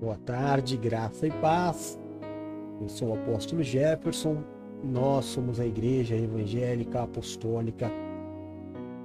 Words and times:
Boa 0.00 0.16
tarde, 0.16 0.76
graça 0.76 1.26
e 1.26 1.30
paz. 1.40 1.98
Eu 2.80 2.88
sou 2.88 3.08
o 3.08 3.14
apóstolo 3.14 3.64
Jefferson. 3.64 4.44
Nós 4.84 5.24
somos 5.24 5.58
a 5.58 5.66
Igreja 5.66 6.14
Evangélica 6.14 7.02
Apostólica 7.02 7.90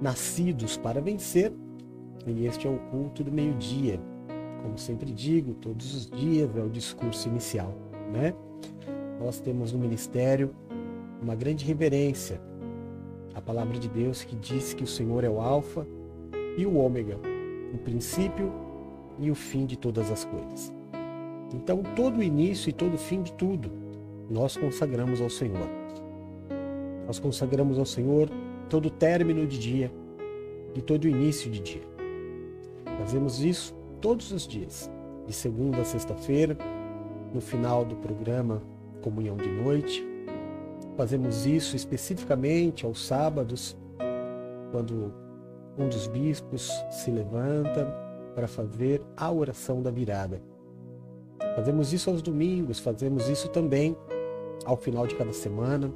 Nascidos 0.00 0.76
para 0.76 1.00
Vencer 1.00 1.52
e 2.28 2.46
este 2.46 2.68
é 2.68 2.70
o 2.70 2.78
culto 2.92 3.24
do 3.24 3.32
meio-dia. 3.32 4.00
Como 4.62 4.78
sempre 4.78 5.10
digo, 5.10 5.54
todos 5.54 5.96
os 5.96 6.08
dias 6.08 6.56
é 6.56 6.62
o 6.62 6.70
discurso 6.70 7.28
inicial, 7.28 7.74
né? 8.12 8.32
Nós 9.18 9.40
temos 9.40 9.72
no 9.72 9.80
ministério 9.80 10.54
uma 11.20 11.34
grande 11.34 11.64
reverência 11.64 12.40
à 13.34 13.40
palavra 13.40 13.80
de 13.80 13.88
Deus 13.88 14.22
que 14.22 14.36
diz 14.36 14.74
que 14.74 14.84
o 14.84 14.86
Senhor 14.86 15.24
é 15.24 15.28
o 15.28 15.40
Alfa 15.40 15.84
e 16.56 16.64
o 16.64 16.76
Ômega, 16.76 17.18
o 17.74 17.78
princípio 17.78 18.52
e 19.18 19.28
o 19.28 19.34
fim 19.34 19.66
de 19.66 19.76
todas 19.76 20.08
as 20.08 20.24
coisas. 20.24 20.72
Então, 21.54 21.82
todo 21.94 22.18
o 22.18 22.22
início 22.22 22.68
e 22.68 22.72
todo 22.72 22.94
o 22.94 22.98
fim 22.98 23.22
de 23.22 23.32
tudo, 23.32 23.70
nós 24.28 24.56
consagramos 24.56 25.20
ao 25.20 25.30
Senhor. 25.30 25.68
Nós 27.06 27.18
consagramos 27.20 27.78
ao 27.78 27.86
Senhor 27.86 28.28
todo 28.68 28.86
o 28.86 28.90
término 28.90 29.46
de 29.46 29.58
dia 29.58 29.92
e 30.74 30.82
todo 30.82 31.04
o 31.04 31.08
início 31.08 31.50
de 31.50 31.60
dia. 31.60 31.82
Fazemos 32.98 33.40
isso 33.40 33.74
todos 34.00 34.32
os 34.32 34.46
dias, 34.46 34.90
de 35.26 35.32
segunda 35.32 35.78
a 35.78 35.84
sexta-feira, 35.84 36.56
no 37.32 37.40
final 37.40 37.84
do 37.84 37.96
programa 37.96 38.62
Comunhão 39.00 39.36
de 39.36 39.48
Noite. 39.48 40.04
Fazemos 40.96 41.46
isso 41.46 41.76
especificamente 41.76 42.84
aos 42.84 43.06
sábados, 43.06 43.76
quando 44.72 45.14
um 45.78 45.88
dos 45.88 46.06
bispos 46.08 46.70
se 46.90 47.10
levanta 47.10 47.86
para 48.34 48.48
fazer 48.48 49.02
a 49.16 49.30
oração 49.30 49.80
da 49.82 49.90
virada 49.90 50.40
Fazemos 51.54 51.92
isso 51.92 52.10
aos 52.10 52.20
domingos, 52.20 52.80
fazemos 52.80 53.28
isso 53.28 53.48
também 53.48 53.96
ao 54.64 54.76
final 54.76 55.06
de 55.06 55.14
cada 55.14 55.32
semana. 55.32 55.92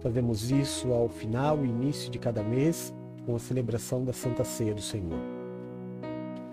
Fazemos 0.00 0.50
isso 0.50 0.92
ao 0.92 1.08
final 1.08 1.64
e 1.64 1.68
início 1.68 2.10
de 2.10 2.18
cada 2.18 2.42
mês, 2.42 2.94
com 3.26 3.34
a 3.34 3.38
celebração 3.38 4.04
da 4.04 4.12
Santa 4.12 4.44
Ceia 4.44 4.74
do 4.74 4.80
Senhor. 4.80 5.18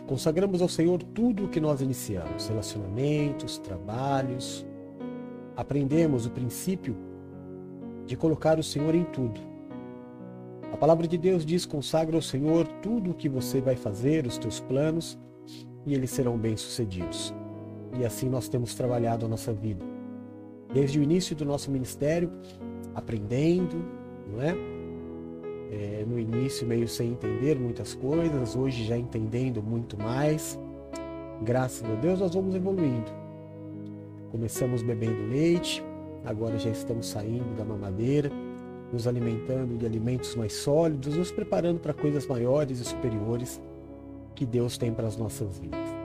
Consagramos 0.07 0.61
ao 0.61 0.69
Senhor 0.69 1.01
tudo 1.03 1.45
o 1.45 1.47
que 1.47 1.59
nós 1.59 1.81
iniciamos, 1.81 2.47
relacionamentos, 2.47 3.59
trabalhos. 3.59 4.65
Aprendemos 5.55 6.25
o 6.25 6.31
princípio 6.31 6.95
de 8.05 8.15
colocar 8.15 8.57
o 8.57 8.63
Senhor 8.63 8.95
em 8.95 9.03
tudo. 9.03 9.39
A 10.73 10.77
palavra 10.77 11.07
de 11.07 11.17
Deus 11.17 11.45
diz: 11.45 11.65
consagra 11.65 12.15
ao 12.15 12.21
Senhor 12.21 12.67
tudo 12.81 13.11
o 13.11 13.13
que 13.13 13.29
você 13.29 13.61
vai 13.61 13.75
fazer, 13.75 14.25
os 14.25 14.37
teus 14.39 14.59
planos, 14.59 15.19
e 15.85 15.93
eles 15.93 16.09
serão 16.09 16.37
bem-sucedidos. 16.37 17.33
E 17.97 18.05
assim 18.05 18.29
nós 18.29 18.47
temos 18.47 18.75
trabalhado 18.75 19.25
a 19.25 19.29
nossa 19.29 19.53
vida. 19.53 19.83
Desde 20.73 20.99
o 20.99 21.03
início 21.03 21.35
do 21.35 21.45
nosso 21.45 21.71
ministério, 21.71 22.31
aprendendo, 22.93 23.83
não 24.31 24.41
é? 24.41 24.55
é? 25.71 26.05
no 26.07 26.19
início 26.19 26.67
meio 26.67 26.87
sem 26.87 27.11
entender 27.11 27.59
muitas 27.59 27.95
coisas, 27.95 28.55
hoje 28.55 28.85
já 28.85 28.97
entendendo 28.97 29.63
muito 29.63 29.97
mais. 29.97 30.59
Graças 31.41 31.89
a 31.89 31.95
Deus 31.95 32.19
nós 32.19 32.33
vamos 32.33 32.53
evoluindo. 32.53 33.11
Começamos 34.31 34.83
bebendo 34.83 35.27
leite, 35.27 35.83
agora 36.23 36.59
já 36.59 36.69
estamos 36.69 37.07
saindo 37.07 37.55
da 37.57 37.65
mamadeira, 37.65 38.31
nos 38.93 39.07
alimentando 39.07 39.77
de 39.77 39.85
alimentos 39.85 40.35
mais 40.35 40.53
sólidos, 40.53 41.15
nos 41.15 41.31
preparando 41.31 41.79
para 41.79 41.93
coisas 41.93 42.27
maiores 42.27 42.79
e 42.79 42.85
superiores 42.85 43.59
que 44.35 44.45
Deus 44.45 44.77
tem 44.77 44.93
para 44.93 45.07
as 45.07 45.17
nossas 45.17 45.57
vidas. 45.57 45.98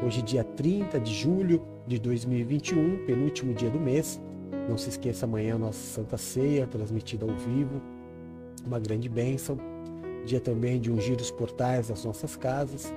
Hoje, 0.00 0.22
dia 0.22 0.44
30 0.44 1.00
de 1.00 1.12
julho 1.12 1.60
de 1.84 1.98
2021, 1.98 3.04
penúltimo 3.04 3.52
dia 3.52 3.68
do 3.68 3.80
mês. 3.80 4.20
Não 4.68 4.78
se 4.78 4.90
esqueça 4.90 5.26
amanhã 5.26 5.56
a 5.56 5.58
nossa 5.58 5.80
Santa 5.80 6.16
Ceia, 6.16 6.68
transmitida 6.68 7.26
ao 7.26 7.36
vivo. 7.36 7.82
Uma 8.64 8.78
grande 8.78 9.08
bênção. 9.08 9.58
Dia 10.24 10.38
também 10.38 10.80
de 10.80 10.92
ungir 10.92 11.16
os 11.16 11.32
portais 11.32 11.88
das 11.88 12.04
nossas 12.04 12.36
casas. 12.36 12.94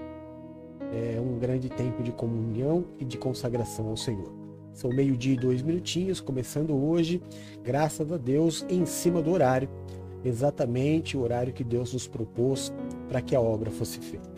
É 0.94 1.20
um 1.20 1.40
grande 1.40 1.70
tempo 1.70 2.04
de 2.04 2.12
comunhão 2.12 2.86
e 3.00 3.04
de 3.04 3.18
consagração 3.18 3.88
ao 3.88 3.98
Senhor. 3.98 4.32
São 4.72 4.92
meio-dia 4.92 5.34
e 5.34 5.38
dois 5.38 5.64
minutinhos, 5.64 6.22
começando 6.22 6.76
hoje, 6.76 7.20
graças 7.64 8.12
a 8.12 8.18
Deus, 8.18 8.64
em 8.70 8.86
cima 8.86 9.24
do 9.24 9.32
horário, 9.32 9.68
exatamente 10.24 11.18
o 11.18 11.22
horário 11.22 11.52
que 11.52 11.64
Deus 11.64 11.94
nos 11.94 12.08
propôs 12.08 12.72
para 13.10 13.22
que 13.22 13.36
a 13.36 13.42
obra 13.42 13.72
fosse 13.72 14.00
feita. 14.00 14.31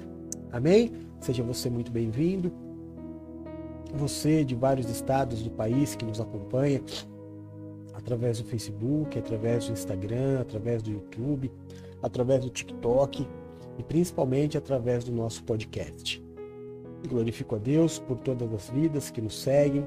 Amém? 0.54 0.92
Seja 1.20 1.42
você 1.42 1.68
muito 1.68 1.92
bem-vindo. 1.92 2.54
Você 3.96 4.46
de 4.46 4.54
vários 4.54 4.88
estados 4.88 5.42
do 5.42 5.50
país 5.50 5.96
que 5.96 6.06
nos 6.06 6.22
acompanha 6.22 6.80
através 7.96 8.38
do 8.38 8.46
Facebook, 8.46 9.18
através 9.18 9.66
do 9.66 9.74
Instagram, 9.74 10.42
através 10.42 10.84
do 10.84 10.92
YouTube, 10.92 11.52
através 12.04 12.44
do 12.44 12.52
TikTok 12.52 13.28
e 13.80 13.84
principalmente 13.84 14.56
através 14.56 15.04
do 15.04 15.12
nosso 15.12 15.44
podcast. 15.44 16.24
Glorifico 17.10 17.56
a 17.56 17.58
Deus 17.58 17.98
por 17.98 18.20
todas 18.20 18.54
as 18.54 18.70
vidas 18.70 19.10
que 19.10 19.22
nos 19.22 19.42
seguem, 19.42 19.84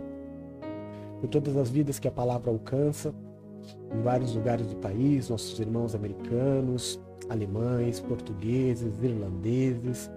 por 1.20 1.28
todas 1.28 1.56
as 1.56 1.70
vidas 1.70 2.00
que 2.00 2.08
a 2.08 2.12
palavra 2.12 2.50
alcança 2.50 3.14
em 3.96 4.02
vários 4.02 4.34
lugares 4.34 4.66
do 4.66 4.76
país, 4.76 5.28
nossos 5.28 5.60
irmãos 5.60 5.94
americanos, 5.94 7.00
alemães, 7.28 8.00
portugueses, 8.00 9.00
irlandeses, 9.00 10.10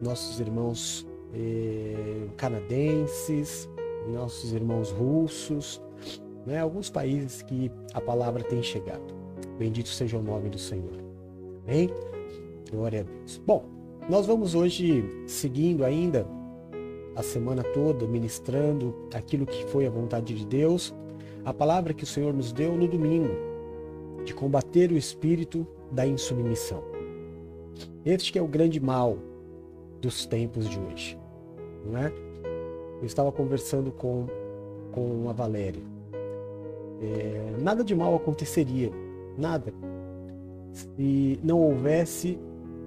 nossos 0.00 0.40
irmãos 0.40 1.06
eh, 1.34 2.26
canadenses, 2.36 3.68
nossos 4.12 4.52
irmãos 4.52 4.90
russos, 4.90 5.82
né? 6.46 6.60
alguns 6.60 6.90
países 6.90 7.42
que 7.42 7.70
a 7.92 8.00
palavra 8.00 8.42
tem 8.42 8.62
chegado. 8.62 9.14
Bendito 9.58 9.88
seja 9.88 10.16
o 10.16 10.22
nome 10.22 10.48
do 10.48 10.58
Senhor. 10.58 10.98
Amém? 11.66 11.90
Glória 12.70 13.00
a 13.00 13.02
Deus. 13.02 13.42
Bom, 13.46 13.64
nós 14.08 14.26
vamos 14.26 14.54
hoje 14.54 15.04
seguindo 15.26 15.84
ainda 15.84 16.26
a 17.14 17.22
semana 17.22 17.62
toda 17.62 18.06
ministrando 18.06 18.94
aquilo 19.12 19.44
que 19.44 19.64
foi 19.66 19.86
a 19.86 19.90
vontade 19.90 20.34
de 20.34 20.46
Deus, 20.46 20.94
a 21.44 21.52
palavra 21.52 21.92
que 21.92 22.04
o 22.04 22.06
Senhor 22.06 22.32
nos 22.32 22.52
deu 22.52 22.76
no 22.76 22.86
domingo, 22.86 23.34
de 24.24 24.32
combater 24.32 24.92
o 24.92 24.96
espírito 24.96 25.66
da 25.90 26.06
insubmissão. 26.06 26.82
Este 28.04 28.32
que 28.32 28.38
é 28.38 28.42
o 28.42 28.46
grande 28.46 28.80
mal 28.80 29.18
dos 30.00 30.26
tempos 30.26 30.68
de 30.68 30.78
hoje, 30.78 31.18
não 31.84 31.98
é? 31.98 32.12
Eu 33.00 33.06
estava 33.06 33.30
conversando 33.30 33.92
com, 33.92 34.26
com 34.92 35.28
a 35.28 35.32
Valéria. 35.32 35.82
É, 37.00 37.54
nada 37.60 37.84
de 37.84 37.94
mal 37.94 38.14
aconteceria, 38.14 38.90
nada, 39.36 39.72
se 40.72 41.38
não 41.42 41.60
houvesse 41.60 42.38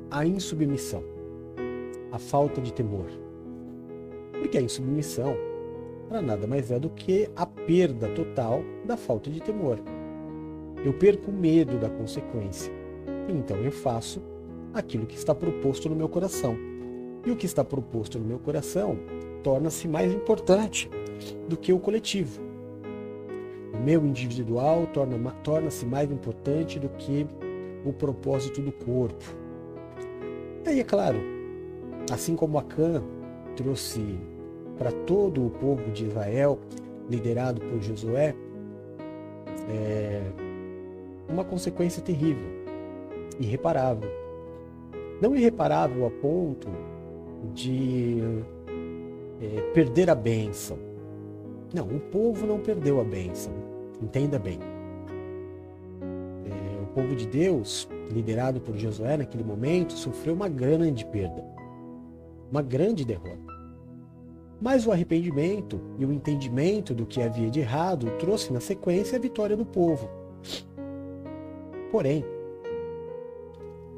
a 0.09 0.25
insubmissão, 0.25 1.03
a 2.11 2.19
falta 2.19 2.59
de 2.59 2.73
temor. 2.73 3.07
Porque 4.33 4.57
a 4.57 4.61
insubmissão 4.61 5.35
para 6.11 6.21
nada 6.21 6.45
mais 6.45 6.69
é 6.69 6.77
do 6.77 6.89
que 6.89 7.29
a 7.37 7.45
perda 7.45 8.09
total 8.09 8.61
da 8.85 8.97
falta 8.97 9.29
de 9.29 9.41
temor. 9.41 9.79
Eu 10.83 10.91
perco 10.91 11.31
o 11.31 11.33
medo 11.33 11.77
da 11.79 11.89
consequência. 11.89 12.69
Então 13.29 13.55
eu 13.57 13.71
faço 13.71 14.21
aquilo 14.73 15.05
que 15.05 15.15
está 15.15 15.33
proposto 15.33 15.87
no 15.87 15.95
meu 15.95 16.09
coração. 16.09 16.57
E 17.25 17.31
o 17.31 17.35
que 17.35 17.45
está 17.45 17.63
proposto 17.63 18.17
no 18.17 18.25
meu 18.25 18.39
coração 18.39 18.97
torna-se 19.43 19.87
mais 19.87 20.11
importante 20.13 20.89
do 21.47 21.55
que 21.57 21.71
o 21.71 21.79
coletivo. 21.79 22.41
O 23.73 23.77
meu 23.83 24.05
individual 24.05 24.87
torna-se 24.87 25.33
torna 25.43 25.69
mais 25.89 26.11
importante 26.11 26.79
do 26.79 26.89
que 26.89 27.27
o 27.85 27.93
propósito 27.93 28.61
do 28.61 28.71
corpo. 28.71 29.23
E 30.65 30.69
aí, 30.69 30.79
é 30.79 30.83
claro, 30.83 31.19
assim 32.11 32.35
como 32.35 32.57
Acã 32.57 33.03
trouxe 33.55 34.19
para 34.77 34.91
todo 34.91 35.45
o 35.45 35.49
povo 35.49 35.91
de 35.91 36.05
Israel, 36.05 36.59
liderado 37.09 37.61
por 37.61 37.79
Josué, 37.81 38.35
é 39.69 40.21
uma 41.29 41.43
consequência 41.43 42.01
terrível, 42.01 42.47
irreparável. 43.39 44.09
Não 45.21 45.35
irreparável 45.35 46.05
a 46.05 46.09
ponto 46.09 46.67
de 47.53 48.19
é, 49.41 49.61
perder 49.73 50.09
a 50.09 50.15
bênção. 50.15 50.77
Não, 51.73 51.87
o 51.87 51.99
povo 51.99 52.45
não 52.45 52.59
perdeu 52.59 52.99
a 52.99 53.03
bênção. 53.03 53.53
Entenda 54.01 54.37
bem. 54.37 54.59
É, 56.45 56.81
o 56.83 56.87
povo 56.87 57.15
de 57.15 57.25
Deus, 57.25 57.87
liderado 58.11 58.59
por 58.59 58.77
Josué 58.77 59.17
naquele 59.17 59.43
momento, 59.43 59.93
sofreu 59.93 60.33
uma 60.33 60.49
grande 60.49 61.05
perda, 61.05 61.43
uma 62.51 62.61
grande 62.61 63.05
derrota. 63.05 63.51
Mas 64.61 64.85
o 64.85 64.91
arrependimento 64.91 65.81
e 65.97 66.05
o 66.05 66.11
entendimento 66.11 66.93
do 66.93 67.05
que 67.05 67.21
havia 67.21 67.49
de 67.49 67.61
errado 67.61 68.11
trouxe 68.19 68.53
na 68.53 68.59
sequência 68.59 69.17
a 69.17 69.21
vitória 69.21 69.57
do 69.57 69.65
povo. 69.65 70.07
Porém, 71.91 72.23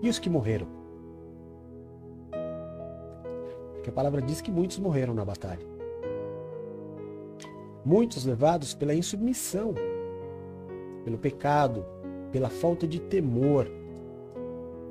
e 0.02 0.10
os 0.10 0.20
que 0.20 0.30
morreram? 0.30 0.83
Que 3.84 3.90
a 3.90 3.94
palavra 3.94 4.22
diz 4.22 4.42
que 4.42 4.50
muitos 4.50 4.80
morreram 4.80 5.14
na 5.14 5.26
batalha. 5.26 5.66
Muitos 7.86 8.26
levados 8.26 8.74
pela 8.74 8.96
insubmissão, 8.96 9.74
pelo 11.04 11.18
pecado, 11.18 11.86
pela 12.32 12.50
falta 12.50 12.88
de 12.88 13.00
temor 13.00 13.68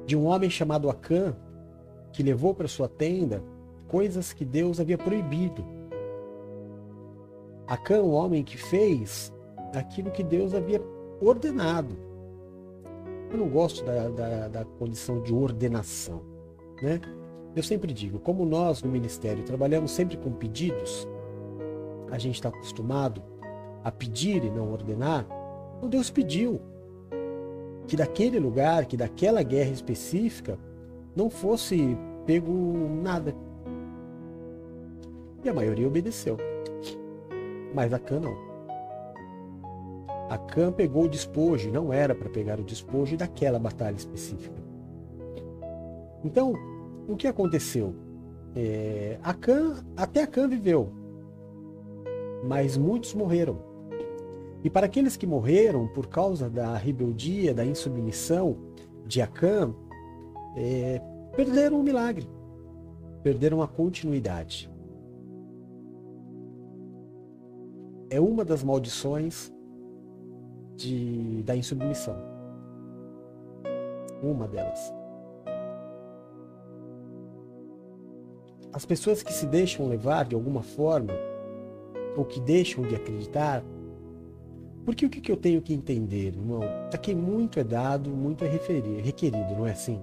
de 0.05 0.17
um 0.17 0.27
homem 0.27 0.51
chamado 0.51 0.91
Acã, 0.91 1.35
que 2.13 2.23
levou 2.23 2.55
para 2.55 2.69
sua 2.69 2.89
tenda 2.89 3.43
coisas 3.89 4.33
que 4.33 4.45
Deus 4.45 4.79
havia 4.79 4.99
proibido. 4.99 5.65
Acã, 7.67 8.03
um 8.03 8.13
homem 8.13 8.45
que 8.45 8.59
fez 8.59 9.33
aquilo 9.75 10.11
que 10.11 10.23
Deus 10.23 10.55
havia 10.55 10.83
ordenado. 11.21 11.97
Eu 13.31 13.39
não 13.39 13.49
gosto 13.49 13.83
da, 13.85 14.09
da, 14.09 14.49
da 14.49 14.65
condição 14.65 15.23
de 15.23 15.33
ordenação. 15.33 16.21
Né? 16.83 17.01
Eu 17.55 17.63
sempre 17.63 17.93
digo, 17.93 18.19
como 18.19 18.45
nós 18.47 18.83
no 18.83 18.91
ministério 18.91 19.45
trabalhamos 19.45 19.91
sempre 19.91 20.17
com 20.17 20.33
pedidos, 20.33 21.07
a 22.11 22.19
gente 22.19 22.37
está 22.37 22.49
acostumado 22.49 23.23
a 23.85 23.91
pedir 23.91 24.45
e 24.45 24.51
não 24.51 24.73
ordenar, 24.73 25.27
então 25.77 25.89
Deus 25.89 26.09
pediu 26.09 26.61
que 27.87 27.97
daquele 27.97 28.39
lugar, 28.39 28.87
que 28.87 28.97
daquela 28.97 29.43
guerra 29.43 29.71
específica, 29.71 30.59
não 31.15 31.29
fosse 31.29 31.97
pego 32.25 32.53
nada. 33.03 33.35
E 35.45 35.49
a 35.49 35.53
maioria 35.53 35.87
obedeceu. 35.87 36.39
Mas 37.75 37.93
a 37.93 37.99
Cã 37.99 38.21
não. 38.21 38.35
A 40.31 40.39
Cã 40.39 40.73
pegou 40.73 41.05
o 41.05 41.09
despojo, 41.09 41.71
não 41.71 41.93
era 41.93 42.15
para 42.15 42.31
pegar 42.31 42.59
o 42.61 42.65
despojo 42.65 43.17
daquela 43.17 43.59
batalha 43.59 43.97
específica. 43.97 44.63
Então, 46.25 46.55
o 47.09 47.17
que 47.17 47.27
aconteceu? 47.27 47.95
É, 48.55 49.19
a 49.23 49.33
Cã, 49.33 49.85
até 49.97 50.23
a 50.23 50.27
Cã 50.27 50.49
viveu, 50.49 50.93
mas 52.45 52.77
muitos 52.77 53.15
morreram. 53.15 53.59
E 54.65 54.71
para 54.71 54.87
aqueles 54.87 55.17
que 55.17 55.27
morreram 55.27 55.89
por 55.89 56.07
causa 56.07 56.49
da 56.49 56.77
rebeldia, 56.77 57.53
da 57.53 57.65
insubmissão 57.65 58.57
de 59.07 59.21
Acã, 59.21 59.75
é, 60.57 61.01
perderam 61.35 61.81
o 61.81 61.83
milagre, 61.83 62.29
perderam 63.23 63.63
a 63.63 63.67
continuidade. 63.67 64.71
É 68.11 68.21
uma 68.21 68.45
das 68.45 68.63
maldições 68.63 69.53
de, 70.77 71.43
da 71.43 71.57
insubmissão. 71.57 72.17
Uma 74.23 74.47
delas. 74.47 75.02
As 78.73 78.87
pessoas 78.87 79.23
que 79.23 79.33
se 79.33 79.47
deixam 79.47 79.89
levar 79.89 80.25
de 80.25 80.35
alguma 80.35 80.63
forma 80.63 81.13
ou 82.17 82.25
que 82.25 82.41
deixam 82.41 82.83
de 82.83 82.95
acreditar. 82.95 83.63
Porque 84.85 85.07
o 85.07 85.11
que, 85.11 85.31
eu 85.31 85.37
tenho 85.37 85.63
que 85.63 85.73
entender, 85.73 86.29
irmão? 86.29 86.63
A 86.93 86.99
quem 86.99 87.15
muito 87.15 87.61
é 87.61 87.65
dado, 87.65 88.11
muito 88.11 88.45
é 88.45 88.49
requerido, 88.49 89.55
não 89.57 89.67
é 89.67 89.73
assim? 89.73 90.03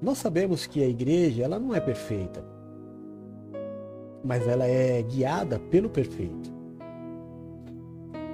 Nós 0.00 0.18
sabemos 0.18 0.66
que 0.66 0.82
a 0.82 0.88
igreja 0.88 1.44
ela 1.44 1.58
não 1.58 1.74
é 1.74 1.80
perfeita, 1.80 2.44
mas 4.22 4.46
ela 4.46 4.66
é 4.66 5.00
guiada 5.00 5.58
pelo 5.58 5.88
perfeito. 5.88 6.52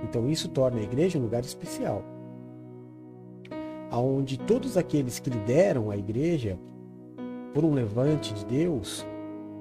Então 0.02 0.28
isso 0.28 0.48
torna 0.48 0.80
a 0.80 0.82
igreja 0.82 1.18
um 1.18 1.22
lugar 1.22 1.42
especial, 1.44 2.02
aonde 3.90 4.38
todos 4.38 4.76
aqueles 4.76 5.18
que 5.18 5.30
lideram 5.30 5.90
a 5.90 5.96
igreja 5.96 6.58
por 7.52 7.64
um 7.64 7.72
levante 7.72 8.32
de 8.34 8.44
Deus 8.44 9.06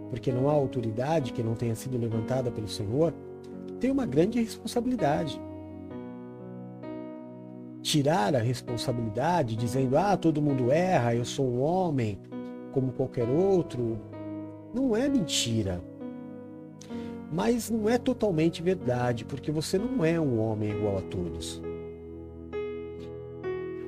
porque 0.09 0.31
não 0.31 0.49
há 0.49 0.53
autoridade 0.53 1.33
que 1.33 1.43
não 1.43 1.53
tenha 1.53 1.75
sido 1.75 1.97
levantada 1.97 2.51
pelo 2.51 2.67
Senhor, 2.67 3.13
tem 3.79 3.91
uma 3.91 4.05
grande 4.05 4.41
responsabilidade. 4.41 5.39
Tirar 7.81 8.35
a 8.35 8.39
responsabilidade 8.39 9.55
dizendo, 9.55 9.97
ah, 9.97 10.17
todo 10.17 10.41
mundo 10.41 10.71
erra, 10.71 11.15
eu 11.15 11.25
sou 11.25 11.47
um 11.47 11.61
homem 11.61 12.19
como 12.71 12.91
qualquer 12.91 13.27
outro, 13.27 13.99
não 14.73 14.95
é 14.95 15.07
mentira. 15.07 15.81
Mas 17.31 17.69
não 17.69 17.89
é 17.89 17.97
totalmente 17.97 18.61
verdade, 18.61 19.25
porque 19.25 19.51
você 19.51 19.77
não 19.77 20.03
é 20.03 20.19
um 20.19 20.39
homem 20.39 20.71
igual 20.71 20.97
a 20.97 21.01
todos. 21.01 21.61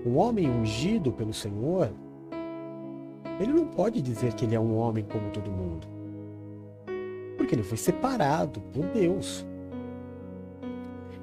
Um 0.05 0.17
homem 0.17 0.49
ungido 0.49 1.11
pelo 1.11 1.33
Senhor, 1.33 1.91
ele 3.39 3.53
não 3.53 3.65
pode 3.65 4.01
dizer 4.01 4.33
que 4.33 4.43
ele 4.45 4.55
é 4.55 4.59
um 4.59 4.77
homem 4.77 5.05
como 5.05 5.31
todo 5.31 5.49
mundo. 5.49 5.87
Porque 7.37 7.55
ele 7.55 7.63
foi 7.63 7.77
separado 7.77 8.59
por 8.59 8.85
Deus. 8.87 9.45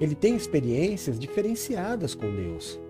Ele 0.00 0.14
tem 0.14 0.34
experiências 0.34 1.18
diferenciadas 1.18 2.14
com 2.14 2.34
Deus. 2.34 2.80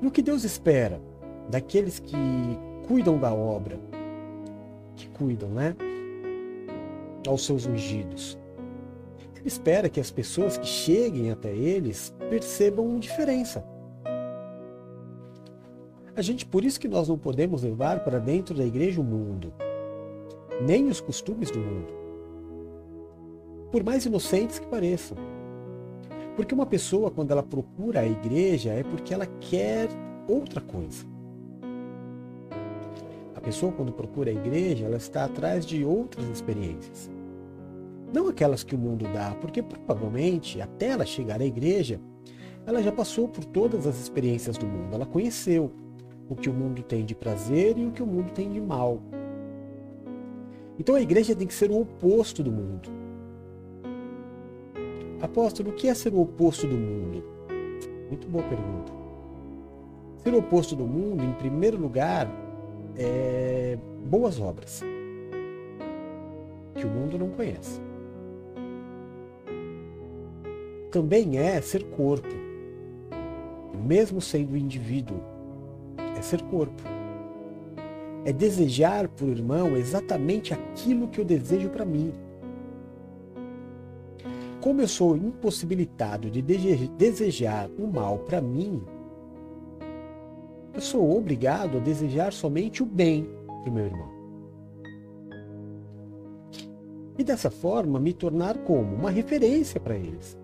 E 0.00 0.06
o 0.06 0.10
que 0.10 0.22
Deus 0.22 0.44
espera 0.44 1.00
daqueles 1.48 1.98
que 1.98 2.16
cuidam 2.86 3.18
da 3.18 3.32
obra, 3.32 3.80
que 4.94 5.08
cuidam, 5.08 5.48
né? 5.48 5.74
Aos 7.26 7.46
seus 7.46 7.66
ungidos. 7.66 8.38
Ele 9.36 9.48
espera 9.48 9.88
que 9.88 10.00
as 10.00 10.10
pessoas 10.10 10.58
que 10.58 10.66
cheguem 10.66 11.30
até 11.30 11.54
eles 11.54 12.14
percebam 12.28 12.98
diferença. 12.98 13.64
A 16.18 16.20
gente, 16.20 16.44
por 16.44 16.64
isso 16.64 16.80
que 16.80 16.88
nós 16.88 17.08
não 17.08 17.16
podemos 17.16 17.62
levar 17.62 18.00
para 18.00 18.18
dentro 18.18 18.52
da 18.52 18.64
igreja 18.66 19.00
o 19.00 19.04
mundo 19.04 19.52
nem 20.60 20.88
os 20.88 21.00
costumes 21.00 21.48
do 21.48 21.60
mundo. 21.60 21.94
Por 23.70 23.84
mais 23.84 24.04
inocentes 24.04 24.58
que 24.58 24.66
pareçam. 24.66 25.16
Porque 26.34 26.52
uma 26.52 26.66
pessoa, 26.66 27.08
quando 27.08 27.30
ela 27.30 27.42
procura 27.44 28.00
a 28.00 28.04
igreja, 28.04 28.72
é 28.72 28.82
porque 28.82 29.14
ela 29.14 29.26
quer 29.26 29.88
outra 30.26 30.60
coisa. 30.60 31.06
A 33.36 33.40
pessoa, 33.40 33.70
quando 33.70 33.92
procura 33.92 34.32
a 34.32 34.34
igreja, 34.34 34.86
ela 34.86 34.96
está 34.96 35.24
atrás 35.24 35.64
de 35.64 35.84
outras 35.84 36.28
experiências. 36.30 37.08
Não 38.12 38.26
aquelas 38.26 38.64
que 38.64 38.74
o 38.74 38.78
mundo 38.78 39.04
dá, 39.14 39.36
porque 39.40 39.62
provavelmente, 39.62 40.60
até 40.60 40.88
ela 40.88 41.06
chegar 41.06 41.40
à 41.40 41.46
igreja, 41.46 42.00
ela 42.66 42.82
já 42.82 42.90
passou 42.90 43.28
por 43.28 43.44
todas 43.44 43.86
as 43.86 44.00
experiências 44.00 44.58
do 44.58 44.66
mundo. 44.66 44.96
Ela 44.96 45.06
conheceu 45.06 45.70
o 46.28 46.36
que 46.36 46.48
o 46.48 46.52
mundo 46.52 46.82
tem 46.82 47.04
de 47.04 47.14
prazer 47.14 47.78
e 47.78 47.86
o 47.86 47.90
que 47.90 48.02
o 48.02 48.06
mundo 48.06 48.32
tem 48.32 48.50
de 48.50 48.60
mal. 48.60 49.00
Então 50.78 50.94
a 50.94 51.00
igreja 51.00 51.34
tem 51.34 51.46
que 51.46 51.54
ser 51.54 51.70
o 51.70 51.80
oposto 51.80 52.42
do 52.42 52.52
mundo. 52.52 52.88
Apóstolo, 55.20 55.70
o 55.70 55.72
que 55.72 55.88
é 55.88 55.94
ser 55.94 56.12
o 56.12 56.20
oposto 56.20 56.66
do 56.66 56.76
mundo? 56.76 57.24
Muito 58.08 58.28
boa 58.28 58.44
pergunta. 58.44 58.92
Ser 60.18 60.34
o 60.34 60.38
oposto 60.38 60.76
do 60.76 60.84
mundo, 60.84 61.24
em 61.24 61.32
primeiro 61.32 61.76
lugar, 61.76 62.28
é 62.96 63.76
boas 64.04 64.40
obras 64.40 64.82
que 66.74 66.86
o 66.86 66.88
mundo 66.88 67.18
não 67.18 67.30
conhece. 67.30 67.80
Também 70.90 71.38
é 71.38 71.60
ser 71.60 71.84
corpo, 71.90 72.34
mesmo 73.86 74.20
sendo 74.20 74.56
indivíduo, 74.56 75.20
é 76.18 76.22
ser 76.22 76.42
corpo 76.42 76.98
é 78.28 78.32
desejar 78.32 79.08
por 79.08 79.26
irmão 79.28 79.74
exatamente 79.74 80.52
aquilo 80.52 81.08
que 81.08 81.18
eu 81.18 81.24
desejo 81.24 81.70
para 81.70 81.84
mim. 81.84 82.12
Como 84.60 84.82
eu 84.82 84.86
sou 84.86 85.16
impossibilitado 85.16 86.30
de 86.30 86.42
desejar 86.42 87.70
o 87.78 87.86
mal 87.86 88.18
para 88.18 88.40
mim, 88.40 88.82
eu 90.74 90.80
sou 90.82 91.16
obrigado 91.16 91.78
a 91.78 91.80
desejar 91.80 92.34
somente 92.34 92.82
o 92.82 92.86
bem 92.86 93.26
para 93.46 93.70
o 93.70 93.72
meu 93.72 93.86
irmão. 93.86 94.18
E 97.16 97.24
dessa 97.24 97.50
forma 97.50 97.98
me 97.98 98.12
tornar 98.12 98.58
como? 98.58 98.94
Uma 98.94 99.10
referência 99.10 99.80
para 99.80 99.96
eles. 99.96 100.36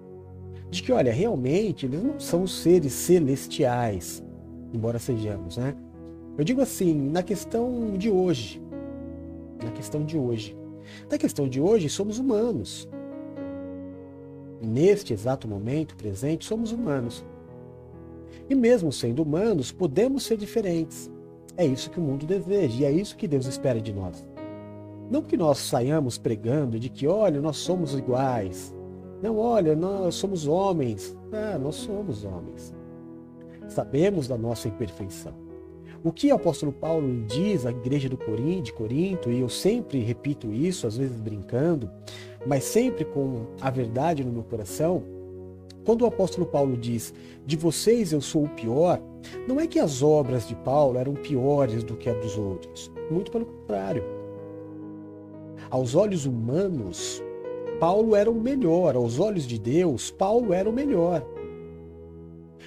De 0.70 0.82
que, 0.82 0.90
olha, 0.90 1.12
realmente 1.12 1.84
eles 1.84 2.02
não 2.02 2.18
são 2.18 2.46
seres 2.46 2.94
celestiais, 2.94 4.24
embora 4.74 4.98
sejamos, 4.98 5.56
né? 5.56 5.74
Eu 6.36 6.44
digo 6.44 6.60
assim, 6.60 6.92
na 7.10 7.22
questão 7.22 7.96
de 7.96 8.10
hoje. 8.10 8.60
Na 9.62 9.70
questão 9.70 10.04
de 10.04 10.18
hoje. 10.18 10.56
Na 11.08 11.16
questão 11.16 11.48
de 11.48 11.60
hoje, 11.60 11.88
somos 11.88 12.18
humanos. 12.18 12.88
Neste 14.60 15.12
exato 15.12 15.46
momento 15.46 15.94
presente, 15.96 16.44
somos 16.44 16.72
humanos. 16.72 17.24
E 18.50 18.54
mesmo 18.54 18.90
sendo 18.90 19.22
humanos, 19.22 19.70
podemos 19.70 20.24
ser 20.24 20.36
diferentes. 20.36 21.10
É 21.56 21.64
isso 21.64 21.88
que 21.88 22.00
o 22.00 22.02
mundo 22.02 22.26
deseja 22.26 22.80
e 22.80 22.84
é 22.84 22.90
isso 22.90 23.16
que 23.16 23.28
Deus 23.28 23.46
espera 23.46 23.80
de 23.80 23.92
nós. 23.92 24.26
Não 25.08 25.22
que 25.22 25.36
nós 25.36 25.58
saiamos 25.58 26.18
pregando 26.18 26.80
de 26.80 26.88
que, 26.88 27.06
olha, 27.06 27.40
nós 27.40 27.58
somos 27.58 27.94
iguais. 27.94 28.74
Não, 29.22 29.38
olha, 29.38 29.76
nós 29.76 30.16
somos 30.16 30.48
homens. 30.48 31.16
Ah, 31.32 31.58
nós 31.58 31.76
somos 31.76 32.24
homens. 32.24 32.74
Sabemos 33.68 34.28
da 34.28 34.36
nossa 34.36 34.68
imperfeição. 34.68 35.32
O 36.02 36.12
que 36.12 36.30
o 36.30 36.34
apóstolo 36.34 36.70
Paulo 36.70 37.24
diz 37.26 37.64
à 37.64 37.70
igreja 37.70 38.10
do 38.10 38.16
Corinto, 38.18 38.62
de 38.64 38.72
Corinto, 38.74 39.30
e 39.30 39.40
eu 39.40 39.48
sempre 39.48 40.00
repito 40.00 40.52
isso, 40.52 40.86
às 40.86 40.98
vezes 40.98 41.18
brincando, 41.18 41.90
mas 42.46 42.64
sempre 42.64 43.06
com 43.06 43.46
a 43.58 43.70
verdade 43.70 44.22
no 44.22 44.30
meu 44.30 44.42
coração, 44.42 45.02
quando 45.84 46.02
o 46.02 46.06
apóstolo 46.06 46.46
Paulo 46.46 46.76
diz: 46.76 47.14
"De 47.46 47.56
vocês 47.56 48.12
eu 48.12 48.20
sou 48.20 48.44
o 48.44 48.50
pior", 48.50 49.00
não 49.48 49.58
é 49.58 49.66
que 49.66 49.78
as 49.78 50.02
obras 50.02 50.46
de 50.46 50.54
Paulo 50.56 50.98
eram 50.98 51.14
piores 51.14 51.82
do 51.82 51.96
que 51.96 52.10
a 52.10 52.14
dos 52.14 52.36
outros, 52.36 52.92
muito 53.10 53.30
pelo 53.30 53.46
contrário. 53.46 54.04
Aos 55.70 55.94
olhos 55.94 56.26
humanos, 56.26 57.22
Paulo 57.80 58.14
era 58.14 58.30
o 58.30 58.34
melhor, 58.34 58.94
aos 58.94 59.18
olhos 59.18 59.46
de 59.46 59.58
Deus, 59.58 60.10
Paulo 60.10 60.52
era 60.52 60.68
o 60.68 60.72
melhor. 60.72 61.26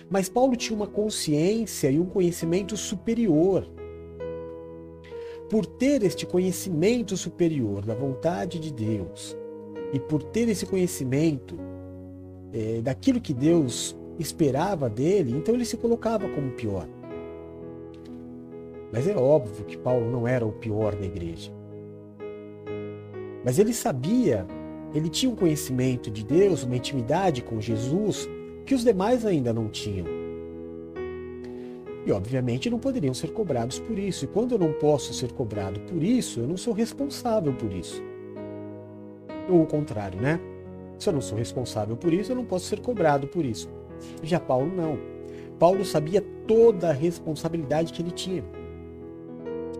Mas 0.09 0.29
Paulo 0.29 0.55
tinha 0.55 0.75
uma 0.75 0.87
consciência 0.87 1.89
e 1.89 1.99
um 1.99 2.05
conhecimento 2.05 2.77
superior. 2.77 3.67
Por 5.49 5.65
ter 5.65 6.03
este 6.03 6.25
conhecimento 6.25 7.15
superior 7.15 7.85
da 7.85 7.93
vontade 7.93 8.59
de 8.59 8.71
Deus 8.71 9.35
e 9.93 9.99
por 9.99 10.21
ter 10.23 10.49
esse 10.49 10.65
conhecimento 10.65 11.57
é, 12.53 12.81
daquilo 12.81 13.21
que 13.21 13.33
Deus 13.33 13.97
esperava 14.19 14.89
dele, 14.89 15.31
então 15.35 15.55
ele 15.55 15.65
se 15.65 15.77
colocava 15.77 16.27
como 16.29 16.51
pior. 16.51 16.87
Mas 18.91 19.07
é 19.07 19.15
óbvio 19.15 19.65
que 19.65 19.77
Paulo 19.77 20.09
não 20.09 20.27
era 20.27 20.45
o 20.45 20.51
pior 20.51 20.95
da 20.95 21.05
igreja. 21.05 21.51
Mas 23.43 23.59
ele 23.59 23.73
sabia, 23.73 24.45
ele 24.93 25.09
tinha 25.09 25.31
um 25.31 25.35
conhecimento 25.35 26.09
de 26.09 26.23
Deus, 26.25 26.63
uma 26.63 26.75
intimidade 26.75 27.41
com 27.41 27.61
Jesus 27.61 28.27
que 28.67 28.75
os 28.75 28.83
demais 28.83 29.25
ainda 29.25 29.53
não 29.53 29.69
tinham. 29.69 30.05
E 32.05 32.12
obviamente 32.12 32.69
não 32.69 32.77
poderiam 32.77 33.13
ser 33.13 33.31
cobrados 33.31 33.79
por 33.79 33.97
isso. 33.97 34.25
E 34.25 34.27
quando 34.27 34.51
eu 34.51 34.59
não 34.59 34.74
posso 34.74 35.13
ser 35.13 35.31
cobrado 35.31 35.79
por 35.81 36.03
isso, 36.03 36.41
eu 36.41 36.47
não 36.47 36.57
sou 36.57 36.74
responsável 36.74 37.53
por 37.53 37.71
isso. 37.71 38.03
Ou 39.50 39.63
o 39.63 39.65
contrário, 39.65 40.21
né? 40.21 40.39
Se 41.00 41.07
eu 41.07 41.13
não 41.13 41.21
sou 41.21 41.38
responsável 41.38 41.95
por 41.95 42.13
isso, 42.13 42.33
eu 42.33 42.36
não 42.36 42.43
posso 42.43 42.65
ser 42.65 42.81
cobrado 42.81 43.25
por 43.25 43.45
isso. 43.45 43.69
Já 44.21 44.39
Paulo 44.39 44.69
não. 44.75 45.00
Paulo 45.57 45.86
sabia 45.86 46.21
toda 46.45 46.89
a 46.89 46.93
responsabilidade 46.93 47.93
que 47.93 48.01
ele 48.01 48.12
tinha. 48.12 48.43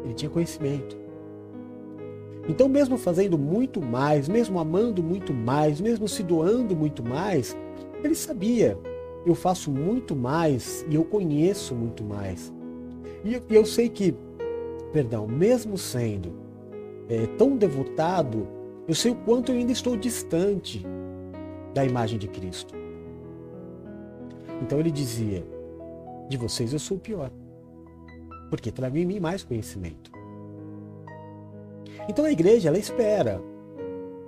Ele 0.06 0.13
tinha 0.13 0.29
conhecimento. 0.29 0.98
Então, 2.48 2.70
mesmo 2.70 2.98
fazendo 2.98 3.38
muito 3.38 3.82
mais, 3.82 4.29
mesmo 4.29 4.58
amando 4.60 5.03
muito 5.03 5.34
mais, 5.34 5.82
mesmo 5.82 6.08
se 6.08 6.24
doando 6.24 6.75
muito 6.75 7.03
mais, 7.03 7.58
ele 8.04 8.16
sabia, 8.16 8.77
eu 9.25 9.36
faço 9.36 9.72
muito 9.72 10.16
mais 10.16 10.86
e 10.89 10.96
eu 10.96 11.04
conheço 11.04 11.75
muito 11.75 12.04
mais. 12.04 12.54
E 13.24 13.42
eu, 13.50 13.66
sei 13.66 13.89
que, 13.89 14.16
perdão, 14.94 15.27
mesmo 15.27 15.77
sendo 15.77 16.34
é, 17.10 17.25
tão 17.38 17.58
devotado, 17.58 18.48
eu 18.88 18.96
sei 18.96 19.12
o 19.12 19.16
quanto 19.16 19.51
eu 19.51 19.58
ainda 19.58 19.72
estou 19.72 19.98
distante 19.98 20.86
da 21.74 21.84
imagem 21.84 22.18
de 22.18 22.27
Cristo. 22.27 22.74
Então 24.62 24.80
ele 24.80 24.92
dizia: 24.92 25.44
De 26.30 26.38
vocês 26.38 26.72
eu 26.72 26.80
sou 26.80 26.98
o 26.98 27.00
pior, 27.00 27.32
porque 28.50 28.72
trago 28.72 28.98
em 28.98 29.06
mim 29.06 29.20
mais 29.20 29.44
conhecimento. 29.44 30.12
Então 32.08 32.24
a 32.24 32.32
igreja, 32.32 32.70
ela 32.70 32.77
espera. 32.77 33.42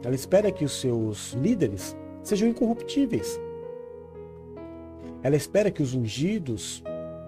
Ela 0.04 0.16
espera 0.16 0.52
que 0.52 0.66
os 0.66 0.80
seus 0.80 1.34
líderes 1.34 1.96
sejam 2.24 2.48
incorruptíveis. 2.48 3.40
Ela 5.22 5.36
espera 5.36 5.72
que 5.72 5.84
os 5.84 5.94
ungidos 5.94 6.84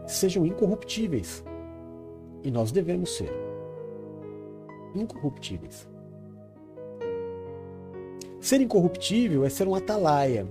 sejam 0.07 0.45
incorruptíveis. 0.45 1.43
E 2.43 2.50
nós 2.50 2.71
devemos 2.71 3.15
ser 3.15 3.31
incorruptíveis. 4.95 5.88
Ser 8.39 8.62
incorruptível 8.62 9.45
é 9.45 9.50
ser 9.50 9.67
um 9.67 9.75
atalaia. 9.75 10.48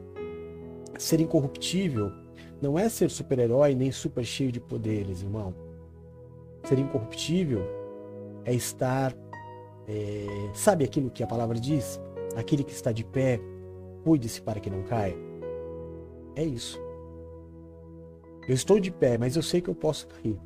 Ser 0.98 1.20
incorruptível 1.20 2.12
não 2.60 2.78
é 2.78 2.88
ser 2.88 3.10
super-herói 3.10 3.74
nem 3.74 3.90
super 3.90 4.24
cheio 4.24 4.52
de 4.52 4.60
poderes, 4.60 5.22
irmão. 5.22 5.54
Ser 6.64 6.78
incorruptível 6.78 7.62
é 8.44 8.54
estar. 8.54 9.14
É, 9.88 10.26
sabe 10.54 10.84
aquilo 10.84 11.10
que 11.10 11.22
a 11.22 11.26
palavra 11.26 11.58
diz? 11.58 12.00
Aquele 12.36 12.62
que 12.62 12.72
está 12.72 12.92
de 12.92 13.04
pé, 13.04 13.40
cuide-se 14.04 14.40
para 14.40 14.60
que 14.60 14.70
não 14.70 14.82
caia. 14.84 15.16
É 16.36 16.44
isso. 16.44 16.80
Eu 18.48 18.54
estou 18.54 18.80
de 18.80 18.90
pé, 18.90 19.16
mas 19.18 19.36
eu 19.36 19.42
sei 19.42 19.60
que 19.60 19.68
eu 19.68 19.74
posso 19.74 20.08
cair. 20.08 20.38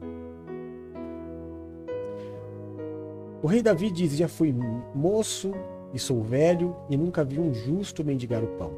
O 3.42 3.46
rei 3.46 3.62
Davi 3.62 3.90
diz: 3.90 4.16
Já 4.16 4.28
fui 4.28 4.54
moço 4.94 5.52
e 5.92 5.98
sou 5.98 6.22
velho 6.22 6.74
e 6.88 6.96
nunca 6.96 7.24
vi 7.24 7.38
um 7.38 7.52
justo 7.52 8.04
mendigar 8.04 8.42
o 8.42 8.48
pão. 8.58 8.72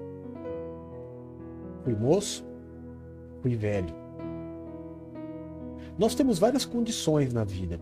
Fui 1.84 1.94
moço, 1.94 2.44
fui 3.42 3.54
velho. 3.54 3.94
Nós 5.98 6.14
temos 6.14 6.38
várias 6.38 6.64
condições 6.64 7.32
na 7.32 7.44
vida. 7.44 7.80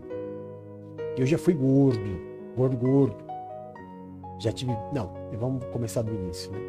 Eu 1.17 1.25
já 1.25 1.37
fui 1.37 1.53
gordo, 1.53 1.99
gordo, 2.55 2.77
gordo. 2.77 3.17
Já 4.39 4.51
tive. 4.51 4.71
Não, 4.93 5.11
vamos 5.37 5.65
começar 5.65 6.01
do 6.01 6.13
início. 6.13 6.51
Né? 6.51 6.59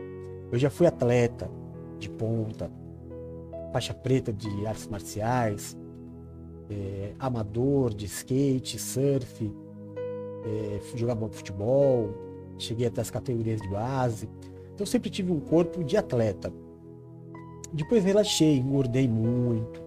Eu 0.50 0.58
já 0.58 0.70
fui 0.70 0.86
atleta 0.86 1.50
de 1.98 2.08
ponta, 2.08 2.70
faixa 3.76 3.92
preta 3.92 4.32
de 4.32 4.66
artes 4.66 4.88
marciais, 4.88 5.76
é, 6.70 7.12
amador 7.18 7.92
de 7.92 8.06
skate, 8.06 8.78
surf, 8.78 9.52
é, 10.46 10.80
jogava 10.96 11.28
futebol, 11.28 12.08
cheguei 12.56 12.86
até 12.86 13.02
as 13.02 13.10
categorias 13.10 13.60
de 13.60 13.68
base. 13.68 14.30
Então 14.74 14.86
sempre 14.86 15.10
tive 15.10 15.30
um 15.30 15.40
corpo 15.40 15.84
de 15.84 15.94
atleta. 15.94 16.50
Depois 17.70 18.02
relaxei, 18.02 18.56
engordei 18.56 19.06
muito. 19.06 19.84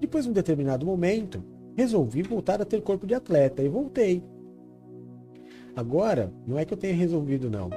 Depois, 0.00 0.24
em 0.24 0.30
um 0.30 0.32
determinado 0.32 0.86
momento, 0.86 1.44
resolvi 1.76 2.22
voltar 2.22 2.60
a 2.62 2.64
ter 2.64 2.80
corpo 2.80 3.06
de 3.06 3.14
atleta 3.14 3.62
e 3.62 3.68
voltei. 3.68 4.22
Agora, 5.76 6.32
não 6.46 6.58
é 6.58 6.64
que 6.64 6.72
eu 6.72 6.78
tenha 6.78 6.94
resolvido 6.94 7.50
não, 7.50 7.68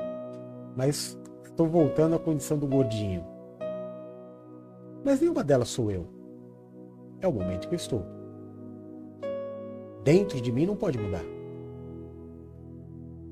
mas 0.74 1.20
estou 1.44 1.68
voltando 1.68 2.16
à 2.16 2.20
condição 2.20 2.58
do 2.58 2.66
gordinho. 2.66 3.37
Mas 5.08 5.22
nenhuma 5.22 5.42
delas 5.42 5.70
sou 5.70 5.90
eu. 5.90 6.06
É 7.22 7.28
o 7.30 7.32
momento 7.32 7.70
que 7.70 7.74
eu 7.74 7.78
estou. 7.78 8.06
Dentro 10.04 10.42
de 10.42 10.52
mim 10.52 10.66
não 10.66 10.76
pode 10.76 10.98
mudar. 10.98 11.24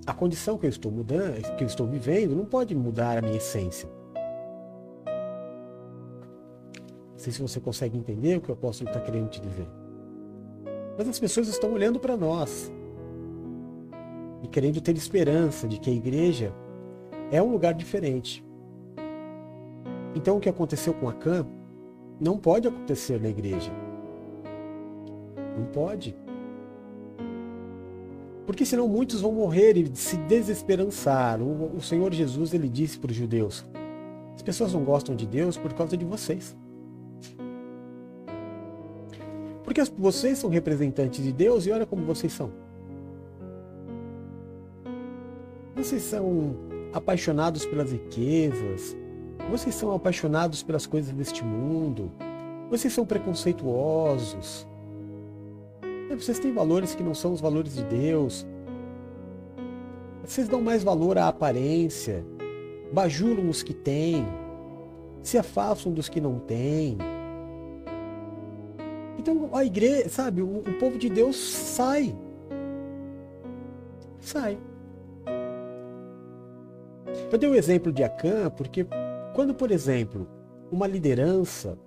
A 0.08 0.14
condição 0.14 0.58
que 0.58 0.66
eu 0.66 0.70
estou 0.70 0.90
mudando, 0.90 1.54
que 1.58 1.66
eu 1.66 1.68
estou 1.68 1.86
vivendo, 1.86 2.34
não 2.34 2.46
pode 2.46 2.74
mudar 2.74 3.18
a 3.18 3.22
minha 3.22 3.36
essência. 3.36 3.90
Não 7.12 7.18
sei 7.18 7.34
se 7.34 7.42
você 7.42 7.60
consegue 7.60 7.98
entender 7.98 8.38
o 8.38 8.42
que 8.42 8.52
o 8.52 8.54
apóstolo 8.54 8.90
está 8.90 9.02
querendo 9.02 9.28
te 9.28 9.42
dizer. 9.42 9.68
Mas 10.98 11.10
as 11.10 11.20
pessoas 11.20 11.50
estão 11.50 11.74
olhando 11.74 12.00
para 12.00 12.16
nós 12.16 12.72
e 14.42 14.48
querendo 14.48 14.80
ter 14.80 14.96
esperança 14.96 15.68
de 15.68 15.78
que 15.78 15.90
a 15.90 15.94
igreja 15.94 16.54
é 17.34 17.44
um 17.44 17.52
lugar 17.52 17.74
diferente. 17.74 18.46
Então 20.16 20.38
o 20.38 20.40
que 20.40 20.48
aconteceu 20.48 20.94
com 20.94 21.10
a 21.10 21.14
Cam 21.14 21.46
não 22.20 22.38
pode 22.38 22.68
acontecer 22.68 23.22
na 23.22 23.30
igreja. 23.30 23.72
Não 25.58 25.66
pode. 25.66 26.16
Porque 28.46 28.66
senão 28.66 28.88
muitos 28.88 29.22
vão 29.22 29.32
morrer 29.32 29.76
e 29.78 29.96
se 29.96 30.18
desesperançar. 30.18 31.42
O, 31.42 31.82
Senhor 31.82 32.14
Jesus 32.14 32.54
ele 32.54 32.70
disse 32.70 33.00
para 33.00 33.12
os 33.12 33.18
judeus: 33.18 33.66
as 34.36 34.42
pessoas 34.42 34.74
não 34.74 34.84
gostam 34.84 35.16
de 35.16 35.26
Deus 35.26 35.58
por 35.58 35.74
causa 35.74 35.98
de 35.98 36.06
vocês. 36.06 36.56
Porque 39.64 39.82
vocês 39.98 40.38
são 40.38 40.50
representantes 40.50 41.24
de 41.24 41.32
Deus 41.32 41.66
e 41.66 41.72
olha 41.72 41.86
como 41.86 42.06
vocês 42.06 42.32
são. 42.32 42.52
Vocês 45.76 46.04
são 46.04 46.56
apaixonados 46.94 47.66
pelas 47.66 47.92
riquezas, 47.92 48.96
vocês 49.50 49.76
são 49.76 49.94
apaixonados 49.94 50.64
pelas 50.64 50.86
coisas 50.86 51.14
deste 51.14 51.44
mundo. 51.44 52.12
Vocês 52.70 52.92
são 52.94 53.06
preconceituosos. 53.06 54.68
Vocês 56.10 56.40
têm 56.40 56.54
valores 56.54 56.96
que 56.96 57.04
não 57.04 57.14
são 57.14 57.34
os 57.34 57.42
valores 57.42 57.76
de 57.76 57.84
Deus. 57.84 58.46
Vocês 60.24 60.48
dão 60.48 60.62
mais 60.62 60.84
valor 60.84 61.18
à 61.18 61.28
aparência. 61.28 62.26
Bajulam 62.92 63.50
os 63.50 63.62
que 63.62 63.74
têm. 63.74 64.26
Se 65.22 65.38
afastam 65.38 65.92
dos 65.92 66.10
que 66.10 66.22
não 66.22 66.40
têm. 66.40 66.98
Então 69.18 69.50
a 69.54 69.66
igreja, 69.66 70.10
sabe, 70.10 70.42
o, 70.42 70.60
o 70.60 70.74
povo 70.80 70.98
de 70.98 71.10
Deus 71.10 71.36
sai. 71.36 72.16
Sai. 74.20 74.58
Eu 77.32 77.38
dei 77.38 77.50
o 77.50 77.56
exemplo 77.56 77.92
de 77.92 78.04
Acã 78.04 78.50
porque 78.50 78.86
quando, 79.36 79.54
por 79.54 79.70
exemplo, 79.70 80.26
uma 80.72 80.88
liderança 80.88 81.78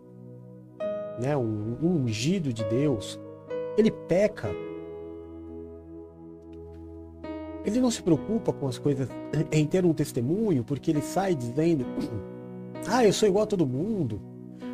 né, 1.18 1.34
um, 1.34 1.78
um 1.82 2.02
ungido 2.02 2.52
de 2.52 2.62
Deus, 2.64 3.18
ele 3.76 3.90
peca. 3.90 4.50
Ele 7.64 7.80
não 7.80 7.90
se 7.90 8.02
preocupa 8.02 8.52
com 8.52 8.68
as 8.68 8.78
coisas 8.78 9.08
em 9.50 9.66
ter 9.66 9.84
um 9.84 9.94
testemunho, 9.94 10.62
porque 10.62 10.90
ele 10.90 11.00
sai 11.00 11.34
dizendo: 11.34 11.86
Ah, 12.86 13.04
eu 13.04 13.12
sou 13.12 13.26
igual 13.28 13.44
a 13.44 13.46
todo 13.46 13.66
mundo. 13.66 14.20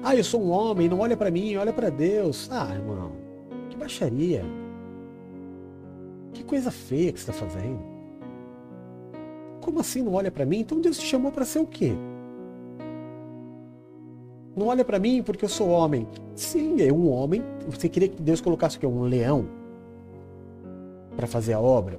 Ah, 0.02 0.14
eu 0.14 0.24
sou 0.24 0.42
um 0.42 0.50
homem, 0.50 0.88
não 0.88 0.98
olha 0.98 1.16
para 1.16 1.30
mim, 1.30 1.56
olha 1.56 1.72
para 1.72 1.88
Deus. 1.88 2.48
Ah, 2.52 2.74
irmão, 2.74 3.12
que 3.70 3.76
baixaria. 3.76 4.44
Que 6.32 6.42
coisa 6.42 6.70
feia 6.72 7.12
que 7.12 7.20
você 7.20 7.30
está 7.30 7.46
fazendo. 7.46 7.80
Como 9.60 9.80
assim 9.80 10.02
não 10.02 10.14
olha 10.14 10.30
para 10.30 10.44
mim? 10.44 10.58
Então 10.58 10.80
Deus 10.80 10.98
te 10.98 11.06
chamou 11.06 11.32
para 11.32 11.44
ser 11.44 11.60
o 11.60 11.66
quê? 11.66 11.94
Não 14.56 14.68
olha 14.68 14.84
para 14.84 14.98
mim 14.98 15.22
porque 15.22 15.44
eu 15.44 15.48
sou 15.48 15.68
homem. 15.68 16.06
Sim, 16.34 16.80
é 16.80 16.92
um 16.92 17.10
homem. 17.10 17.42
Você 17.68 17.88
queria 17.88 18.08
que 18.08 18.22
Deus 18.22 18.40
colocasse 18.40 18.76
o 18.76 18.80
quê? 18.80 18.86
Um 18.86 19.02
leão 19.02 19.46
para 21.16 21.26
fazer 21.26 21.54
a 21.54 21.60
obra? 21.60 21.98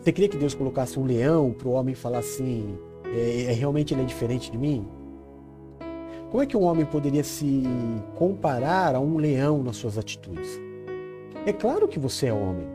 Você 0.00 0.12
queria 0.12 0.28
que 0.28 0.36
Deus 0.36 0.54
colocasse 0.54 0.98
um 0.98 1.04
leão 1.04 1.52
para 1.52 1.68
o 1.68 1.72
homem 1.72 1.94
falar 1.94 2.18
assim: 2.18 2.78
é, 3.14 3.44
é, 3.44 3.52
realmente 3.52 3.92
ele 3.92 4.02
é 4.02 4.04
diferente 4.04 4.50
de 4.50 4.56
mim? 4.58 4.86
Como 6.30 6.42
é 6.42 6.46
que 6.46 6.56
um 6.56 6.62
homem 6.62 6.84
poderia 6.84 7.22
se 7.22 7.62
comparar 8.16 8.94
a 8.94 9.00
um 9.00 9.18
leão 9.18 9.62
nas 9.62 9.76
suas 9.76 9.96
atitudes? 9.96 10.60
É 11.46 11.52
claro 11.52 11.86
que 11.86 11.98
você 11.98 12.26
é 12.26 12.32
homem. 12.32 12.66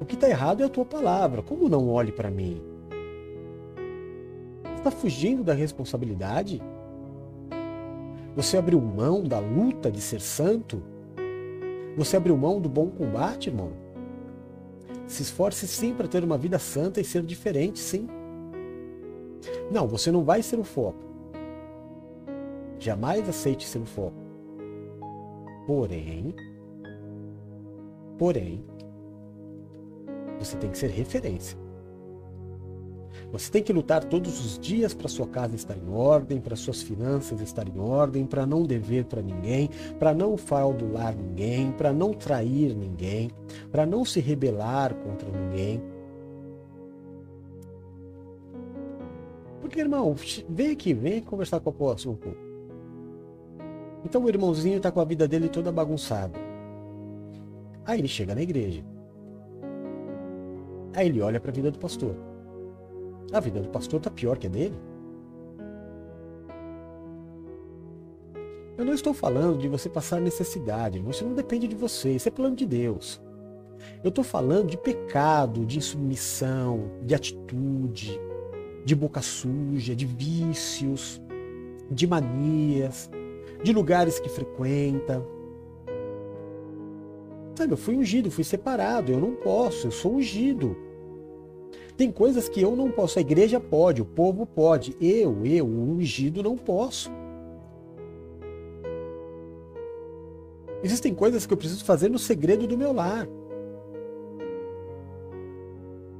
O 0.00 0.04
que 0.04 0.14
está 0.14 0.28
errado 0.28 0.62
é 0.62 0.64
a 0.64 0.68
tua 0.68 0.84
palavra. 0.84 1.42
Como 1.42 1.68
não 1.68 1.88
olhe 1.88 2.10
para 2.10 2.30
mim? 2.30 2.62
Você 4.64 4.74
está 4.78 4.90
fugindo 4.90 5.44
da 5.44 5.52
responsabilidade? 5.52 6.62
Você 8.34 8.56
abriu 8.56 8.80
mão 8.80 9.22
da 9.22 9.38
luta 9.38 9.90
de 9.90 10.00
ser 10.00 10.20
santo? 10.20 10.82
Você 11.96 12.16
abriu 12.16 12.36
mão 12.36 12.60
do 12.60 12.68
bom 12.68 12.88
combate, 12.88 13.50
irmão? 13.50 13.72
Se 15.06 15.22
esforce 15.22 15.68
sim 15.68 15.92
para 15.92 16.08
ter 16.08 16.24
uma 16.24 16.38
vida 16.38 16.58
santa 16.58 17.00
e 17.00 17.04
ser 17.04 17.22
diferente, 17.22 17.78
sim. 17.78 18.08
Não, 19.70 19.86
você 19.86 20.10
não 20.10 20.24
vai 20.24 20.42
ser 20.42 20.58
o 20.58 20.64
foco. 20.64 21.04
Jamais 22.78 23.28
aceite 23.28 23.68
ser 23.68 23.78
o 23.78 23.84
foco. 23.84 24.16
Porém, 25.66 26.34
porém, 28.18 28.64
você 30.38 30.56
tem 30.56 30.70
que 30.70 30.78
ser 30.78 30.90
referência. 30.90 31.61
Você 33.32 33.50
tem 33.50 33.62
que 33.62 33.72
lutar 33.72 34.04
todos 34.04 34.44
os 34.44 34.58
dias 34.58 34.92
para 34.92 35.08
sua 35.08 35.26
casa 35.26 35.56
estar 35.56 35.74
em 35.74 35.90
ordem, 35.90 36.38
para 36.38 36.54
suas 36.54 36.82
finanças 36.82 37.40
estarem 37.40 37.74
em 37.74 37.80
ordem, 37.80 38.26
para 38.26 38.44
não 38.44 38.62
dever 38.62 39.06
para 39.06 39.22
ninguém, 39.22 39.70
para 39.98 40.12
não 40.12 40.36
fraudular 40.36 41.16
ninguém, 41.16 41.72
para 41.72 41.94
não 41.94 42.12
trair 42.12 42.76
ninguém, 42.76 43.30
para 43.70 43.86
não 43.86 44.04
se 44.04 44.20
rebelar 44.20 44.94
contra 44.96 45.30
ninguém. 45.30 45.82
Porque, 49.62 49.80
irmão, 49.80 50.14
vem 50.46 50.70
aqui, 50.72 50.92
vem 50.92 51.22
conversar 51.22 51.58
com 51.60 51.70
o 51.70 51.72
apóstolo 51.72 52.14
um 52.14 52.18
pouco. 52.18 52.38
Então 54.04 54.22
o 54.22 54.28
irmãozinho 54.28 54.76
está 54.76 54.92
com 54.92 55.00
a 55.00 55.04
vida 55.04 55.26
dele 55.26 55.48
toda 55.48 55.72
bagunçada. 55.72 56.38
Aí 57.86 57.98
ele 57.98 58.08
chega 58.08 58.34
na 58.34 58.42
igreja. 58.42 58.84
Aí 60.94 61.08
ele 61.08 61.22
olha 61.22 61.40
para 61.40 61.50
a 61.50 61.54
vida 61.54 61.70
do 61.70 61.78
pastor. 61.78 62.31
A 63.32 63.40
vida 63.40 63.60
do 63.60 63.68
pastor 63.68 63.98
está 63.98 64.10
pior 64.10 64.36
que 64.36 64.46
a 64.46 64.50
dele. 64.50 64.76
Eu 68.76 68.84
não 68.84 68.92
estou 68.92 69.14
falando 69.14 69.58
de 69.58 69.68
você 69.68 69.88
passar 69.88 70.20
necessidade, 70.20 71.02
isso 71.08 71.24
não 71.24 71.34
depende 71.34 71.68
de 71.68 71.74
você, 71.74 72.10
isso 72.10 72.28
é 72.28 72.30
plano 72.30 72.56
de 72.56 72.66
Deus. 72.66 73.20
Eu 74.02 74.08
estou 74.08 74.24
falando 74.24 74.68
de 74.68 74.76
pecado, 74.76 75.64
de 75.64 75.78
insubmissão, 75.78 76.90
de 77.02 77.14
atitude, 77.14 78.20
de 78.84 78.94
boca 78.94 79.22
suja, 79.22 79.94
de 79.94 80.06
vícios, 80.06 81.20
de 81.90 82.06
manias, 82.06 83.10
de 83.62 83.72
lugares 83.72 84.18
que 84.18 84.28
frequenta. 84.28 85.24
Sabe, 87.54 87.72
eu 87.72 87.76
fui 87.76 87.94
ungido, 87.94 88.30
fui 88.30 88.44
separado, 88.44 89.12
eu 89.12 89.20
não 89.20 89.34
posso, 89.34 89.86
eu 89.86 89.90
sou 89.90 90.14
ungido. 90.16 90.76
Tem 92.02 92.10
coisas 92.10 92.48
que 92.48 92.60
eu 92.60 92.74
não 92.74 92.90
posso, 92.90 93.20
a 93.20 93.22
igreja 93.22 93.60
pode, 93.60 94.02
o 94.02 94.04
povo 94.04 94.44
pode, 94.44 94.96
eu, 95.00 95.46
eu, 95.46 95.64
o 95.64 95.92
ungido, 95.92 96.42
não 96.42 96.56
posso. 96.56 97.12
Existem 100.82 101.14
coisas 101.14 101.46
que 101.46 101.52
eu 101.52 101.56
preciso 101.56 101.84
fazer 101.84 102.10
no 102.10 102.18
segredo 102.18 102.66
do 102.66 102.76
meu 102.76 102.92
lar. 102.92 103.28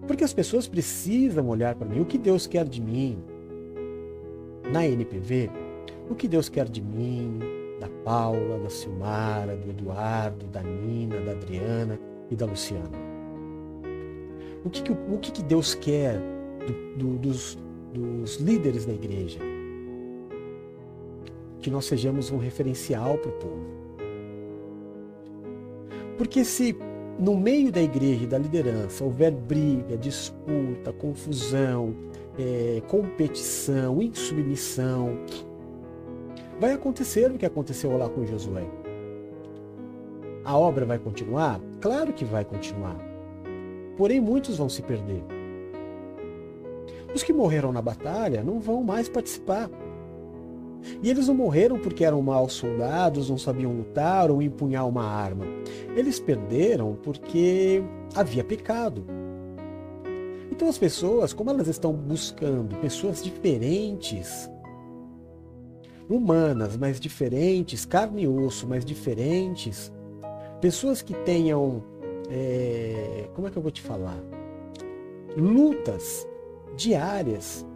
Porque 0.06 0.22
as 0.22 0.32
pessoas 0.32 0.68
precisam 0.68 1.48
olhar 1.48 1.74
para 1.74 1.88
mim, 1.88 1.98
o 1.98 2.06
que 2.06 2.16
Deus 2.16 2.46
quer 2.46 2.64
de 2.64 2.80
mim. 2.80 3.18
Na 4.72 4.86
NPV, 4.86 5.50
o 6.08 6.14
que 6.14 6.28
Deus 6.28 6.48
quer 6.48 6.68
de 6.68 6.80
mim, 6.80 7.40
da 7.80 7.88
Paula, 8.04 8.60
da 8.60 8.70
Silmara, 8.70 9.56
do 9.56 9.68
Eduardo, 9.68 10.46
da 10.46 10.62
Nina, 10.62 11.20
da 11.22 11.32
Adriana 11.32 11.98
e 12.30 12.36
da 12.36 12.46
Luciana. 12.46 13.11
O 14.64 14.70
que, 14.70 14.82
que 14.82 14.92
o 14.92 15.18
que, 15.18 15.32
que 15.32 15.42
Deus 15.42 15.74
quer 15.74 16.20
do, 16.66 16.96
do, 16.96 17.18
dos, 17.18 17.58
dos 17.92 18.36
líderes 18.36 18.86
da 18.86 18.92
igreja? 18.92 19.40
Que 21.60 21.70
nós 21.70 21.84
sejamos 21.84 22.30
um 22.30 22.38
referencial 22.38 23.18
para 23.18 23.30
o 23.30 23.32
povo. 23.32 23.66
Porque 26.16 26.44
se 26.44 26.76
no 27.18 27.36
meio 27.36 27.72
da 27.72 27.80
igreja 27.80 28.24
e 28.24 28.26
da 28.26 28.38
liderança 28.38 29.04
houver 29.04 29.32
briga, 29.32 29.96
disputa, 29.96 30.92
confusão, 30.92 31.94
é, 32.38 32.80
competição, 32.86 34.00
insubmissão, 34.00 35.18
vai 36.60 36.72
acontecer 36.72 37.30
o 37.30 37.38
que 37.38 37.46
aconteceu 37.46 37.96
lá 37.96 38.08
com 38.08 38.24
Josué. 38.24 38.64
A 40.44 40.56
obra 40.56 40.84
vai 40.84 40.98
continuar? 40.98 41.60
Claro 41.80 42.12
que 42.12 42.24
vai 42.24 42.44
continuar 42.44 43.11
porém 43.96 44.20
muitos 44.20 44.56
vão 44.56 44.68
se 44.68 44.82
perder. 44.82 45.22
Os 47.14 47.22
que 47.22 47.32
morreram 47.32 47.72
na 47.72 47.82
batalha 47.82 48.42
não 48.42 48.58
vão 48.58 48.82
mais 48.82 49.08
participar. 49.08 49.70
E 51.02 51.10
eles 51.10 51.28
não 51.28 51.34
morreram 51.34 51.78
porque 51.78 52.04
eram 52.04 52.20
maus 52.22 52.54
soldados, 52.54 53.30
não 53.30 53.38
sabiam 53.38 53.72
lutar 53.72 54.30
ou 54.30 54.42
empunhar 54.42 54.88
uma 54.88 55.04
arma. 55.04 55.44
Eles 55.94 56.18
perderam 56.18 56.96
porque 57.02 57.82
havia 58.14 58.42
pecado. 58.42 59.04
Então 60.50 60.68
as 60.68 60.78
pessoas, 60.78 61.32
como 61.32 61.50
elas 61.50 61.68
estão 61.68 61.92
buscando 61.92 62.76
pessoas 62.76 63.22
diferentes, 63.22 64.50
humanas, 66.08 66.76
mas 66.76 67.00
diferentes, 67.00 67.84
carne 67.84 68.22
e 68.22 68.28
osso, 68.28 68.66
mas 68.66 68.84
diferentes, 68.84 69.92
pessoas 70.60 71.02
que 71.02 71.14
tenham 71.14 71.82
é, 72.34 73.28
como 73.34 73.46
é 73.46 73.50
que 73.50 73.58
eu 73.58 73.62
vou 73.62 73.70
te 73.70 73.82
falar? 73.82 74.18
Lutas 75.36 76.26
diárias. 76.74 77.66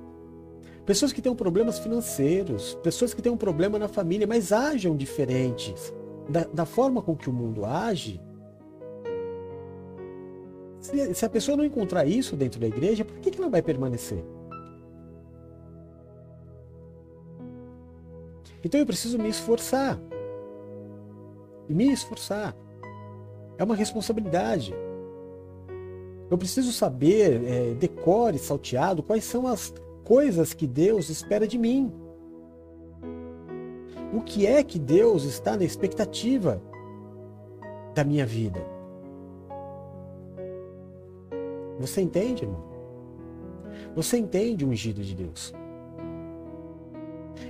Pessoas 0.87 1.13
que 1.13 1.21
têm 1.21 1.35
problemas 1.35 1.79
financeiros, 1.79 2.75
pessoas 2.83 3.13
que 3.13 3.21
têm 3.21 3.31
um 3.31 3.37
problema 3.37 3.79
na 3.79 3.89
família, 3.89 4.27
mas 4.27 4.53
ajam 4.53 4.97
diferentes 4.97 5.93
da, 6.29 6.45
da 6.45 6.65
forma 6.65 7.03
com 7.03 7.15
que 7.15 7.29
o 7.29 7.33
mundo 7.33 7.67
age. 7.67 8.21
Se, 10.81 11.15
se, 11.15 11.25
a 11.27 11.29
pessoa 11.29 11.57
não 11.57 11.65
encontrar 11.65 12.07
isso 12.07 12.37
dentro 12.37 12.59
da 12.61 12.67
igreja, 12.67 13.05
por 13.05 13.19
que, 13.19 13.31
que 13.31 13.39
ela 13.39 13.51
vai 13.51 13.61
permanecer? 13.61 14.25
Então 18.65 18.81
eu 18.81 18.87
preciso 18.87 19.19
me 19.19 19.29
esforçar. 19.29 20.01
Me 21.69 21.93
esforçar. 21.93 22.57
É 23.59 23.65
uma 23.65 23.75
responsabilidade. 23.75 24.75
Eu 26.31 26.37
preciso 26.37 26.73
saber, 26.73 27.43
é, 27.45 27.75
decore, 27.75 28.39
salteado, 28.39 29.03
quais 29.03 29.25
são 29.25 29.47
as 29.47 29.73
coisas 30.05 30.53
que 30.53 30.67
Deus 30.67 31.09
espera 31.09 31.47
de 31.47 31.59
mim. 31.59 31.93
O 34.13 34.21
que 34.21 34.47
é 34.47 34.63
que 34.63 34.79
Deus 34.79 35.25
está 35.25 35.57
na 35.57 35.65
expectativa 35.65 36.61
da 37.95 38.05
minha 38.05 38.27
vida? 38.27 38.65
Você 41.79 42.01
entende, 42.01 42.45
irmão? 42.45 42.65
Você 43.95 44.17
entende 44.17 44.65
o 44.65 44.69
ungido 44.69 45.03
de 45.03 45.15
Deus? 45.15 45.55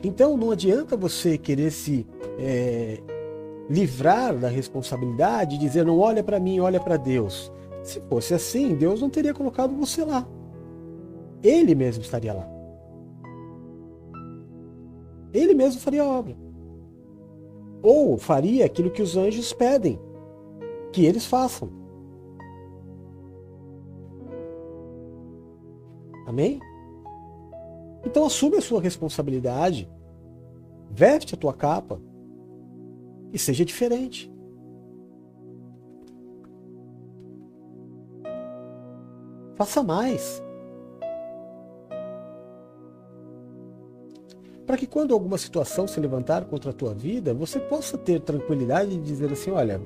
Então 0.03 0.37
não 0.37 0.51
adianta 0.51 0.97
você 0.97 1.39
querer 1.39 1.71
se 1.71 2.07
é, 2.39 3.01
livrar 3.69 4.37
da 4.37 4.49
responsabilidade 4.49 5.57
e 5.57 5.59
dizer 5.59 5.85
não 5.85 5.99
olha 5.99 6.23
para 6.23 6.39
mim, 6.39 6.61
olha 6.61 6.81
para 6.81 6.97
Deus. 6.97 7.53
Se 7.83 8.01
fosse 8.03 8.35
assim, 8.35 8.75
Deus 8.75 9.01
não 9.01 9.11
teria 9.11 9.35
colocado 9.35 9.75
você 9.77 10.05
lá. 10.05 10.27
Ele 11.43 11.75
mesmo 11.75 12.03
estaria 12.03 12.33
lá. 12.33 12.49
Ele 15.33 15.55
mesmo 15.55 15.81
faria 15.81 16.03
a 16.03 16.09
obra. 16.09 16.37
Ou 17.83 18.17
faria 18.17 18.65
aquilo 18.65 18.91
que 18.91 19.03
os 19.03 19.17
anjos 19.17 19.53
pedem 19.53 20.01
que 20.93 21.05
eles 21.05 21.27
façam. 21.27 21.69
Amém? 26.27 26.59
Então 28.05 28.25
assume 28.25 28.57
a 28.57 28.61
sua 28.61 28.81
responsabilidade, 28.81 29.89
veste 30.91 31.35
a 31.35 31.39
tua 31.39 31.53
capa 31.53 32.01
e 33.37 33.39
seja 33.39 33.67
diferente. 33.67 34.33
Faça 39.57 39.83
mais. 39.83 40.43
Para 44.65 44.79
que 44.79 44.87
quando 44.87 45.13
alguma 45.13 45.37
situação 45.37 45.87
se 45.87 46.01
levantar 46.01 46.47
contra 46.47 46.71
a 46.71 46.73
tua 46.73 46.95
vida, 46.95 47.35
você 47.35 47.61
possa 47.61 47.99
ter 47.99 48.23
tranquilidade 48.23 48.93
de 48.93 49.03
dizer 49.03 49.31
assim, 49.31 49.51
olha, 49.51 49.83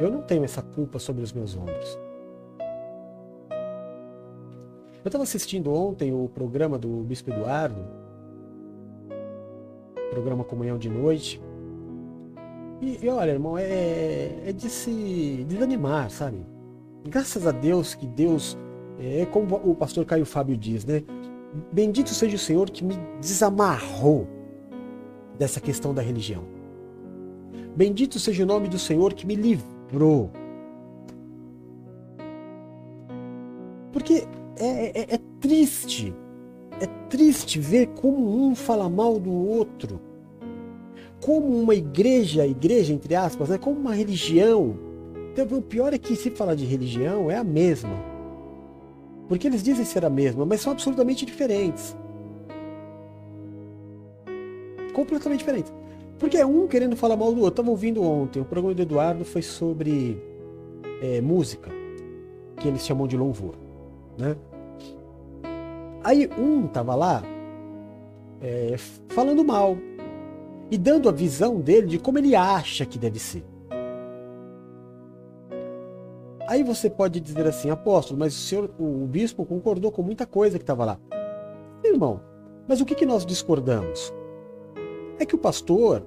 eu 0.00 0.10
não 0.10 0.22
tenho 0.22 0.42
essa 0.42 0.62
culpa 0.62 0.98
sobre 0.98 1.22
os 1.22 1.32
meus 1.32 1.56
ombros. 1.56 1.96
Eu 5.04 5.08
estava 5.08 5.22
assistindo 5.22 5.72
ontem 5.72 6.12
o 6.12 6.28
programa 6.28 6.76
do 6.76 7.04
Bispo 7.04 7.30
Eduardo, 7.30 8.07
programa 10.10 10.44
Comunhão 10.44 10.78
de 10.78 10.88
Noite, 10.88 11.40
e, 12.80 12.98
e 13.02 13.08
olha, 13.08 13.32
irmão, 13.32 13.58
é, 13.58 14.30
é 14.46 14.52
de 14.52 14.68
se 14.70 15.44
desanimar, 15.48 16.10
sabe? 16.10 16.38
Graças 17.04 17.46
a 17.46 17.50
Deus 17.50 17.94
que 17.94 18.06
Deus, 18.06 18.56
é 18.98 19.26
como 19.26 19.56
o 19.56 19.74
pastor 19.74 20.04
Caio 20.04 20.24
Fábio 20.24 20.56
diz, 20.56 20.84
né? 20.84 21.02
Bendito 21.72 22.10
seja 22.10 22.36
o 22.36 22.38
Senhor 22.38 22.70
que 22.70 22.84
me 22.84 22.94
desamarrou 23.20 24.28
dessa 25.38 25.60
questão 25.60 25.94
da 25.94 26.02
religião. 26.02 26.44
Bendito 27.74 28.18
seja 28.18 28.42
o 28.42 28.46
nome 28.46 28.68
do 28.68 28.78
Senhor 28.78 29.14
que 29.14 29.26
me 29.26 29.34
livrou. 29.34 30.30
Porque 33.92 34.26
é, 34.58 35.00
é, 35.00 35.14
é 35.14 35.18
triste, 35.40 36.12
é 36.12 36.27
triste 37.08 37.58
ver 37.58 37.88
como 37.88 38.46
um 38.46 38.54
fala 38.54 38.88
mal 38.88 39.18
do 39.18 39.32
outro 39.32 40.00
como 41.20 41.48
uma 41.60 41.74
igreja, 41.74 42.46
igreja 42.46 42.92
entre 42.92 43.14
aspas, 43.14 43.48
né, 43.48 43.58
como 43.58 43.78
uma 43.78 43.94
religião. 43.94 44.78
Então, 45.32 45.58
o 45.58 45.62
pior 45.62 45.92
é 45.92 45.98
que 45.98 46.16
se 46.16 46.30
falar 46.30 46.54
de 46.54 46.64
religião 46.64 47.30
é 47.30 47.36
a 47.36 47.44
mesma. 47.44 47.92
Porque 49.28 49.46
eles 49.46 49.62
dizem 49.62 49.84
ser 49.84 50.04
a 50.04 50.10
mesma, 50.10 50.46
mas 50.46 50.60
são 50.60 50.72
absolutamente 50.72 51.26
diferentes. 51.26 51.96
Completamente 54.94 55.40
diferentes. 55.40 55.72
Porque 56.18 56.36
é 56.36 56.46
um 56.46 56.66
querendo 56.66 56.96
falar 56.96 57.16
mal 57.16 57.32
do 57.32 57.40
outro. 57.40 57.60
Estava 57.60 57.70
ouvindo 57.70 58.02
ontem, 58.02 58.40
o 58.40 58.44
programa 58.44 58.74
do 58.74 58.82
Eduardo 58.82 59.24
foi 59.24 59.42
sobre 59.42 60.20
é, 61.02 61.20
música, 61.20 61.70
que 62.56 62.66
eles 62.66 62.84
chamam 62.84 63.06
de 63.06 63.16
louvor. 63.16 63.54
Né? 64.16 64.34
Aí 66.02 66.28
um 66.38 66.66
tava 66.66 66.94
lá 66.94 67.22
é, 68.40 68.76
falando 69.08 69.44
mal, 69.44 69.76
e 70.70 70.76
dando 70.76 71.08
a 71.08 71.12
visão 71.12 71.60
dele 71.60 71.86
de 71.86 71.98
como 71.98 72.18
ele 72.18 72.34
acha 72.34 72.84
que 72.84 72.98
deve 72.98 73.18
ser. 73.18 73.44
Aí 76.46 76.62
você 76.62 76.88
pode 76.88 77.20
dizer 77.20 77.46
assim, 77.46 77.68
apóstolo, 77.68 78.18
mas 78.18 78.34
o 78.34 78.38
senhor, 78.38 78.70
o 78.78 79.06
bispo 79.06 79.44
concordou 79.44 79.92
com 79.92 80.02
muita 80.02 80.26
coisa 80.26 80.58
que 80.58 80.62
estava 80.62 80.84
lá. 80.84 80.98
Irmão, 81.84 82.20
mas 82.66 82.80
o 82.80 82.86
que, 82.86 82.94
que 82.94 83.04
nós 83.06 83.24
discordamos? 83.24 84.12
É 85.18 85.26
que 85.26 85.34
o 85.34 85.38
pastor 85.38 86.06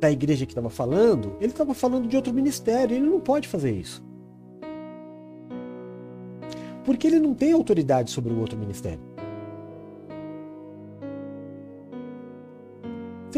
da 0.00 0.10
igreja 0.10 0.46
que 0.46 0.52
estava 0.52 0.70
falando, 0.70 1.36
ele 1.38 1.52
estava 1.52 1.74
falando 1.74 2.08
de 2.08 2.16
outro 2.16 2.32
ministério, 2.32 2.96
ele 2.96 3.06
não 3.06 3.20
pode 3.20 3.46
fazer 3.46 3.72
isso. 3.72 4.02
Porque 6.84 7.06
ele 7.06 7.18
não 7.18 7.34
tem 7.34 7.52
autoridade 7.52 8.10
sobre 8.10 8.32
o 8.32 8.40
outro 8.40 8.58
ministério. 8.58 9.13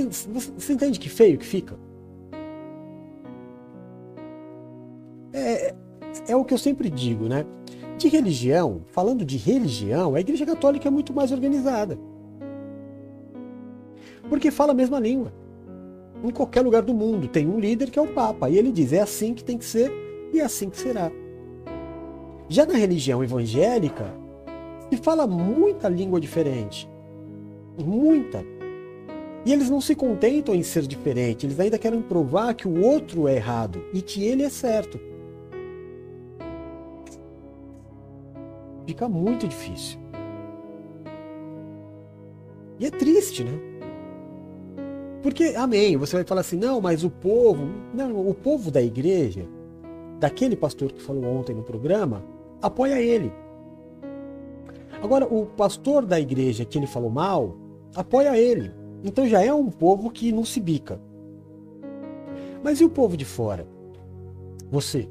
Você, 0.04 0.28
você 0.50 0.72
entende 0.74 1.00
que 1.00 1.08
feio 1.08 1.38
que 1.38 1.46
fica? 1.46 1.74
É, 5.32 5.74
é 6.28 6.36
o 6.36 6.44
que 6.44 6.52
eu 6.52 6.58
sempre 6.58 6.90
digo, 6.90 7.28
né? 7.28 7.46
De 7.96 8.08
religião, 8.08 8.82
falando 8.88 9.24
de 9.24 9.38
religião, 9.38 10.14
a 10.14 10.20
Igreja 10.20 10.44
Católica 10.44 10.88
é 10.88 10.90
muito 10.90 11.14
mais 11.14 11.32
organizada. 11.32 11.98
Porque 14.28 14.50
fala 14.50 14.72
a 14.72 14.74
mesma 14.74 14.98
língua. 14.98 15.32
Em 16.22 16.30
qualquer 16.30 16.62
lugar 16.62 16.82
do 16.82 16.92
mundo 16.92 17.28
tem 17.28 17.46
um 17.46 17.58
líder 17.58 17.90
que 17.90 17.98
é 17.98 18.02
o 18.02 18.08
Papa. 18.08 18.50
E 18.50 18.58
ele 18.58 18.72
diz: 18.72 18.92
é 18.92 19.00
assim 19.00 19.32
que 19.32 19.44
tem 19.44 19.56
que 19.56 19.64
ser 19.64 19.90
e 20.32 20.40
é 20.40 20.44
assim 20.44 20.68
que 20.68 20.76
será. 20.76 21.10
Já 22.48 22.66
na 22.66 22.74
religião 22.74 23.24
evangélica, 23.24 24.12
se 24.90 24.96
fala 24.98 25.26
muita 25.26 25.88
língua 25.88 26.20
diferente. 26.20 26.88
Muita. 27.78 28.55
E 29.46 29.52
eles 29.52 29.70
não 29.70 29.80
se 29.80 29.94
contentam 29.94 30.56
em 30.56 30.62
ser 30.64 30.82
diferente, 30.88 31.46
eles 31.46 31.60
ainda 31.60 31.78
querem 31.78 32.02
provar 32.02 32.52
que 32.52 32.66
o 32.66 32.84
outro 32.84 33.28
é 33.28 33.36
errado 33.36 33.80
e 33.94 34.02
que 34.02 34.24
ele 34.24 34.42
é 34.42 34.50
certo. 34.50 34.98
Fica 38.84 39.08
muito 39.08 39.46
difícil. 39.46 40.00
E 42.80 42.86
é 42.86 42.90
triste, 42.90 43.44
né? 43.44 43.52
Porque, 45.22 45.54
amém, 45.56 45.96
você 45.96 46.16
vai 46.16 46.24
falar 46.24 46.40
assim, 46.40 46.56
não, 46.56 46.80
mas 46.80 47.04
o 47.04 47.10
povo, 47.10 47.68
não, 47.94 48.28
o 48.28 48.34
povo 48.34 48.68
da 48.68 48.82
igreja, 48.82 49.46
daquele 50.18 50.56
pastor 50.56 50.90
que 50.90 51.00
falou 51.00 51.24
ontem 51.24 51.54
no 51.54 51.62
programa, 51.62 52.24
apoia 52.60 53.00
ele. 53.00 53.32
Agora, 55.00 55.24
o 55.24 55.46
pastor 55.46 56.04
da 56.04 56.18
igreja 56.18 56.64
que 56.64 56.76
ele 56.76 56.86
falou 56.88 57.10
mal, 57.10 57.56
apoia 57.94 58.36
ele. 58.36 58.72
Então 59.02 59.26
já 59.26 59.42
é 59.42 59.52
um 59.52 59.70
povo 59.70 60.10
que 60.10 60.32
não 60.32 60.44
se 60.44 60.60
bica. 60.60 61.00
Mas 62.62 62.80
e 62.80 62.84
o 62.84 62.90
povo 62.90 63.16
de 63.16 63.24
fora? 63.24 63.66
Você. 64.70 65.08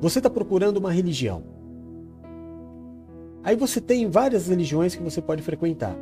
Você 0.00 0.18
está 0.18 0.30
procurando 0.30 0.78
uma 0.78 0.92
religião. 0.92 1.42
Aí 3.42 3.56
você 3.56 3.80
tem 3.80 4.08
várias 4.08 4.48
religiões 4.48 4.94
que 4.94 5.02
você 5.02 5.20
pode 5.20 5.42
frequentar. 5.42 5.96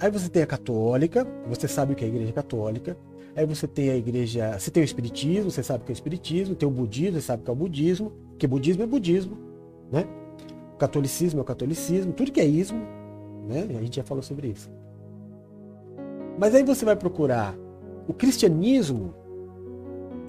Aí 0.00 0.10
você 0.10 0.28
tem 0.28 0.42
a 0.42 0.46
católica, 0.46 1.26
você 1.48 1.66
sabe 1.66 1.92
o 1.92 1.96
que 1.96 2.04
é 2.04 2.06
a 2.06 2.10
igreja 2.10 2.32
católica. 2.32 2.96
Aí 3.34 3.44
você 3.44 3.66
tem 3.66 3.90
a 3.90 3.96
igreja, 3.96 4.58
você 4.58 4.70
tem 4.70 4.82
o 4.82 4.84
espiritismo, 4.84 5.50
você 5.50 5.62
sabe 5.62 5.82
o 5.82 5.86
que 5.86 5.92
é 5.92 5.94
o 5.94 5.94
espiritismo, 5.94 6.54
tem 6.54 6.68
o 6.68 6.72
budismo, 6.72 7.20
você 7.20 7.26
sabe 7.26 7.42
o 7.42 7.44
que 7.44 7.50
é 7.50 7.52
o 7.52 7.56
budismo, 7.56 8.12
que 8.38 8.46
budismo 8.46 8.82
é 8.82 8.86
budismo, 8.86 9.36
né? 9.92 10.06
O 10.74 10.78
catolicismo 10.78 11.40
é 11.40 11.42
o 11.42 11.44
catolicismo, 11.44 12.12
tudo 12.12 12.32
que 12.32 12.40
é 12.40 12.46
ismo 12.46 12.95
né? 13.46 13.66
A 13.70 13.82
gente 13.82 13.96
já 13.96 14.04
falou 14.04 14.22
sobre 14.22 14.48
isso. 14.48 14.70
Mas 16.38 16.54
aí 16.54 16.62
você 16.62 16.84
vai 16.84 16.96
procurar 16.96 17.56
o 18.06 18.12
cristianismo 18.12 19.14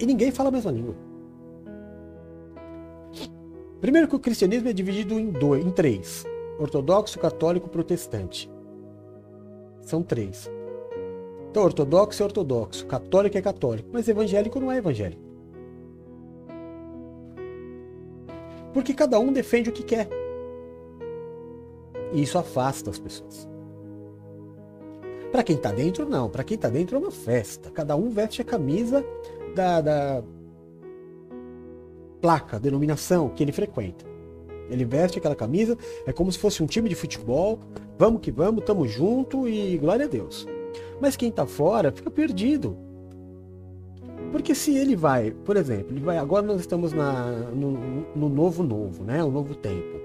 e 0.00 0.06
ninguém 0.06 0.30
fala 0.30 0.48
a 0.48 0.52
mesma 0.52 0.70
língua. 0.70 0.94
Primeiro 3.80 4.08
que 4.08 4.16
o 4.16 4.20
cristianismo 4.20 4.68
é 4.68 4.72
dividido 4.72 5.18
em 5.18 5.30
dois, 5.30 5.64
em 5.64 5.70
três: 5.70 6.24
ortodoxo, 6.58 7.18
católico, 7.18 7.68
protestante. 7.68 8.50
São 9.82 10.02
três. 10.02 10.50
Então, 11.50 11.62
ortodoxo 11.62 12.22
é 12.22 12.26
ortodoxo, 12.26 12.86
católico 12.86 13.38
é 13.38 13.42
católico, 13.42 13.88
mas 13.92 14.08
evangélico 14.08 14.60
não 14.60 14.70
é 14.70 14.78
evangélico. 14.78 15.22
Porque 18.72 18.92
cada 18.92 19.18
um 19.18 19.32
defende 19.32 19.70
o 19.70 19.72
que 19.72 19.82
quer. 19.82 20.08
E 22.12 22.22
isso 22.22 22.38
afasta 22.38 22.90
as 22.90 22.98
pessoas. 22.98 23.48
Para 25.30 25.42
quem 25.42 25.56
está 25.56 25.70
dentro, 25.72 26.08
não. 26.08 26.28
Para 26.28 26.44
quem 26.44 26.54
está 26.54 26.68
dentro 26.68 26.96
é 26.96 26.98
uma 26.98 27.10
festa. 27.10 27.70
Cada 27.70 27.94
um 27.96 28.08
veste 28.08 28.40
a 28.40 28.44
camisa 28.44 29.04
da, 29.54 29.80
da 29.80 30.22
placa, 32.20 32.58
denominação 32.58 33.28
que 33.28 33.42
ele 33.42 33.52
frequenta. 33.52 34.06
Ele 34.70 34.84
veste 34.84 35.18
aquela 35.18 35.34
camisa, 35.34 35.76
é 36.06 36.12
como 36.12 36.30
se 36.30 36.38
fosse 36.38 36.62
um 36.62 36.66
time 36.66 36.88
de 36.88 36.94
futebol. 36.94 37.58
Vamos 37.98 38.20
que 38.20 38.30
vamos, 38.30 38.64
tamo 38.64 38.86
junto 38.86 39.48
e 39.48 39.76
glória 39.78 40.06
a 40.06 40.08
Deus. 40.08 40.46
Mas 41.00 41.16
quem 41.16 41.30
está 41.30 41.46
fora 41.46 41.90
fica 41.90 42.10
perdido. 42.10 42.76
Porque 44.30 44.54
se 44.54 44.76
ele 44.76 44.94
vai, 44.94 45.30
por 45.30 45.56
exemplo, 45.56 45.92
ele 45.92 46.00
vai, 46.00 46.18
agora 46.18 46.44
nós 46.44 46.60
estamos 46.60 46.92
na, 46.92 47.30
no, 47.54 47.72
no 48.14 48.28
novo 48.28 48.62
novo, 48.62 49.04
né? 49.04 49.24
O 49.24 49.30
novo 49.30 49.54
tempo. 49.54 49.98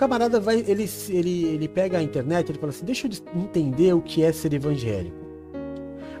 Camarada 0.00 0.40
vai, 0.40 0.64
ele, 0.66 0.88
ele, 1.10 1.44
ele 1.44 1.68
pega 1.68 1.98
a 1.98 2.02
internet, 2.02 2.50
ele 2.50 2.58
fala 2.58 2.70
assim, 2.70 2.86
deixa 2.86 3.06
eu 3.06 3.38
entender 3.38 3.92
o 3.92 4.00
que 4.00 4.22
é 4.22 4.32
ser 4.32 4.54
evangélico. 4.54 5.14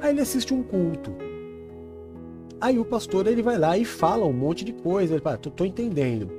Aí 0.02 0.10
ele 0.10 0.20
assiste 0.20 0.52
um 0.52 0.62
culto. 0.62 1.10
Aí 2.60 2.78
o 2.78 2.84
pastor 2.84 3.26
ele 3.26 3.40
vai 3.40 3.56
lá 3.56 3.78
e 3.78 3.86
fala 3.86 4.26
um 4.26 4.34
monte 4.34 4.66
de 4.66 4.74
coisa. 4.74 5.14
Ele 5.14 5.22
fala, 5.22 5.38
tô, 5.38 5.50
tô 5.50 5.64
entendendo, 5.64 6.30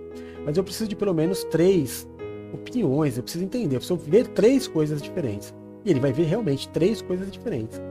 mas 0.46 0.56
eu 0.56 0.64
preciso 0.64 0.88
de 0.88 0.96
pelo 0.96 1.16
menos 1.16 1.44
três 1.46 2.08
opiniões, 2.54 3.18
eu 3.18 3.24
preciso 3.24 3.44
entender, 3.44 3.78
eu 3.78 3.80
preciso 3.80 4.00
ver 4.00 4.28
três 4.28 4.68
coisas 4.68 5.02
diferentes. 5.02 5.52
E 5.84 5.90
ele 5.90 6.00
vai 6.00 6.14
ver 6.14 6.26
realmente 6.26 6.70
três 6.70 7.02
coisas 7.02 7.32
diferentes. 7.32 7.82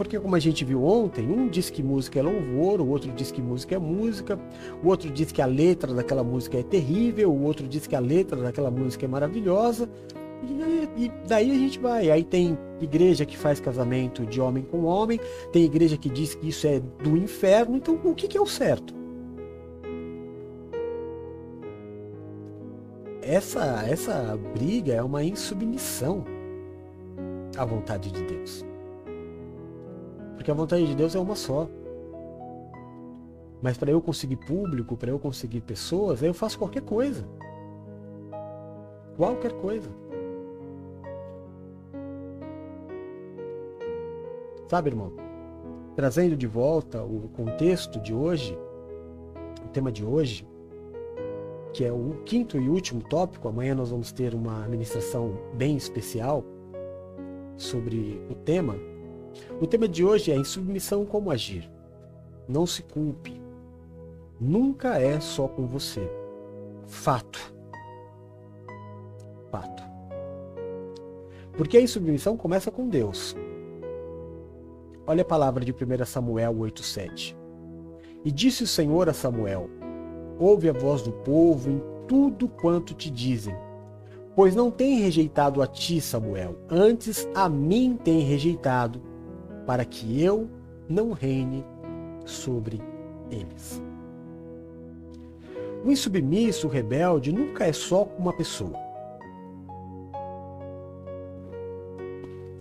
Porque 0.00 0.18
como 0.18 0.34
a 0.34 0.38
gente 0.38 0.64
viu 0.64 0.82
ontem, 0.82 1.30
um 1.30 1.46
diz 1.46 1.68
que 1.68 1.82
música 1.82 2.18
é 2.18 2.22
louvor, 2.22 2.80
o 2.80 2.88
outro 2.88 3.12
diz 3.12 3.30
que 3.30 3.42
música 3.42 3.74
é 3.74 3.78
música, 3.78 4.40
o 4.82 4.88
outro 4.88 5.10
diz 5.10 5.30
que 5.30 5.42
a 5.42 5.46
letra 5.46 5.92
daquela 5.92 6.24
música 6.24 6.56
é 6.56 6.62
terrível, 6.62 7.30
o 7.30 7.42
outro 7.42 7.68
diz 7.68 7.86
que 7.86 7.94
a 7.94 8.00
letra 8.00 8.40
daquela 8.40 8.70
música 8.70 9.04
é 9.04 9.08
maravilhosa. 9.08 9.90
E, 10.96 11.04
e, 11.04 11.12
daí 11.28 11.50
a 11.50 11.54
gente 11.54 11.78
vai. 11.78 12.10
Aí 12.10 12.24
tem 12.24 12.56
igreja 12.80 13.26
que 13.26 13.36
faz 13.36 13.60
casamento 13.60 14.24
de 14.24 14.40
homem 14.40 14.62
com 14.62 14.84
homem, 14.84 15.20
tem 15.52 15.64
igreja 15.64 15.98
que 15.98 16.08
diz 16.08 16.34
que 16.34 16.48
isso 16.48 16.66
é 16.66 16.80
do 16.80 17.14
inferno. 17.14 17.76
Então, 17.76 18.00
o 18.02 18.14
que, 18.14 18.26
que 18.26 18.38
é 18.38 18.40
o 18.40 18.46
certo? 18.46 18.94
Essa, 23.20 23.84
essa 23.86 24.38
briga 24.54 24.94
é 24.94 25.02
uma 25.02 25.22
insubmissão 25.22 26.24
à 27.54 27.66
vontade 27.66 28.10
de 28.10 28.22
Deus. 28.22 28.69
Porque 30.40 30.50
a 30.50 30.54
vontade 30.54 30.86
de 30.86 30.94
Deus 30.94 31.14
é 31.14 31.18
uma 31.18 31.36
só. 31.36 31.68
Mas 33.60 33.76
para 33.76 33.90
eu 33.90 34.00
conseguir 34.00 34.36
público, 34.36 34.96
para 34.96 35.10
eu 35.10 35.18
conseguir 35.18 35.60
pessoas, 35.60 36.22
aí 36.22 36.30
eu 36.30 36.32
faço 36.32 36.58
qualquer 36.58 36.80
coisa. 36.80 37.28
Qualquer 39.18 39.52
coisa. 39.52 39.90
Sabe, 44.66 44.88
irmão? 44.88 45.12
Trazendo 45.94 46.34
de 46.38 46.46
volta 46.46 47.02
o 47.02 47.28
contexto 47.36 48.00
de 48.00 48.14
hoje, 48.14 48.58
o 49.62 49.68
tema 49.68 49.92
de 49.92 50.02
hoje, 50.02 50.48
que 51.74 51.84
é 51.84 51.92
o 51.92 52.22
quinto 52.24 52.56
e 52.56 52.66
último 52.66 53.02
tópico. 53.02 53.46
Amanhã 53.46 53.74
nós 53.74 53.90
vamos 53.90 54.10
ter 54.10 54.34
uma 54.34 54.66
ministração 54.66 55.34
bem 55.52 55.76
especial 55.76 56.42
sobre 57.58 58.22
o 58.30 58.34
tema. 58.34 58.89
O 59.60 59.66
tema 59.66 59.86
de 59.86 60.04
hoje 60.04 60.30
é 60.30 60.36
em 60.36 60.44
submissão 60.44 61.04
como 61.04 61.30
agir. 61.30 61.70
Não 62.48 62.66
se 62.66 62.82
culpe. 62.82 63.40
Nunca 64.40 64.98
é 64.98 65.20
só 65.20 65.46
com 65.46 65.66
você. 65.66 66.08
Fato. 66.86 67.54
Fato. 69.50 69.82
Porque 71.56 71.76
a 71.76 71.80
insubmissão 71.80 72.36
começa 72.36 72.70
com 72.70 72.88
Deus. 72.88 73.36
Olha 75.06 75.22
a 75.22 75.26
palavra 75.26 75.64
de 75.64 75.72
1 75.72 76.04
Samuel 76.06 76.54
8,7. 76.54 77.36
E 78.24 78.30
disse 78.30 78.64
o 78.64 78.66
Senhor 78.66 79.08
a 79.08 79.12
Samuel: 79.12 79.68
Ouve 80.38 80.68
a 80.68 80.72
voz 80.72 81.02
do 81.02 81.12
povo 81.12 81.70
em 81.70 81.82
tudo 82.06 82.48
quanto 82.48 82.94
te 82.94 83.10
dizem. 83.10 83.54
Pois 84.34 84.54
não 84.54 84.70
tem 84.70 85.00
rejeitado 85.00 85.60
a 85.60 85.66
ti, 85.66 86.00
Samuel, 86.00 86.56
antes 86.68 87.28
a 87.34 87.48
mim 87.48 87.98
tem 88.02 88.20
rejeitado, 88.20 89.02
para 89.70 89.84
que 89.84 90.20
eu 90.20 90.50
não 90.88 91.12
reine 91.12 91.64
sobre 92.26 92.82
eles. 93.30 93.80
O 95.84 95.92
insubmisso, 95.92 96.66
o 96.66 96.70
rebelde, 96.70 97.30
nunca 97.30 97.64
é 97.64 97.72
só 97.72 98.02
uma 98.18 98.32
pessoa. 98.32 98.76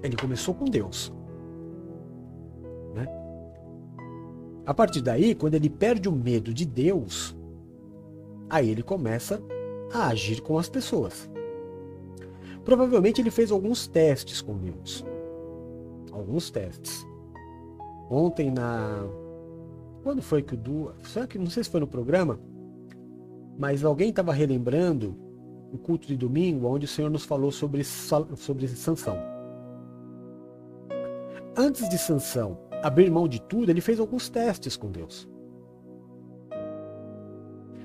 Ele 0.03 0.15
começou 0.15 0.53
com 0.53 0.65
Deus. 0.65 1.11
Né? 2.93 3.07
A 4.63 4.73
partir 4.75 5.01
daí, 5.01 5.33
quando 5.33 5.55
ele 5.55 5.67
perde 5.67 6.07
o 6.07 6.11
medo 6.11 6.53
de 6.53 6.63
Deus, 6.63 7.35
aí 8.47 8.69
ele 8.69 8.83
começa 8.83 9.41
a 9.91 10.09
agir 10.09 10.41
com 10.41 10.59
as 10.59 10.69
pessoas. 10.69 11.27
Provavelmente 12.63 13.19
ele 13.19 13.31
fez 13.31 13.49
alguns 13.49 13.87
testes 13.87 14.43
com 14.43 14.55
Deus. 14.55 15.08
Alguns 16.11 16.49
testes. 16.49 17.05
Ontem 18.09 18.51
na. 18.51 19.03
Quando 20.03 20.21
foi 20.21 20.41
que 20.41 20.53
o 20.53 20.57
Du. 20.57 20.91
Será 21.03 21.27
que 21.27 21.37
não 21.37 21.49
sei 21.49 21.63
se 21.63 21.69
foi 21.69 21.79
no 21.79 21.87
programa? 21.87 22.39
Mas 23.57 23.83
alguém 23.83 24.09
estava 24.09 24.31
relembrando 24.31 25.15
o 25.71 25.77
culto 25.77 26.07
de 26.07 26.15
domingo, 26.15 26.67
onde 26.67 26.85
o 26.85 26.87
Senhor 26.87 27.09
nos 27.09 27.25
falou 27.25 27.51
sobre, 27.51 27.83
sobre 27.83 28.67
Sansão. 28.67 29.17
Antes 31.55 31.87
de 31.89 31.97
Sansão 31.97 32.57
abrir 32.81 33.11
mão 33.11 33.27
de 33.27 33.41
tudo, 33.41 33.69
ele 33.69 33.81
fez 33.81 33.99
alguns 33.99 34.29
testes 34.29 34.77
com 34.77 34.89
Deus. 34.89 35.27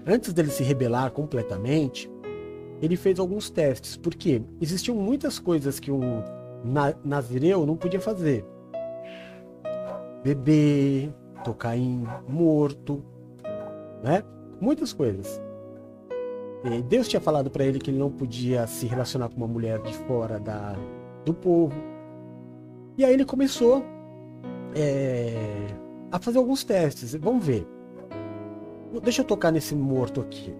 Antes 0.06 0.32
dele 0.32 0.50
se 0.50 0.62
rebelar 0.62 1.10
completamente, 1.10 2.10
ele 2.80 2.96
fez 2.96 3.18
alguns 3.18 3.50
testes, 3.50 3.96
porque 3.96 4.42
existiam 4.60 4.96
muitas 4.96 5.38
coisas 5.38 5.80
que 5.80 5.90
um 5.90 6.22
nazireu 7.05 7.66
não 7.66 7.77
podia 7.77 8.00
fazer. 8.00 8.44
Beber, 10.22 11.12
tocar 11.44 11.77
em 11.77 12.07
morto, 12.27 13.05
né? 14.03 14.22
Muitas 14.61 14.92
coisas. 14.92 15.40
E 16.64 16.83
Deus 16.83 17.07
tinha 17.09 17.20
falado 17.20 17.50
para 17.50 17.64
ele 17.64 17.79
que 17.79 17.90
ele 17.90 17.98
não 17.98 18.11
podia 18.11 18.66
se 18.66 18.87
relacionar 18.87 19.29
com 19.29 19.37
uma 19.37 19.46
mulher 19.46 19.83
de 19.83 19.92
fora 19.92 20.40
da, 20.40 20.74
do 21.24 21.35
povo. 21.35 21.74
E 22.96 23.05
aí 23.05 23.12
ele 23.12 23.24
começou 23.24 23.85
é, 24.74 25.66
a 26.11 26.18
fazer 26.18 26.38
alguns 26.38 26.64
testes. 26.64 27.14
Vamos 27.16 27.44
ver. 27.44 27.66
Deixa 29.03 29.20
eu 29.20 29.27
tocar 29.27 29.50
nesse 29.50 29.74
morto 29.74 30.20
aqui. 30.22 30.55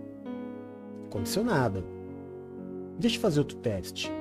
Aconteceu 1.07 1.43
nada. 1.43 1.83
Deixa 2.99 3.17
eu 3.17 3.21
fazer 3.21 3.38
outro 3.40 3.57
teste. 3.59 4.12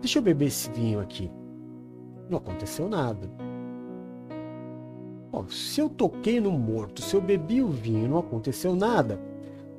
Deixa 0.00 0.18
eu 0.18 0.22
beber 0.22 0.46
esse 0.46 0.70
vinho 0.70 1.00
aqui. 1.00 1.30
Não 2.28 2.38
aconteceu 2.38 2.88
nada. 2.88 3.30
Bom, 5.30 5.46
se 5.48 5.80
eu 5.80 5.88
toquei 5.88 6.40
no 6.40 6.50
morto, 6.50 7.02
se 7.02 7.14
eu 7.14 7.20
bebi 7.20 7.62
o 7.62 7.68
vinho 7.68 8.08
não 8.08 8.18
aconteceu 8.18 8.74
nada, 8.74 9.20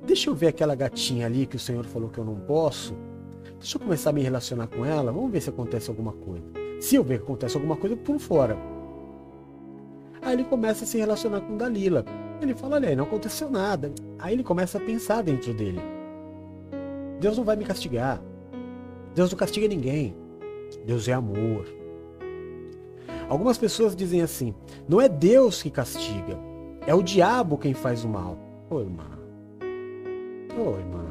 deixa 0.05 0.29
eu 0.29 0.35
ver 0.35 0.47
aquela 0.47 0.75
gatinha 0.75 1.25
ali 1.25 1.45
que 1.45 1.57
o 1.57 1.59
Senhor 1.59 1.85
falou 1.85 2.09
que 2.09 2.19
eu 2.19 2.25
não 2.25 2.35
posso. 2.35 2.95
Deixa 3.59 3.77
eu 3.77 3.81
começar 3.81 4.11
a 4.11 4.13
me 4.13 4.21
relacionar 4.21 4.67
com 4.67 4.85
ela, 4.85 5.11
vamos 5.11 5.31
ver 5.31 5.41
se 5.41 5.49
acontece 5.49 5.89
alguma 5.89 6.13
coisa. 6.13 6.45
Se 6.79 6.95
eu 6.95 7.03
ver 7.03 7.17
que 7.19 7.23
acontece 7.23 7.55
alguma 7.57 7.75
coisa, 7.75 7.95
por 7.97 8.17
fora. 8.19 8.57
Aí 10.21 10.33
ele 10.33 10.43
começa 10.43 10.83
a 10.83 10.87
se 10.87 10.97
relacionar 10.97 11.41
com 11.41 11.57
Dalila. 11.57 12.05
Ele 12.41 12.55
fala, 12.55 12.75
olha 12.75 12.95
não 12.95 13.03
aconteceu 13.03 13.49
nada. 13.49 13.91
Aí 14.19 14.33
ele 14.33 14.43
começa 14.43 14.77
a 14.77 14.81
pensar 14.81 15.21
dentro 15.21 15.53
dele. 15.53 15.81
Deus 17.19 17.37
não 17.37 17.43
vai 17.43 17.55
me 17.55 17.65
castigar. 17.65 18.21
Deus 19.13 19.31
não 19.31 19.37
castiga 19.37 19.67
ninguém. 19.67 20.15
Deus 20.85 21.07
é 21.07 21.13
amor. 21.13 21.65
Algumas 23.29 23.57
pessoas 23.57 23.95
dizem 23.95 24.21
assim: 24.21 24.53
não 24.87 24.99
é 24.99 25.07
Deus 25.07 25.61
que 25.61 25.69
castiga, 25.69 26.37
é 26.85 26.93
o 26.93 27.01
diabo 27.01 27.57
quem 27.57 27.73
faz 27.73 28.03
o 28.03 28.09
mal. 28.09 28.37
Ô 28.69 28.79
irmã. 28.79 29.05
Ô 30.57 30.77
irmã. 30.77 31.05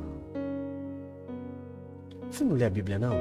Você 2.30 2.44
não 2.44 2.56
lê 2.56 2.64
a 2.64 2.70
Bíblia, 2.70 2.98
não? 2.98 3.14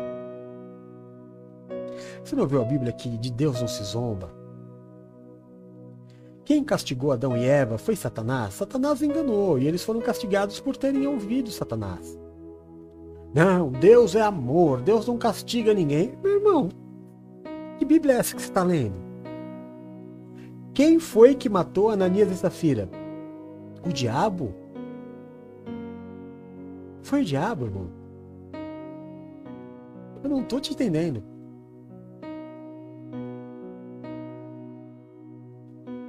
Você 2.23 2.35
não 2.35 2.47
viu 2.47 2.61
a 2.61 2.65
Bíblia 2.65 2.91
que 2.91 3.09
de 3.17 3.31
Deus 3.31 3.59
não 3.59 3.67
se 3.67 3.83
zomba? 3.83 4.31
Quem 6.45 6.63
castigou 6.63 7.11
Adão 7.11 7.37
e 7.37 7.45
Eva 7.45 7.77
foi 7.77 7.95
Satanás. 7.95 8.55
Satanás 8.55 9.01
enganou 9.01 9.59
e 9.59 9.67
eles 9.67 9.83
foram 9.83 10.01
castigados 10.01 10.59
por 10.59 10.75
terem 10.75 11.05
ouvido 11.07 11.51
Satanás. 11.51 12.17
Não, 13.33 13.71
Deus 13.71 14.15
é 14.15 14.21
amor, 14.21 14.81
Deus 14.81 15.07
não 15.07 15.17
castiga 15.17 15.73
ninguém. 15.73 16.17
Meu 16.23 16.33
irmão, 16.37 16.69
que 17.77 17.85
Bíblia 17.85 18.15
é 18.15 18.17
essa 18.17 18.35
que 18.35 18.41
você 18.41 18.49
está 18.49 18.63
lendo? 18.63 18.95
Quem 20.73 20.99
foi 20.99 21.35
que 21.35 21.49
matou 21.49 21.89
Ananias 21.89 22.31
e 22.31 22.35
Safira? 22.35 22.89
O 23.85 23.89
diabo? 23.89 24.53
Foi 27.03 27.21
o 27.21 27.25
diabo, 27.25 27.65
irmão. 27.65 27.87
Eu 30.23 30.29
não 30.29 30.41
estou 30.41 30.59
te 30.59 30.73
entendendo. 30.73 31.23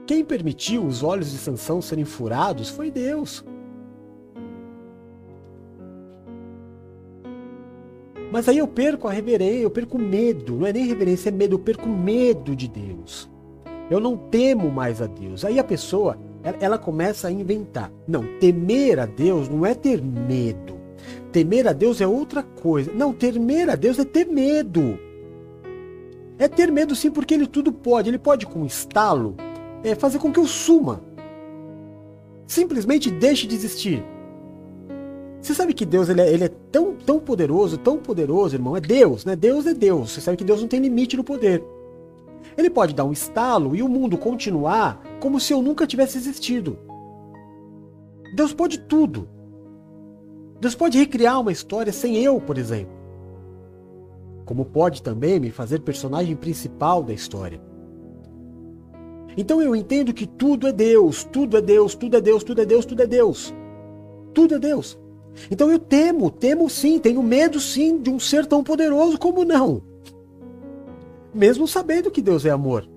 Quem 0.06 0.24
permitiu 0.24 0.84
os 0.84 1.02
olhos 1.02 1.30
de 1.30 1.38
Sansão 1.38 1.80
serem 1.80 2.04
furados 2.04 2.68
foi 2.68 2.90
Deus. 2.90 3.44
Mas 8.30 8.48
aí 8.48 8.58
eu 8.58 8.68
perco 8.68 9.08
a 9.08 9.12
reverência, 9.12 9.62
eu 9.62 9.70
perco 9.70 9.98
medo. 9.98 10.54
Não 10.56 10.66
é 10.66 10.72
nem 10.72 10.86
reverência, 10.86 11.28
é 11.28 11.32
medo. 11.32 11.54
Eu 11.54 11.58
perco 11.58 11.88
medo 11.88 12.54
de 12.54 12.68
Deus. 12.68 13.28
Eu 13.90 13.98
não 13.98 14.16
temo 14.16 14.70
mais 14.70 15.02
a 15.02 15.06
Deus. 15.06 15.44
Aí 15.44 15.58
a 15.58 15.64
pessoa, 15.64 16.16
ela, 16.60 16.78
começa 16.78 17.26
a 17.26 17.32
inventar. 17.32 17.90
Não, 18.06 18.24
temer 18.38 19.00
a 19.00 19.06
Deus 19.06 19.48
não 19.48 19.66
é 19.66 19.74
ter 19.74 20.00
medo. 20.00 20.78
Temer 21.32 21.66
a 21.66 21.72
Deus 21.72 22.00
é 22.00 22.06
outra 22.06 22.42
coisa. 22.42 22.92
Não, 22.94 23.12
temer 23.12 23.68
a 23.68 23.74
Deus 23.74 23.98
é 23.98 24.04
ter 24.04 24.26
medo. 24.26 24.98
É 26.38 26.46
ter 26.46 26.70
medo 26.70 26.94
sim, 26.94 27.10
porque 27.10 27.34
ele 27.34 27.48
tudo 27.48 27.72
pode. 27.72 28.08
Ele 28.08 28.18
pode, 28.18 28.46
com 28.46 28.64
estalo, 28.64 29.34
é 29.82 29.94
fazer 29.96 30.20
com 30.20 30.32
que 30.32 30.38
eu 30.38 30.46
suma. 30.46 31.02
Simplesmente 32.46 33.10
deixe 33.10 33.46
de 33.46 33.56
existir. 33.56 34.04
Você 35.40 35.54
sabe 35.54 35.72
que 35.72 35.86
Deus 35.86 36.08
ele 36.08 36.20
é, 36.20 36.32
ele 36.32 36.44
é, 36.44 36.48
tão, 36.48 36.94
tão 36.94 37.18
poderoso, 37.18 37.78
tão 37.78 37.98
poderoso, 37.98 38.54
irmão. 38.54 38.76
É 38.76 38.80
Deus, 38.80 39.24
né? 39.24 39.34
Deus 39.34 39.66
é 39.66 39.72
Deus. 39.72 40.12
Você 40.12 40.20
sabe 40.20 40.36
que 40.36 40.44
Deus 40.44 40.60
não 40.60 40.68
tem 40.68 40.80
limite 40.80 41.16
no 41.16 41.24
poder. 41.24 41.64
Ele 42.56 42.68
pode 42.68 42.94
dar 42.94 43.04
um 43.04 43.12
estalo 43.12 43.74
e 43.74 43.82
o 43.82 43.88
mundo 43.88 44.18
continuar 44.18 45.02
como 45.18 45.40
se 45.40 45.52
eu 45.52 45.62
nunca 45.62 45.86
tivesse 45.86 46.18
existido. 46.18 46.78
Deus 48.34 48.52
pode 48.52 48.80
tudo. 48.80 49.28
Deus 50.60 50.74
pode 50.74 50.98
recriar 50.98 51.40
uma 51.40 51.52
história 51.52 51.92
sem 51.92 52.16
eu, 52.18 52.38
por 52.38 52.58
exemplo. 52.58 52.92
Como 54.44 54.64
pode 54.64 55.02
também 55.02 55.40
me 55.40 55.50
fazer 55.50 55.80
personagem 55.80 56.36
principal 56.36 57.02
da 57.02 57.14
história. 57.14 57.60
Então 59.36 59.62
eu 59.62 59.74
entendo 59.74 60.12
que 60.12 60.26
tudo 60.26 60.66
é 60.66 60.72
Deus, 60.72 61.24
tudo 61.24 61.56
é 61.56 61.62
Deus, 61.62 61.94
tudo 61.94 62.16
é 62.16 62.20
Deus, 62.20 62.44
tudo 62.44 62.60
é 62.60 62.66
Deus, 62.66 62.84
tudo 62.84 63.02
é 63.02 63.06
Deus. 63.06 63.54
Tudo 64.34 64.54
é 64.56 64.58
Deus. 64.58 64.99
Então 65.50 65.70
eu 65.70 65.78
temo, 65.78 66.30
temo 66.30 66.68
sim, 66.68 66.98
tenho 66.98 67.22
medo 67.22 67.60
sim 67.60 67.98
de 67.98 68.10
um 68.10 68.18
ser 68.18 68.46
tão 68.46 68.62
poderoso 68.62 69.18
como 69.18 69.44
não. 69.44 69.82
Mesmo 71.32 71.66
sabendo 71.66 72.10
que 72.10 72.22
Deus 72.22 72.44
é 72.44 72.50
amor. 72.50 72.88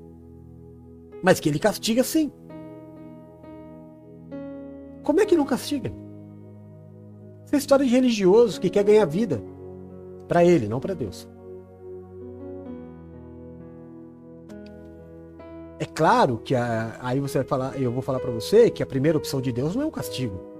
Mas 1.22 1.40
que 1.40 1.48
ele 1.48 1.60
castiga 1.60 2.04
sim. 2.04 2.32
Como 5.04 5.20
é 5.20 5.26
que 5.26 5.38
não 5.38 5.46
castiga? 5.46 5.94
Essa 7.46 7.56
é 7.56 7.58
história 7.58 7.86
de 7.86 7.92
religioso 7.92 8.60
que 8.60 8.70
quer 8.70 8.84
ganhar 8.84 9.06
vida. 9.06 9.42
Para 10.28 10.44
ele, 10.44 10.68
não 10.68 10.80
para 10.80 10.94
Deus. 10.94 11.28
É 15.80 15.86
claro 15.86 16.38
que 16.38 16.56
a, 16.56 16.98
aí 17.02 17.20
você 17.20 17.40
vai 17.40 17.48
falar, 17.48 17.80
eu 17.80 17.92
vou 17.92 18.02
falar 18.02 18.20
para 18.20 18.32
você 18.32 18.70
que 18.70 18.82
a 18.82 18.86
primeira 18.86 19.18
opção 19.18 19.42
de 19.42 19.52
Deus 19.52 19.76
não 19.76 19.84
é 19.84 19.86
o 19.86 19.92
castigo. 19.92 20.53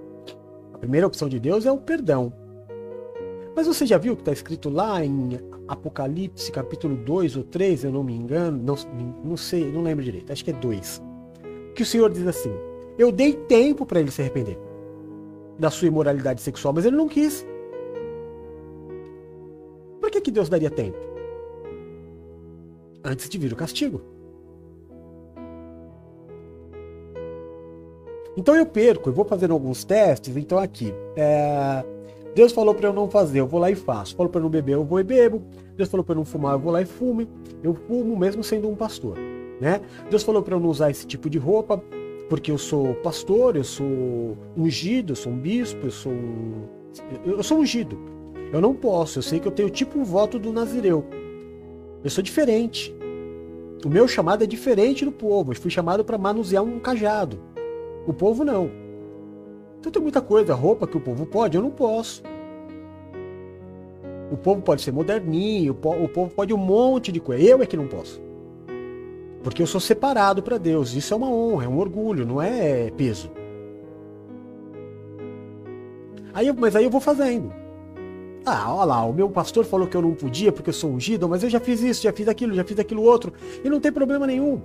Primeira 0.84 1.06
opção 1.06 1.30
de 1.30 1.40
Deus 1.40 1.64
é 1.64 1.72
o 1.72 1.78
perdão. 1.78 2.30
Mas 3.56 3.66
você 3.66 3.86
já 3.86 3.96
viu 3.96 4.14
que 4.14 4.20
está 4.20 4.32
escrito 4.32 4.68
lá 4.68 5.02
em 5.02 5.40
Apocalipse, 5.66 6.52
capítulo 6.52 6.94
2 6.94 7.38
ou 7.38 7.42
3, 7.42 7.84
eu 7.84 7.90
não 7.90 8.04
me 8.04 8.14
engano, 8.14 8.62
não, 8.62 8.76
não 9.24 9.34
sei, 9.34 9.72
não 9.72 9.82
lembro 9.82 10.04
direito, 10.04 10.30
acho 10.30 10.44
que 10.44 10.50
é 10.50 10.52
2. 10.52 11.02
Que 11.74 11.82
o 11.82 11.86
Senhor 11.86 12.12
diz 12.12 12.26
assim: 12.26 12.52
Eu 12.98 13.10
dei 13.10 13.32
tempo 13.32 13.86
para 13.86 13.98
ele 13.98 14.10
se 14.10 14.20
arrepender 14.20 14.58
da 15.58 15.70
sua 15.70 15.88
imoralidade 15.88 16.42
sexual, 16.42 16.74
mas 16.74 16.84
ele 16.84 16.96
não 16.96 17.08
quis. 17.08 17.46
Por 20.02 20.10
que, 20.10 20.20
que 20.20 20.30
Deus 20.30 20.50
daria 20.50 20.70
tempo? 20.70 20.98
Antes 23.02 23.26
de 23.30 23.38
vir 23.38 23.54
o 23.54 23.56
castigo. 23.56 24.02
Então 28.36 28.54
eu 28.54 28.66
perco, 28.66 29.08
eu 29.08 29.12
vou 29.12 29.24
fazendo 29.24 29.52
alguns 29.52 29.84
testes. 29.84 30.36
Então 30.36 30.58
aqui, 30.58 30.92
é... 31.16 31.84
Deus 32.34 32.52
falou 32.52 32.74
para 32.74 32.88
eu 32.88 32.92
não 32.92 33.08
fazer, 33.08 33.40
eu 33.40 33.46
vou 33.46 33.60
lá 33.60 33.70
e 33.70 33.76
faço. 33.76 34.16
Falou 34.16 34.30
para 34.30 34.40
eu 34.40 34.44
não 34.44 34.50
beber, 34.50 34.72
eu 34.72 34.84
vou 34.84 34.98
e 34.98 35.04
bebo. 35.04 35.42
Deus 35.76 35.88
falou 35.88 36.02
para 36.04 36.14
eu 36.14 36.16
não 36.16 36.24
fumar, 36.24 36.54
eu 36.54 36.58
vou 36.58 36.72
lá 36.72 36.82
e 36.82 36.84
fumo. 36.84 37.26
Eu 37.62 37.74
fumo 37.74 38.16
mesmo 38.16 38.42
sendo 38.42 38.68
um 38.68 38.74
pastor, 38.74 39.16
né? 39.60 39.80
Deus 40.10 40.22
falou 40.22 40.42
para 40.42 40.54
eu 40.54 40.60
não 40.60 40.68
usar 40.68 40.90
esse 40.90 41.06
tipo 41.06 41.30
de 41.30 41.38
roupa 41.38 41.82
porque 42.28 42.50
eu 42.50 42.58
sou 42.58 42.94
pastor, 42.96 43.54
eu 43.54 43.64
sou 43.64 44.36
ungido, 44.56 45.12
eu 45.12 45.16
sou 45.16 45.32
um 45.32 45.38
bispo, 45.38 45.86
eu 45.86 45.90
sou 45.90 46.12
um... 46.12 46.64
eu 47.24 47.42
sou 47.42 47.58
ungido. 47.58 47.98
Eu 48.52 48.60
não 48.60 48.74
posso, 48.74 49.18
eu 49.18 49.22
sei 49.22 49.40
que 49.40 49.48
eu 49.48 49.52
tenho 49.52 49.68
tipo 49.68 49.98
um 49.98 50.04
voto 50.04 50.38
do 50.38 50.52
Nazireu. 50.52 51.04
Eu 52.02 52.10
sou 52.10 52.22
diferente. 52.22 52.94
O 53.84 53.88
meu 53.88 54.08
chamado 54.08 54.44
é 54.44 54.46
diferente 54.46 55.04
do 55.04 55.12
povo. 55.12 55.52
Eu 55.52 55.56
fui 55.56 55.70
chamado 55.70 56.04
para 56.04 56.16
manusear 56.16 56.62
um 56.62 56.78
cajado. 56.78 57.38
O 58.06 58.12
povo 58.12 58.44
não. 58.44 58.70
Então 59.78 59.92
tem 59.92 60.02
muita 60.02 60.20
coisa, 60.20 60.54
roupa 60.54 60.86
que 60.86 60.96
o 60.96 61.00
povo 61.00 61.26
pode, 61.26 61.56
eu 61.56 61.62
não 61.62 61.70
posso. 61.70 62.22
O 64.30 64.36
povo 64.36 64.62
pode 64.62 64.82
ser 64.82 64.92
moderninho, 64.92 65.72
o 65.72 66.08
povo 66.08 66.30
pode 66.34 66.52
um 66.52 66.58
monte 66.58 67.12
de 67.12 67.20
coisa. 67.20 67.42
Eu 67.42 67.62
é 67.62 67.66
que 67.66 67.76
não 67.76 67.86
posso. 67.86 68.20
Porque 69.42 69.60
eu 69.60 69.66
sou 69.66 69.80
separado 69.80 70.42
para 70.42 70.56
Deus. 70.56 70.94
Isso 70.94 71.12
é 71.12 71.16
uma 71.16 71.28
honra, 71.28 71.66
é 71.66 71.68
um 71.68 71.78
orgulho, 71.78 72.26
não 72.26 72.40
é 72.40 72.90
peso. 72.92 73.30
Aí, 76.32 76.50
mas 76.52 76.74
aí 76.74 76.84
eu 76.84 76.90
vou 76.90 77.00
fazendo. 77.00 77.52
Ah, 78.46 78.74
olha 78.74 78.84
lá, 78.84 79.04
o 79.04 79.12
meu 79.12 79.30
pastor 79.30 79.64
falou 79.64 79.86
que 79.86 79.96
eu 79.96 80.02
não 80.02 80.14
podia 80.14 80.50
porque 80.50 80.70
eu 80.70 80.74
sou 80.74 80.90
ungido, 80.90 81.28
mas 81.28 81.42
eu 81.42 81.48
já 81.48 81.60
fiz 81.60 81.80
isso, 81.82 82.02
já 82.02 82.12
fiz 82.12 82.26
aquilo, 82.28 82.54
já 82.54 82.64
fiz 82.64 82.78
aquilo 82.78 83.02
outro, 83.02 83.32
e 83.62 83.70
não 83.70 83.80
tem 83.80 83.92
problema 83.92 84.26
nenhum. 84.26 84.60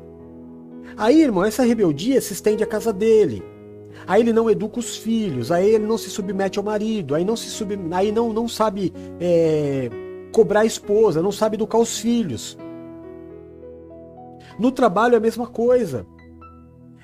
Aí, 0.97 1.21
irmão, 1.21 1.45
essa 1.45 1.63
rebeldia 1.63 2.19
se 2.21 2.33
estende 2.33 2.63
à 2.63 2.67
casa 2.67 2.91
dele. 2.91 3.43
Aí 4.07 4.21
ele 4.21 4.33
não 4.33 4.49
educa 4.49 4.79
os 4.79 4.97
filhos, 4.97 5.51
aí 5.51 5.75
ele 5.75 5.85
não 5.85 5.97
se 5.97 6.09
submete 6.09 6.57
ao 6.57 6.65
marido, 6.65 7.15
aí 7.15 7.23
não 7.23 7.35
se 7.35 7.47
sub... 7.49 7.77
aí 7.91 8.11
não, 8.11 8.33
não 8.33 8.47
sabe 8.47 8.93
é, 9.19 9.89
cobrar 10.31 10.61
a 10.61 10.65
esposa, 10.65 11.21
não 11.21 11.31
sabe 11.31 11.55
educar 11.55 11.77
os 11.77 11.99
filhos. 11.99 12.57
No 14.57 14.71
trabalho 14.71 15.13
é 15.13 15.17
a 15.17 15.21
mesma 15.21 15.47
coisa. 15.47 16.05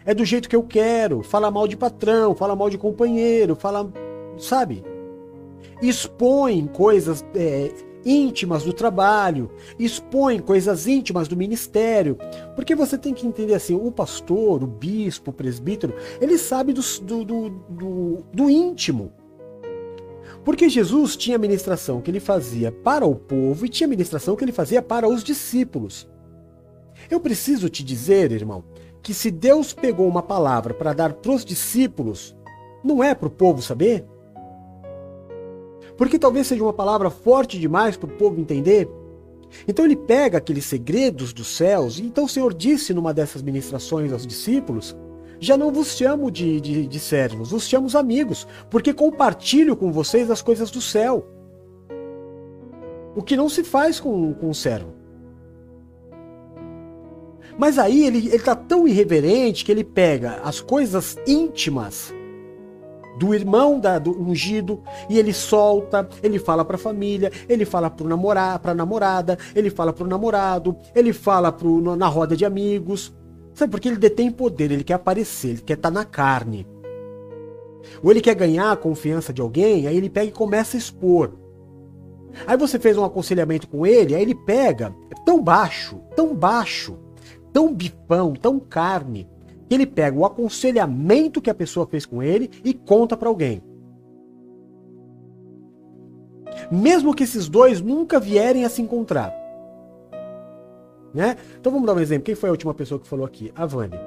É 0.05 0.13
do 0.13 0.25
jeito 0.25 0.49
que 0.49 0.55
eu 0.55 0.63
quero, 0.63 1.23
fala 1.23 1.49
mal 1.49 1.67
de 1.67 1.77
patrão, 1.77 2.35
fala 2.35 2.55
mal 2.55 2.69
de 2.69 2.77
companheiro, 2.77 3.55
fala, 3.55 3.91
sabe? 4.38 4.83
Expõe 5.81 6.67
coisas 6.67 7.25
é, 7.33 7.71
íntimas 8.05 8.63
do 8.63 8.71
trabalho, 8.71 9.49
expõe 9.79 10.39
coisas 10.39 10.85
íntimas 10.85 11.27
do 11.27 11.35
ministério. 11.35 12.17
Porque 12.55 12.75
você 12.75 12.97
tem 12.97 13.13
que 13.13 13.25
entender 13.25 13.55
assim, 13.55 13.73
o 13.73 13.91
pastor, 13.91 14.63
o 14.63 14.67
bispo, 14.67 15.31
o 15.31 15.33
presbítero, 15.33 15.95
ele 16.21 16.37
sabe 16.37 16.71
do, 16.71 16.81
do, 17.01 17.25
do, 17.25 17.49
do, 17.49 18.23
do 18.31 18.49
íntimo. 18.49 19.11
Porque 20.43 20.69
Jesus 20.69 21.15
tinha 21.15 21.39
ministração 21.39 21.99
que 21.99 22.11
ele 22.11 22.19
fazia 22.19 22.71
para 22.71 23.05
o 23.05 23.15
povo 23.15 23.65
e 23.65 23.69
tinha 23.69 23.87
ministração 23.87 24.35
que 24.35 24.43
ele 24.43 24.51
fazia 24.51 24.81
para 24.81 25.09
os 25.09 25.23
discípulos. 25.23 26.07
Eu 27.09 27.19
preciso 27.19 27.67
te 27.67 27.83
dizer, 27.83 28.31
irmão, 28.31 28.63
que 29.01 29.13
se 29.13 29.31
Deus 29.31 29.73
pegou 29.73 30.07
uma 30.07 30.21
palavra 30.21 30.73
para 30.73 30.93
dar 30.93 31.13
para 31.13 31.31
os 31.31 31.43
discípulos, 31.43 32.35
não 32.83 33.03
é 33.03 33.15
para 33.15 33.27
o 33.27 33.31
povo 33.31 33.61
saber? 33.61 34.05
Porque 35.97 36.19
talvez 36.19 36.47
seja 36.47 36.63
uma 36.63 36.73
palavra 36.73 37.10
forte 37.10 37.60
demais 37.60 37.95
para 37.95 38.10
o 38.10 38.17
povo 38.17 38.39
entender. 38.39 38.89
Então 39.67 39.86
ele 39.86 39.95
pega 39.95 40.38
aqueles 40.38 40.65
segredos 40.65 41.31
dos 41.31 41.55
céus, 41.55 41.99
e 41.99 42.03
então 42.03 42.25
o 42.25 42.29
Senhor 42.29 42.53
disse 42.53 42.93
numa 42.93 43.13
dessas 43.13 43.41
ministrações 43.41 44.12
aos 44.12 44.25
discípulos: 44.25 44.95
Já 45.39 45.55
não 45.55 45.71
vos 45.71 45.95
chamo 45.95 46.29
de, 46.29 46.60
de, 46.60 46.88
de 46.88 46.99
servos, 46.99 47.51
vos 47.51 47.67
chamo 47.67 47.88
amigos, 47.97 48.47
porque 48.69 48.93
compartilho 48.93 49.75
com 49.75 49.91
vocês 49.91 50.29
as 50.29 50.41
coisas 50.41 50.69
do 50.71 50.81
céu. 50.81 51.25
O 53.15 53.23
que 53.23 53.38
não 53.38 53.47
se 53.47 53.63
faz 53.63 53.99
com, 53.99 54.34
com 54.34 54.49
um 54.49 54.53
servo. 54.53 54.93
Mas 57.58 57.79
aí 57.79 58.05
ele 58.05 58.36
está 58.36 58.53
tão 58.53 58.86
irreverente 58.86 59.63
que 59.63 59.71
ele 59.71 59.86
pega 59.86 60.41
as 60.43 60.60
coisas 60.60 61.17
íntimas 61.25 62.13
do 63.17 63.34
irmão 63.34 63.80
da, 63.80 63.97
do 63.97 64.12
ungido 64.12 64.82
e 65.10 65.17
ele 65.17 65.34
solta, 65.34 66.08
ele 66.21 66.38
fala 66.39 66.65
para 66.65 66.75
a 66.75 66.80
família, 66.80 67.32
ele 67.47 67.65
fala 67.65 67.89
para 67.89 68.08
namorar, 68.08 68.60
para 68.60 68.73
namorada, 68.73 69.38
ele 69.56 69.69
fala 69.69 69.93
para 69.93 70.04
o 70.04 70.08
namorado, 70.08 70.75
ele 70.93 71.13
fala 71.13 71.51
pro, 71.51 71.95
na 71.95 72.08
roda 72.08 72.36
de 72.36 72.45
amigos. 72.45 73.13
Sabe 73.54 73.71
porque 73.71 73.88
ele 73.88 73.97
detém 73.97 74.30
poder, 74.30 74.71
ele 74.71 74.84
quer 74.84 74.95
aparecer, 74.95 75.49
ele 75.49 75.62
quer 75.62 75.75
estar 75.75 75.89
tá 75.89 75.93
na 75.93 76.04
carne. 76.04 76.67
Ou 78.04 78.12
ele 78.12 78.21
quer 78.21 78.36
ganhar 78.36 78.71
a 78.71 78.78
confiança 78.78 79.32
de 79.32 79.41
alguém, 79.41 79.88
aí 79.88 79.95
ele 79.95 80.10
pega 80.10 80.28
e 80.28 80.32
começa 80.32 80.75
a 80.75 80.80
expor. 80.80 81.32
Aí 82.45 82.58
você 82.58 82.78
fez 82.78 82.97
um 82.97 83.06
aconselhamento 83.06 83.67
com 83.67 83.86
ele, 83.86 84.13
aí 84.13 84.21
ele 84.21 84.36
pega, 84.36 84.93
é 85.10 85.15
tão 85.23 85.41
baixo, 85.41 86.01
tão 86.15 86.36
baixo, 86.36 86.97
tão 87.54 87.73
bifão, 87.73 88.34
tão 88.34 88.60
carne, 88.60 89.30
ele 89.69 89.86
pega 89.86 90.17
o 90.17 90.25
aconselhamento 90.25 91.41
que 91.41 91.49
a 91.49 91.56
pessoa 91.56 91.88
fez 91.88 92.06
com 92.06 92.21
ele 92.21 92.49
e 92.63 92.73
conta 92.73 93.17
para 93.17 93.30
alguém. 93.30 93.62
Mesmo 96.71 97.13
que 97.13 97.23
esses 97.23 97.50
dois 97.50 97.81
nunca 97.81 98.19
vierem 98.19 98.63
a 98.63 98.69
se 98.69 98.81
encontrar. 98.81 99.33
Né? 101.13 101.37
Então 101.60 101.71
vamos 101.71 101.87
dar 101.87 101.96
um 101.96 102.00
exemplo. 102.00 102.25
Quem 102.25 102.35
foi 102.35 102.50
a 102.50 102.52
última 102.52 102.73
pessoa 102.73 103.00
que 103.00 103.08
falou 103.08 103.25
aqui? 103.25 103.52
A 103.56 103.65
Vânia. 103.65 104.00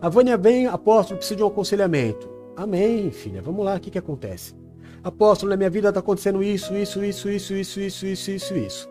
A 0.00 0.08
Vânia 0.08 0.36
vem, 0.36 0.66
apóstolo, 0.66 1.18
precisa 1.18 1.36
de 1.36 1.42
um 1.42 1.46
aconselhamento. 1.46 2.28
Amém, 2.56 3.10
filha. 3.10 3.40
Vamos 3.40 3.64
lá, 3.64 3.76
o 3.76 3.80
que, 3.80 3.90
que 3.90 3.98
acontece? 3.98 4.54
Apóstolo, 5.02 5.50
na 5.50 5.56
minha 5.56 5.70
vida 5.70 5.88
está 5.88 6.00
acontecendo 6.00 6.42
isso, 6.42 6.74
isso, 6.74 7.02
isso, 7.02 7.30
isso, 7.30 7.54
isso, 7.54 7.80
isso, 7.80 8.06
isso, 8.06 8.30
isso, 8.30 8.54
isso. 8.54 8.90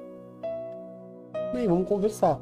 Bem, 1.54 1.68
vamos 1.68 1.88
conversar 1.88 2.42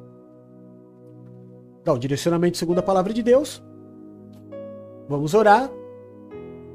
dá 1.88 1.94
o 1.94 1.98
direcionamento 1.98 2.58
segundo 2.58 2.80
a 2.80 2.84
palavra 2.84 3.14
de 3.14 3.24
Deus. 3.24 3.64
Vamos 5.08 5.34
orar. 5.34 5.70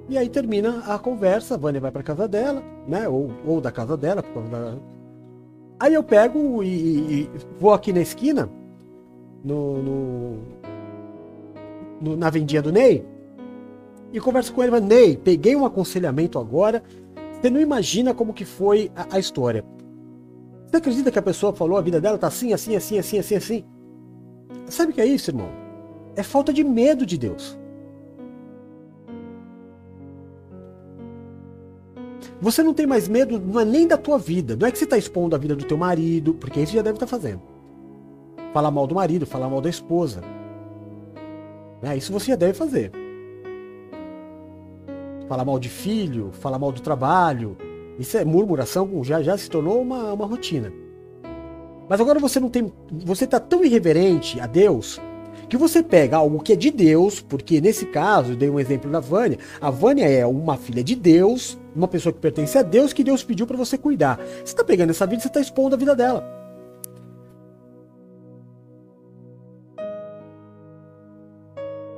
E 0.08 0.18
aí 0.18 0.28
termina 0.28 0.82
a 0.86 0.98
conversa. 0.98 1.54
A 1.54 1.58
Vânia 1.58 1.80
vai 1.80 1.90
para 1.90 2.02
casa 2.02 2.26
dela, 2.26 2.62
né? 2.86 3.08
Ou, 3.08 3.30
ou 3.46 3.60
da 3.60 3.70
casa 3.70 3.96
dela. 3.96 4.22
Da... 4.22 4.76
Aí 5.78 5.94
eu 5.94 6.02
pego 6.02 6.62
e, 6.62 7.22
e, 7.22 7.30
vou 7.58 7.72
aqui 7.72 7.92
na 7.92 8.00
esquina, 8.00 8.48
no, 9.44 9.82
no, 9.82 10.38
no, 12.00 12.16
na 12.16 12.30
vendinha 12.30 12.62
do 12.62 12.72
Ney, 12.72 13.04
e 14.12 14.20
converso 14.20 14.52
com 14.52 14.62
ele. 14.62 14.78
Ney, 14.80 15.16
peguei 15.16 15.56
um 15.56 15.64
aconselhamento 15.64 16.38
agora 16.38 16.82
Você 17.40 17.50
não 17.50 17.60
imagina 17.60 18.14
como 18.14 18.32
que 18.32 18.44
foi 18.44 18.90
a, 18.94 19.16
a 19.16 19.18
história. 19.18 19.64
Você 20.66 20.76
acredita 20.76 21.10
que 21.10 21.18
a 21.18 21.22
pessoa 21.22 21.52
falou 21.52 21.76
a 21.76 21.82
vida 21.82 22.00
dela 22.00 22.16
tá 22.16 22.28
assim, 22.28 22.52
assim, 22.52 22.76
assim, 22.76 22.98
assim, 22.98 23.18
assim, 23.18 23.34
assim? 23.34 23.64
Sabe 24.66 24.92
o 24.92 24.94
que 24.94 25.00
é 25.00 25.06
isso, 25.06 25.30
irmão? 25.30 25.48
É 26.16 26.22
falta 26.22 26.52
de 26.52 26.64
medo 26.64 27.04
de 27.04 27.18
Deus. 27.18 27.58
Você 32.42 32.60
não 32.60 32.74
tem 32.74 32.88
mais 32.88 33.06
medo, 33.06 33.38
não 33.38 33.60
é 33.60 33.64
nem 33.64 33.86
da 33.86 33.96
tua 33.96 34.18
vida. 34.18 34.56
Não 34.56 34.66
é 34.66 34.72
que 34.72 34.76
você 34.76 34.82
está 34.82 34.98
expondo 34.98 35.36
a 35.36 35.38
vida 35.38 35.54
do 35.54 35.64
teu 35.64 35.76
marido, 35.76 36.34
porque 36.34 36.58
isso 36.58 36.72
já 36.72 36.82
deve 36.82 36.96
estar 36.96 37.06
tá 37.06 37.10
fazendo. 37.10 37.40
Falar 38.52 38.72
mal 38.72 38.84
do 38.84 38.96
marido, 38.96 39.24
falar 39.24 39.48
mal 39.48 39.60
da 39.60 39.70
esposa. 39.70 40.22
É, 41.80 41.96
isso 41.96 42.12
você 42.12 42.32
já 42.32 42.36
deve 42.36 42.52
fazer. 42.52 42.90
Falar 45.28 45.44
mal 45.44 45.56
de 45.56 45.68
filho, 45.68 46.30
falar 46.32 46.58
mal 46.58 46.72
do 46.72 46.80
trabalho. 46.80 47.56
Isso 47.96 48.16
é 48.16 48.24
murmuração, 48.24 49.04
já, 49.04 49.22
já 49.22 49.38
se 49.38 49.48
tornou 49.48 49.80
uma, 49.80 50.12
uma 50.12 50.26
rotina. 50.26 50.72
Mas 51.88 52.00
agora 52.00 52.18
você 52.18 52.40
não 52.40 52.48
tem. 52.48 52.72
Você 53.04 53.24
está 53.24 53.38
tão 53.38 53.64
irreverente 53.64 54.40
a 54.40 54.48
Deus 54.48 55.00
que 55.52 55.56
você 55.58 55.82
pega 55.82 56.16
algo 56.16 56.40
que 56.40 56.54
é 56.54 56.56
de 56.56 56.70
Deus, 56.70 57.20
porque 57.20 57.60
nesse 57.60 57.84
caso, 57.84 58.32
eu 58.32 58.36
dei 58.36 58.48
um 58.48 58.58
exemplo 58.58 58.90
da 58.90 59.00
Vânia. 59.00 59.38
A 59.60 59.68
Vânia 59.68 60.08
é 60.08 60.24
uma 60.24 60.56
filha 60.56 60.82
de 60.82 60.94
Deus, 60.94 61.58
uma 61.76 61.86
pessoa 61.86 62.10
que 62.10 62.20
pertence 62.20 62.56
a 62.56 62.62
Deus, 62.62 62.94
que 62.94 63.04
Deus 63.04 63.22
pediu 63.22 63.46
para 63.46 63.58
você 63.58 63.76
cuidar. 63.76 64.18
Você 64.18 64.44
está 64.44 64.64
pegando 64.64 64.88
essa 64.88 65.06
vida, 65.06 65.20
você 65.20 65.28
está 65.28 65.40
expondo 65.42 65.74
a 65.74 65.78
vida 65.78 65.94
dela. 65.94 66.26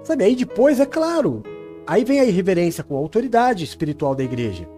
Sabe, 0.03 0.25
aí 0.25 0.35
depois, 0.35 0.81
é 0.81 0.87
claro, 0.87 1.45
aí 1.87 2.05
vem 2.05 2.19
a 2.19 2.25
irreverência 2.25 2.83
com 2.83 2.97
a 2.97 2.99
autoridade 2.99 3.63
espiritual 3.63 4.17
da 4.17 4.25
igreja. 4.25 4.69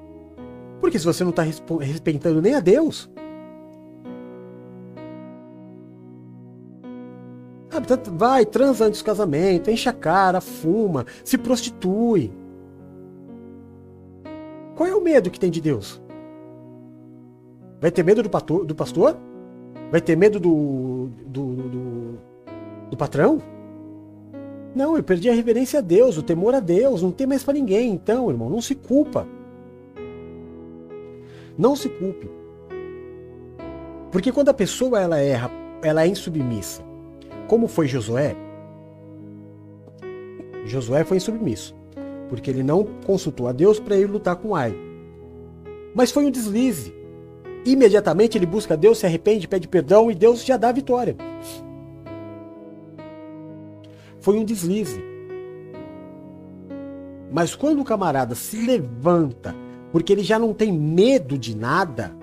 Porque 0.82 0.98
se 0.98 1.06
você 1.06 1.24
não 1.24 1.30
está 1.30 1.42
respeitando 1.80 2.42
nem 2.42 2.52
a 2.52 2.60
Deus, 2.60 3.08
Vai, 8.16 8.44
transa 8.44 8.86
antes 8.86 9.00
do 9.00 9.04
casamento, 9.04 9.70
enche 9.70 9.88
a 9.88 9.92
cara, 9.92 10.40
fuma, 10.40 11.06
se 11.24 11.38
prostitui. 11.38 12.32
Qual 14.74 14.88
é 14.88 14.94
o 14.94 15.00
medo 15.00 15.30
que 15.30 15.38
tem 15.38 15.50
de 15.50 15.60
Deus? 15.60 16.02
Vai 17.80 17.90
ter 17.92 18.02
medo 18.02 18.22
do, 18.22 18.64
do 18.64 18.74
pastor? 18.74 19.16
Vai 19.90 20.00
ter 20.00 20.16
medo 20.16 20.40
do, 20.40 21.08
do, 21.26 21.46
do, 21.54 22.18
do 22.90 22.96
patrão? 22.96 23.40
Não, 24.74 24.96
eu 24.96 25.02
perdi 25.02 25.30
a 25.30 25.34
reverência 25.34 25.78
a 25.78 25.82
Deus, 25.82 26.18
o 26.18 26.22
temor 26.22 26.54
a 26.54 26.60
Deus, 26.60 27.02
não 27.02 27.12
tem 27.12 27.26
mais 27.26 27.44
para 27.44 27.54
ninguém. 27.54 27.92
Então, 27.92 28.28
irmão, 28.28 28.50
não 28.50 28.60
se 28.60 28.74
culpa. 28.74 29.26
Não 31.56 31.76
se 31.76 31.88
culpe. 31.88 32.28
Porque 34.10 34.32
quando 34.32 34.48
a 34.48 34.54
pessoa 34.54 35.00
ela 35.00 35.18
erra, 35.18 35.50
ela 35.82 36.02
é 36.02 36.08
insubmissa 36.08 36.85
como 37.46 37.68
foi 37.68 37.86
Josué? 37.86 38.36
Josué 40.64 41.04
foi 41.04 41.16
insubmisso, 41.16 41.74
porque 42.28 42.50
ele 42.50 42.62
não 42.62 42.84
consultou 43.06 43.46
a 43.48 43.52
Deus 43.52 43.78
para 43.78 43.96
ir 43.96 44.06
lutar 44.06 44.36
com 44.36 44.54
Ai. 44.54 44.74
Mas 45.94 46.10
foi 46.10 46.26
um 46.26 46.30
deslize. 46.30 46.94
Imediatamente 47.64 48.36
ele 48.36 48.46
busca 48.46 48.76
Deus, 48.76 48.98
se 48.98 49.06
arrepende, 49.06 49.48
pede 49.48 49.66
perdão 49.66 50.10
e 50.10 50.14
Deus 50.14 50.44
já 50.44 50.56
dá 50.56 50.68
a 50.68 50.72
vitória. 50.72 51.16
Foi 54.20 54.38
um 54.38 54.44
deslize. 54.44 55.02
Mas 57.32 57.54
quando 57.54 57.80
o 57.80 57.84
camarada 57.84 58.34
se 58.34 58.64
levanta, 58.64 59.54
porque 59.92 60.12
ele 60.12 60.22
já 60.22 60.38
não 60.38 60.52
tem 60.52 60.72
medo 60.72 61.38
de 61.38 61.56
nada, 61.56 62.14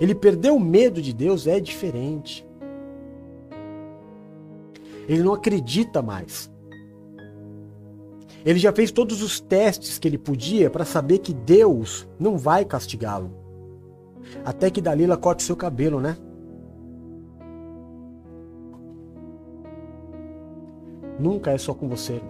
ele 0.00 0.14
perdeu 0.14 0.56
o 0.56 0.60
medo 0.60 1.00
de 1.00 1.12
Deus, 1.12 1.46
é 1.46 1.60
diferente. 1.60 2.46
Ele 5.08 5.22
não 5.22 5.34
acredita 5.34 6.02
mais. 6.02 6.50
Ele 8.44 8.58
já 8.58 8.72
fez 8.72 8.90
todos 8.90 9.22
os 9.22 9.40
testes 9.40 9.98
que 9.98 10.08
ele 10.08 10.18
podia 10.18 10.68
para 10.68 10.84
saber 10.84 11.18
que 11.18 11.32
Deus 11.32 12.08
não 12.18 12.36
vai 12.36 12.64
castigá-lo. 12.64 13.30
Até 14.44 14.70
que 14.70 14.80
Dalila 14.80 15.16
corte 15.16 15.42
seu 15.42 15.56
cabelo, 15.56 16.00
né? 16.00 16.16
Nunca 21.18 21.52
é 21.52 21.58
só 21.58 21.72
com 21.72 21.88
você. 21.88 22.20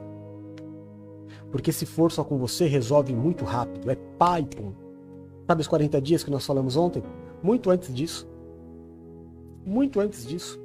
Porque 1.51 1.73
se 1.73 1.87
for 1.87 2.13
só 2.13 2.25
com 2.25 2.37
você, 2.39 2.67
resolve 2.67 3.15
muito 3.15 3.45
rápido. 3.45 3.91
É 3.91 3.95
pai, 4.19 4.45
pum. 4.45 4.73
Sabe 5.47 5.61
os 5.61 5.69
40 5.69 6.01
dias 6.01 6.23
que 6.23 6.31
nós 6.31 6.45
falamos 6.45 6.77
ontem? 6.77 7.03
Muito 7.43 7.71
antes 7.71 7.95
disso. 7.95 8.29
Muito 9.65 10.01
antes 10.01 10.27
disso. 10.27 10.62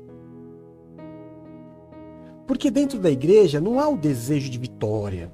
Porque 2.47 2.71
dentro 2.71 2.97
da 2.97 3.11
igreja 3.11 3.59
não 3.59 3.79
há 3.79 3.87
o 3.89 3.97
desejo 3.97 4.49
de 4.49 4.57
vitória. 4.57 5.29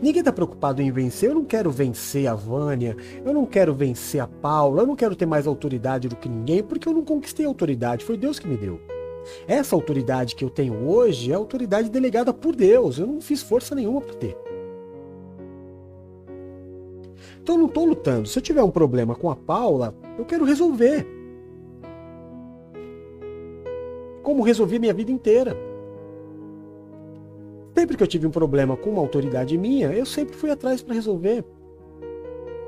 Ninguém 0.00 0.20
está 0.20 0.32
preocupado 0.32 0.80
em 0.80 0.90
vencer. 0.90 1.30
Eu 1.30 1.34
não 1.34 1.44
quero 1.44 1.70
vencer 1.70 2.26
a 2.26 2.34
Vânia, 2.34 2.96
eu 3.24 3.34
não 3.34 3.44
quero 3.44 3.74
vencer 3.74 4.20
a 4.20 4.26
Paula, 4.26 4.82
eu 4.82 4.86
não 4.86 4.96
quero 4.96 5.16
ter 5.16 5.26
mais 5.26 5.46
autoridade 5.46 6.08
do 6.08 6.16
que 6.16 6.28
ninguém, 6.28 6.62
porque 6.62 6.88
eu 6.88 6.94
não 6.94 7.04
conquistei 7.04 7.44
autoridade, 7.44 8.04
foi 8.04 8.16
Deus 8.16 8.38
que 8.38 8.48
me 8.48 8.56
deu. 8.56 8.80
Essa 9.46 9.74
autoridade 9.74 10.34
que 10.34 10.44
eu 10.44 10.48
tenho 10.48 10.88
hoje 10.88 11.30
é 11.30 11.34
autoridade 11.34 11.90
delegada 11.90 12.32
por 12.32 12.56
Deus, 12.56 12.98
eu 12.98 13.06
não 13.06 13.20
fiz 13.20 13.42
força 13.42 13.74
nenhuma 13.74 14.00
para 14.00 14.14
ter. 14.14 14.36
Então 17.42 17.56
eu 17.56 17.60
não 17.60 17.66
estou 17.66 17.84
lutando. 17.84 18.28
Se 18.28 18.38
eu 18.38 18.42
tiver 18.42 18.62
um 18.62 18.70
problema 18.70 19.14
com 19.14 19.30
a 19.30 19.36
Paula, 19.36 19.94
eu 20.18 20.24
quero 20.24 20.44
resolver 20.44 21.19
como 24.22 24.42
resolvi 24.42 24.78
minha 24.78 24.94
vida 24.94 25.10
inteira. 25.10 25.56
Sempre 27.74 27.96
que 27.96 28.02
eu 28.02 28.06
tive 28.06 28.26
um 28.26 28.30
problema 28.30 28.76
com 28.76 28.90
uma 28.90 29.00
autoridade 29.00 29.56
minha, 29.56 29.92
eu 29.92 30.04
sempre 30.04 30.36
fui 30.36 30.50
atrás 30.50 30.82
para 30.82 30.94
resolver. 30.94 31.44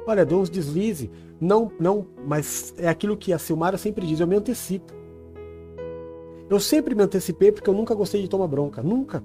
Olha, 0.07 0.25
dou 0.25 0.41
uns 0.41 0.51
deslize. 0.51 1.11
Não, 1.41 1.73
não, 1.79 2.07
mas 2.27 2.75
é 2.79 2.89
aquilo 2.89 3.17
que 3.17 3.33
a 3.33 3.39
Silmara 3.39 3.77
sempre 3.77 4.07
diz, 4.07 4.21
eu 4.21 4.27
me 4.27 4.37
antecipo. 4.37 4.93
Eu 6.49 6.61
sempre 6.61 6.95
me 6.95 7.03
antecipei 7.03 7.51
porque 7.51 7.69
eu 7.69 7.75
nunca 7.75 7.95
gostei 7.95 8.23
de 8.23 8.29
tomar 8.29 8.47
bronca. 8.47 8.83
Nunca. 8.83 9.23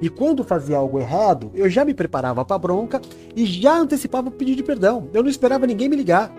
E 0.00 0.08
quando 0.08 0.42
fazia 0.42 0.78
algo 0.78 0.98
errado, 0.98 1.50
eu 1.54 1.68
já 1.68 1.84
me 1.84 1.92
preparava 1.92 2.44
para 2.44 2.58
bronca 2.58 3.00
e 3.36 3.44
já 3.44 3.76
antecipava 3.78 4.28
o 4.28 4.32
pedido 4.32 4.56
de 4.56 4.62
perdão. 4.62 5.08
Eu 5.12 5.22
não 5.22 5.28
esperava 5.28 5.66
ninguém 5.66 5.88
me 5.88 5.96
ligar. 5.96 6.32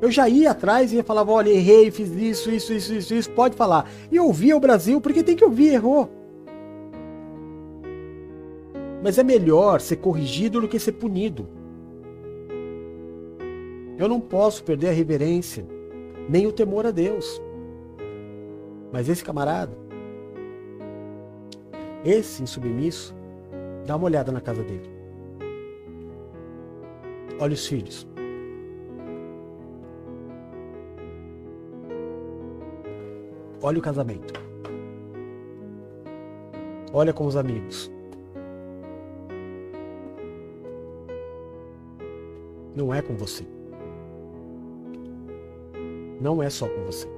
Eu 0.00 0.10
já 0.10 0.28
ia 0.28 0.52
atrás 0.52 0.92
e 0.92 1.02
falava, 1.02 1.32
olha, 1.32 1.50
errei, 1.50 1.90
fiz 1.90 2.10
isso, 2.10 2.50
isso, 2.50 2.72
isso, 2.72 2.94
isso, 2.94 3.14
isso, 3.14 3.30
pode 3.30 3.56
falar. 3.56 3.90
E 4.10 4.20
ouvia 4.20 4.56
o 4.56 4.60
Brasil, 4.60 5.00
porque 5.00 5.24
tem 5.24 5.34
que 5.34 5.44
ouvir, 5.44 5.74
errou. 5.74 6.08
Mas 9.02 9.18
é 9.18 9.22
melhor 9.24 9.80
ser 9.80 9.96
corrigido 9.96 10.60
do 10.60 10.68
que 10.68 10.78
ser 10.78 10.92
punido. 10.92 11.48
Eu 13.98 14.08
não 14.08 14.20
posso 14.20 14.62
perder 14.62 14.90
a 14.90 14.92
reverência, 14.92 15.66
nem 16.28 16.46
o 16.46 16.52
temor 16.52 16.86
a 16.86 16.92
Deus. 16.92 17.42
Mas 18.92 19.08
esse 19.08 19.24
camarada, 19.24 19.76
esse 22.04 22.42
insubmisso, 22.42 23.14
dá 23.84 23.96
uma 23.96 24.04
olhada 24.04 24.30
na 24.30 24.40
casa 24.40 24.62
dele. 24.62 24.88
Olha 27.40 27.54
os 27.54 27.66
filhos. 27.66 28.07
Olha 33.62 33.78
o 33.78 33.82
casamento. 33.82 34.32
Olha 36.92 37.12
com 37.12 37.26
os 37.26 37.36
amigos. 37.36 37.90
Não 42.74 42.94
é 42.94 43.02
com 43.02 43.14
você. 43.16 43.44
Não 46.20 46.42
é 46.42 46.48
só 46.48 46.68
com 46.68 46.84
você. 46.84 47.08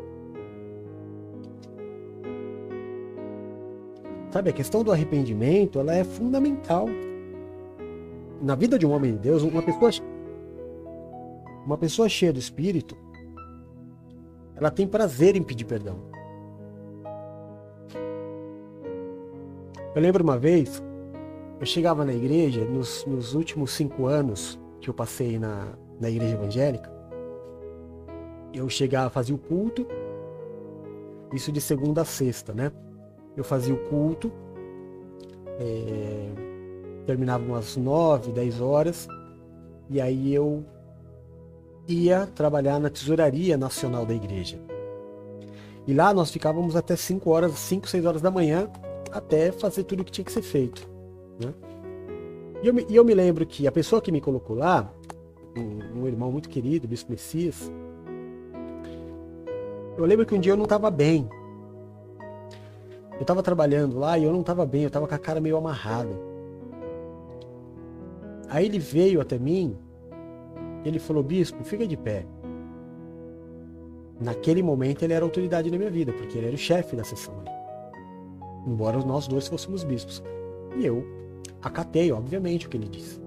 Sabe, 4.30 4.51
a 4.51 4.53
questão 4.53 4.84
do 4.84 4.93
arrependimento, 4.93 5.80
ela 5.80 5.95
é 5.95 6.05
fundamental. 6.05 6.86
Na 8.41 8.55
vida 8.55 8.78
de 8.78 8.86
um 8.86 8.93
homem 8.93 9.12
de 9.12 9.18
Deus, 9.18 9.43
uma 9.43 9.61
pessoa 9.61 9.91
uma 11.64 11.76
pessoa 11.76 12.09
cheia 12.09 12.32
do 12.32 12.38
espírito, 12.38 12.97
ela 14.57 14.70
tem 14.70 14.86
prazer 14.86 15.36
em 15.36 15.43
pedir 15.43 15.64
perdão. 15.64 15.99
Eu 19.93 20.01
lembro 20.01 20.22
uma 20.22 20.38
vez, 20.38 20.80
eu 21.59 21.66
chegava 21.66 22.05
na 22.05 22.12
igreja, 22.12 22.64
nos, 22.64 23.05
nos 23.07 23.34
últimos 23.34 23.72
cinco 23.72 24.07
anos 24.07 24.59
que 24.80 24.88
eu 24.88 24.95
passei 24.95 25.36
na, 25.36 25.66
na 26.01 26.09
igreja 26.09 26.34
evangélica, 26.34 26.91
eu 28.55 28.68
chegava, 28.68 29.11
fazia 29.11 29.34
o 29.34 29.38
culto, 29.38 29.84
isso 31.32 31.51
de 31.51 31.61
segunda 31.61 32.03
a 32.03 32.05
sexta, 32.05 32.53
né? 32.53 32.70
Eu 33.36 33.43
fazia 33.43 33.74
o 33.74 33.78
culto, 33.88 34.32
é, 35.59 36.28
terminava 37.05 37.45
umas 37.45 37.76
9, 37.76 38.30
10 38.30 38.61
horas, 38.61 39.09
e 39.88 40.01
aí 40.01 40.32
eu 40.32 40.64
ia 41.88 42.28
trabalhar 42.28 42.78
na 42.78 42.91
tesouraria 42.91 43.57
nacional 43.57 44.07
da 44.07 44.14
igreja. 44.14 44.57
E 45.84 45.93
lá 45.93 46.14
nós 46.14 46.30
ficávamos 46.30 46.76
até 46.76 46.95
5 46.95 47.28
horas, 47.28 47.53
5, 47.55 47.88
6 47.88 48.05
horas 48.05 48.22
da 48.22 48.30
manhã, 48.30 48.70
até 49.12 49.52
fazer 49.52 49.84
tudo 49.84 50.00
o 50.00 50.04
que 50.04 50.12
tinha 50.12 50.24
que 50.24 50.32
ser 50.32 50.42
feito. 50.42 50.88
Né? 51.42 51.52
E, 52.62 52.68
eu, 52.68 52.74
e 52.88 52.96
eu 52.96 53.04
me 53.04 53.14
lembro 53.14 53.46
que 53.46 53.66
a 53.66 53.72
pessoa 53.72 54.00
que 54.00 54.12
me 54.12 54.20
colocou 54.20 54.56
lá, 54.56 54.92
um, 55.56 56.02
um 56.02 56.06
irmão 56.06 56.30
muito 56.30 56.48
querido, 56.48 56.86
Bispo 56.86 57.11
Messias, 57.11 57.70
eu 59.96 60.04
lembro 60.04 60.24
que 60.24 60.34
um 60.34 60.40
dia 60.40 60.52
eu 60.52 60.56
não 60.56 60.64
estava 60.64 60.90
bem. 60.90 61.28
Eu 63.12 63.22
estava 63.22 63.42
trabalhando 63.42 63.98
lá 63.98 64.16
e 64.16 64.24
eu 64.24 64.32
não 64.32 64.40
estava 64.40 64.64
bem, 64.64 64.82
eu 64.82 64.88
estava 64.88 65.06
com 65.06 65.14
a 65.14 65.18
cara 65.18 65.40
meio 65.40 65.56
amarrada. 65.56 66.14
Aí 68.48 68.64
ele 68.64 68.78
veio 68.78 69.20
até 69.20 69.38
mim 69.38 69.76
ele 70.84 70.98
falou: 70.98 71.22
Bispo, 71.22 71.62
fica 71.64 71.86
de 71.86 71.96
pé. 71.96 72.24
Naquele 74.20 74.62
momento 74.62 75.02
ele 75.02 75.12
era 75.12 75.24
autoridade 75.24 75.70
na 75.70 75.78
minha 75.78 75.90
vida, 75.90 76.12
porque 76.12 76.36
ele 76.36 76.46
era 76.46 76.54
o 76.54 76.58
chefe 76.58 76.96
da 76.96 77.04
sessão. 77.04 77.34
Embora 78.66 78.98
nós 78.98 79.26
dois 79.26 79.46
fôssemos 79.48 79.84
bispos. 79.84 80.22
E 80.76 80.84
eu 80.84 81.04
acatei, 81.62 82.12
obviamente, 82.12 82.66
o 82.66 82.70
que 82.70 82.76
ele 82.76 82.88
disse. 82.88 83.20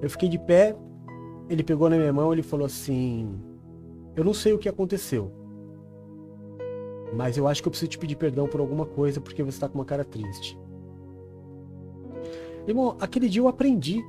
Eu 0.00 0.10
fiquei 0.10 0.28
de 0.28 0.38
pé, 0.38 0.76
ele 1.48 1.62
pegou 1.62 1.88
na 1.88 1.96
minha 1.96 2.12
mão 2.12 2.34
e 2.34 2.42
falou 2.42 2.66
assim: 2.66 3.38
Eu 4.14 4.24
não 4.24 4.34
sei 4.34 4.52
o 4.52 4.58
que 4.58 4.68
aconteceu, 4.68 5.32
mas 7.14 7.36
eu 7.36 7.48
acho 7.48 7.62
que 7.62 7.68
eu 7.68 7.70
preciso 7.70 7.90
te 7.90 7.98
pedir 7.98 8.16
perdão 8.16 8.46
por 8.46 8.60
alguma 8.60 8.84
coisa 8.84 9.20
porque 9.20 9.42
você 9.42 9.56
está 9.56 9.68
com 9.68 9.78
uma 9.78 9.84
cara 9.84 10.04
triste. 10.04 10.58
Irmão, 12.66 12.96
aquele 13.00 13.28
dia 13.28 13.40
eu 13.40 13.48
aprendi. 13.48 14.04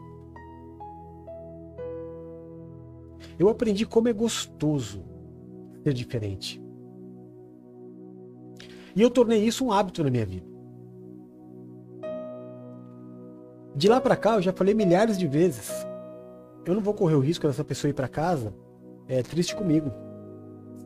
Eu 3.38 3.49
aprendi 3.49 3.86
como 3.86 4.07
é 4.07 4.13
gostoso 4.13 5.05
ser 5.84 5.93
diferente. 5.93 6.61
E 8.98 9.02
eu 9.04 9.12
tornei 9.12 9.43
isso 9.43 9.64
um 9.64 9.72
hábito 9.72 10.04
na 10.04 10.10
minha 10.10 10.26
vida. 10.26 10.48
De 13.76 13.88
lá 13.88 14.02
para 14.02 14.16
cá, 14.16 14.38
eu 14.38 14.41
já 14.41 14.52
falei 14.52 14.74
milhares 14.74 15.20
de 15.20 15.28
vezes. 15.28 15.72
Eu 16.66 16.74
não 16.74 16.82
vou 16.82 16.95
correr 16.95 17.14
o 17.14 17.20
risco 17.20 17.45
dessa 17.45 17.64
pessoa 17.64 17.91
ir 17.91 17.93
para 17.93 18.08
casa 18.08 18.52
é 19.08 19.22
triste 19.22 19.56
comigo. 19.56 19.91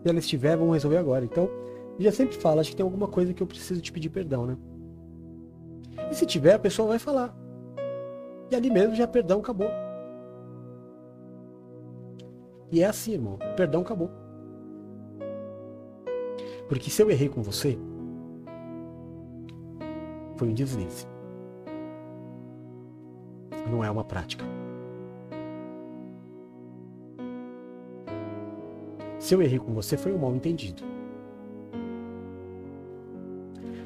Se 0.04 0.10
ela 0.10 0.20
estiver, 0.20 0.58
vamos 0.58 0.74
resolver 0.74 0.98
agora. 0.98 1.24
Então, 1.24 1.50
eu 1.98 2.04
já 2.04 2.12
sempre 2.12 2.36
falo, 2.36 2.60
acho 2.60 2.72
que 2.72 2.76
tem 2.76 2.84
alguma 2.84 3.08
coisa 3.08 3.34
que 3.34 3.42
eu 3.42 3.48
preciso 3.48 3.80
te 3.80 3.94
pedir 3.94 4.10
perdão, 4.10 4.46
né? 4.46 4.58
E 6.12 6.14
se 6.14 6.26
tiver, 6.26 6.56
a 6.56 6.60
pessoa 6.60 6.90
vai 6.90 7.00
falar. 7.00 7.34
E 8.52 8.56
ali 8.58 8.70
mesmo 8.70 8.94
já 8.94 9.08
perdão 9.08 9.40
acabou. 9.40 9.72
E 12.70 12.84
é 12.84 12.86
assim, 12.86 13.14
irmão. 13.14 13.40
Perdão 13.56 13.82
acabou. 13.84 14.12
Porque 16.68 16.90
se 16.90 17.02
eu 17.02 17.10
errei 17.10 17.30
com 17.30 17.42
você, 17.42 17.78
foi 20.42 20.50
um 20.50 20.54
deslize. 20.56 21.06
Não 23.70 23.84
é 23.84 23.92
uma 23.92 24.04
prática. 24.04 24.44
Se 29.20 29.36
eu 29.36 29.42
errei 29.44 29.60
com 29.60 29.72
você, 29.72 29.96
foi 29.96 30.12
um 30.12 30.18
mal 30.18 30.34
entendido. 30.34 30.82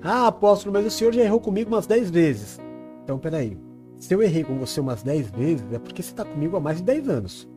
Ah, 0.01 0.27
apóstolo, 0.27 0.71
mas 0.71 0.85
o 0.85 0.89
senhor 0.89 1.11
já 1.11 1.23
errou 1.23 1.41
comigo 1.41 1.69
umas 1.69 1.87
10 1.87 2.09
vezes. 2.09 2.57
Então, 3.03 3.19
peraí. 3.19 3.57
Se 3.97 4.13
eu 4.13 4.23
errei 4.23 4.45
com 4.45 4.57
você 4.57 4.79
umas 4.79 5.03
10 5.03 5.31
vezes, 5.31 5.73
é 5.73 5.77
porque 5.77 6.01
você 6.01 6.11
está 6.11 6.23
comigo 6.23 6.55
há 6.55 6.59
mais 6.61 6.77
de 6.77 6.83
10 6.83 7.09
anos. 7.09 7.49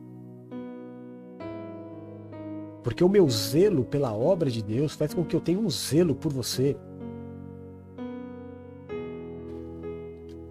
Porque 2.83 3.03
o 3.03 3.07
meu 3.07 3.29
zelo 3.29 3.85
pela 3.85 4.13
obra 4.13 4.49
de 4.49 4.61
Deus 4.61 4.93
faz 4.93 5.13
com 5.13 5.23
que 5.23 5.37
eu 5.37 5.39
tenha 5.39 5.59
um 5.59 5.69
zelo 5.69 6.13
por 6.13 6.33
você. 6.33 6.75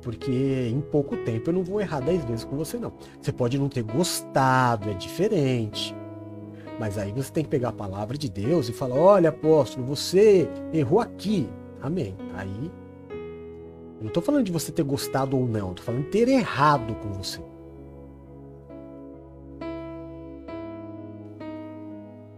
Porque 0.09 0.71
em 0.73 0.81
pouco 0.81 1.19
tempo 1.19 1.51
eu 1.51 1.53
não 1.53 1.63
vou 1.63 1.83
errar 1.83 2.01
10 2.01 2.25
vezes 2.25 2.43
com 2.43 2.57
você, 2.57 2.79
não. 2.79 2.91
Você 3.21 3.31
pode 3.31 3.59
não 3.59 3.69
ter 3.69 3.83
gostado, 3.83 4.89
é 4.89 4.95
diferente. 4.95 5.95
Mas 6.81 6.97
aí 6.97 7.13
você 7.13 7.31
tem 7.31 7.45
que 7.45 7.51
pegar 7.51 7.69
a 7.69 7.73
palavra 7.73 8.17
de 8.17 8.27
Deus 8.27 8.71
e 8.71 8.73
falar: 8.73 8.97
olha, 8.97 9.29
apóstolo, 9.29 9.85
você 9.85 10.49
errou 10.73 10.99
aqui. 10.99 11.47
Amém. 11.83 12.17
Aí. 12.35 12.71
Eu 13.11 14.01
não 14.01 14.07
estou 14.07 14.23
falando 14.23 14.47
de 14.47 14.51
você 14.51 14.73
ter 14.73 14.83
gostado 14.83 15.37
ou 15.37 15.47
não, 15.47 15.73
estou 15.73 15.85
falando 15.85 16.05
de 16.05 16.11
ter 16.11 16.27
errado 16.27 16.95
com 17.03 17.13
você. 17.13 17.43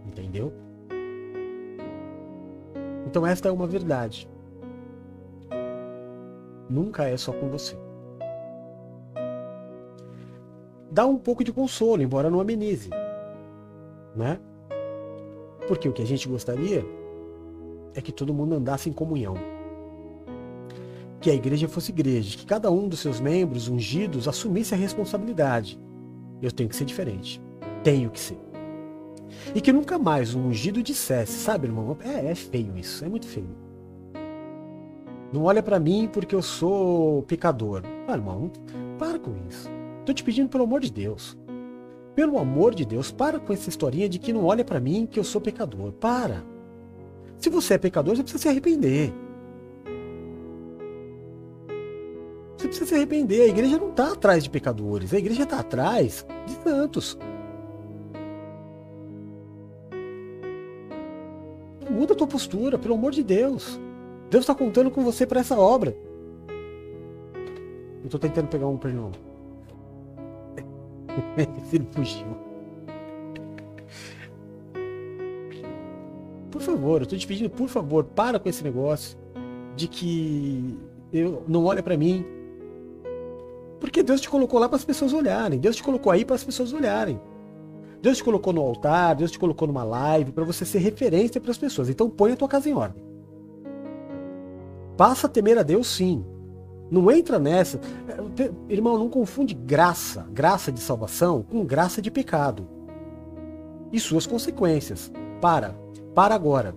Entendeu? 0.05 0.51
Então 3.07 3.25
esta 3.25 3.47
é 3.47 3.51
uma 3.51 3.65
verdade. 3.65 4.29
Nunca 6.71 7.03
é 7.03 7.17
só 7.17 7.33
com 7.33 7.49
você. 7.49 7.77
Dá 10.89 11.05
um 11.05 11.17
pouco 11.17 11.43
de 11.43 11.51
consolo, 11.51 12.01
embora 12.01 12.29
não 12.29 12.39
amenize. 12.39 12.89
Né? 14.15 14.39
Porque 15.67 15.89
o 15.89 15.91
que 15.91 16.01
a 16.01 16.05
gente 16.05 16.29
gostaria 16.29 16.85
é 17.93 18.01
que 18.01 18.13
todo 18.13 18.33
mundo 18.33 18.55
andasse 18.55 18.89
em 18.89 18.93
comunhão. 18.93 19.35
Que 21.19 21.29
a 21.29 21.33
igreja 21.33 21.67
fosse 21.67 21.91
igreja, 21.91 22.37
que 22.37 22.45
cada 22.45 22.71
um 22.71 22.87
dos 22.87 22.99
seus 22.99 23.19
membros 23.19 23.67
ungidos 23.67 24.25
assumisse 24.25 24.73
a 24.73 24.77
responsabilidade. 24.77 25.77
Eu 26.41 26.51
tenho 26.53 26.69
que 26.69 26.75
ser 26.75 26.85
diferente. 26.85 27.41
Tenho 27.83 28.09
que 28.09 28.19
ser. 28.19 28.39
E 29.53 29.59
que 29.59 29.73
nunca 29.73 29.99
mais 29.99 30.33
um 30.33 30.47
ungido 30.47 30.81
dissesse, 30.81 31.33
sabe, 31.33 31.67
irmão? 31.67 31.97
É, 32.01 32.27
é 32.27 32.35
feio 32.35 32.77
isso, 32.77 33.03
é 33.03 33.09
muito 33.09 33.27
feio. 33.27 33.70
Não 35.31 35.43
olha 35.43 35.63
para 35.63 35.79
mim 35.79 36.09
porque 36.11 36.35
eu 36.35 36.41
sou 36.41 37.23
pecador. 37.23 37.83
Ah, 38.07 38.13
irmão, 38.13 38.51
para 38.99 39.17
com 39.17 39.31
isso. 39.47 39.69
Tô 40.05 40.13
te 40.13 40.23
pedindo 40.23 40.49
pelo 40.49 40.65
amor 40.65 40.81
de 40.81 40.91
Deus. 40.91 41.37
Pelo 42.13 42.37
amor 42.37 42.75
de 42.75 42.85
Deus, 42.85 43.11
para 43.11 43.39
com 43.39 43.53
essa 43.53 43.69
historinha 43.69 44.09
de 44.09 44.19
que 44.19 44.33
não 44.33 44.45
olha 44.45 44.65
para 44.65 44.79
mim 44.79 45.07
que 45.09 45.17
eu 45.17 45.23
sou 45.23 45.39
pecador. 45.39 45.93
Para. 45.93 46.43
Se 47.37 47.49
você 47.49 47.75
é 47.75 47.77
pecador, 47.77 48.15
você 48.15 48.23
precisa 48.23 48.41
se 48.41 48.49
arrepender. 48.49 49.13
Você 52.57 52.67
precisa 52.67 52.89
se 52.89 52.95
arrepender. 52.95 53.43
A 53.43 53.47
igreja 53.47 53.77
não 53.77 53.89
está 53.89 54.11
atrás 54.11 54.43
de 54.43 54.49
pecadores. 54.49 55.13
A 55.13 55.17
igreja 55.17 55.43
está 55.43 55.59
atrás 55.59 56.25
de 56.45 56.53
santos. 56.61 57.17
Muda 61.89 62.13
a 62.13 62.15
tua 62.15 62.27
postura, 62.27 62.77
pelo 62.77 62.95
amor 62.95 63.11
de 63.11 63.23
Deus. 63.23 63.79
Deus 64.31 64.43
está 64.43 64.55
contando 64.55 64.89
com 64.89 65.03
você 65.03 65.27
para 65.27 65.41
essa 65.41 65.59
obra. 65.59 65.93
Eu 67.99 68.05
estou 68.05 68.17
tentando 68.17 68.47
pegar 68.47 68.65
um 68.65 68.77
perdão. 68.77 69.11
Ele 71.73 71.85
fugiu. 71.91 72.27
por 76.49 76.61
favor, 76.61 77.01
eu 77.01 77.07
tô 77.07 77.17
te 77.17 77.27
pedindo, 77.27 77.49
por 77.49 77.67
favor, 77.67 78.05
para 78.05 78.39
com 78.39 78.47
esse 78.47 78.63
negócio 78.63 79.17
de 79.75 79.87
que 79.87 80.79
eu 81.11 81.43
não 81.45 81.65
olha 81.65 81.83
para 81.83 81.97
mim. 81.97 82.23
Porque 83.81 84.01
Deus 84.01 84.21
te 84.21 84.29
colocou 84.29 84.61
lá 84.61 84.69
para 84.69 84.77
as 84.77 84.85
pessoas 84.85 85.11
olharem. 85.11 85.59
Deus 85.59 85.75
te 85.75 85.83
colocou 85.83 86.09
aí 86.09 86.23
para 86.23 86.37
as 86.37 86.43
pessoas 86.43 86.71
olharem. 86.71 87.19
Deus 88.01 88.17
te 88.17 88.23
colocou 88.23 88.53
no 88.53 88.61
altar, 88.61 89.13
Deus 89.13 89.31
te 89.31 89.37
colocou 89.39 89.67
numa 89.67 89.83
live 89.83 90.31
para 90.31 90.45
você 90.45 90.63
ser 90.63 90.79
referência 90.79 91.41
para 91.41 91.51
as 91.51 91.57
pessoas. 91.57 91.89
Então 91.89 92.09
põe 92.09 92.31
a 92.31 92.37
tua 92.37 92.47
casa 92.47 92.69
em 92.69 92.73
ordem. 92.73 93.10
Passa 95.01 95.25
a 95.25 95.29
temer 95.31 95.57
a 95.57 95.63
Deus 95.63 95.87
sim. 95.87 96.23
Não 96.91 97.09
entra 97.09 97.39
nessa. 97.39 97.79
Irmão, 98.69 98.99
não 98.99 99.09
confunde 99.09 99.55
graça, 99.55 100.27
graça 100.31 100.71
de 100.71 100.79
salvação, 100.79 101.41
com 101.41 101.65
graça 101.65 101.99
de 102.03 102.11
pecado. 102.11 102.67
E 103.91 103.99
suas 103.99 104.27
consequências. 104.27 105.11
Para. 105.41 105.73
Para 106.13 106.35
agora. 106.35 106.75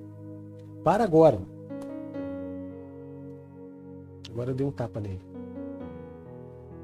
Para 0.82 1.04
agora. 1.04 1.38
Agora 4.30 4.52
eu 4.52 4.54
dei 4.54 4.66
um 4.66 4.72
tapa 4.72 5.00
nele. 5.00 5.20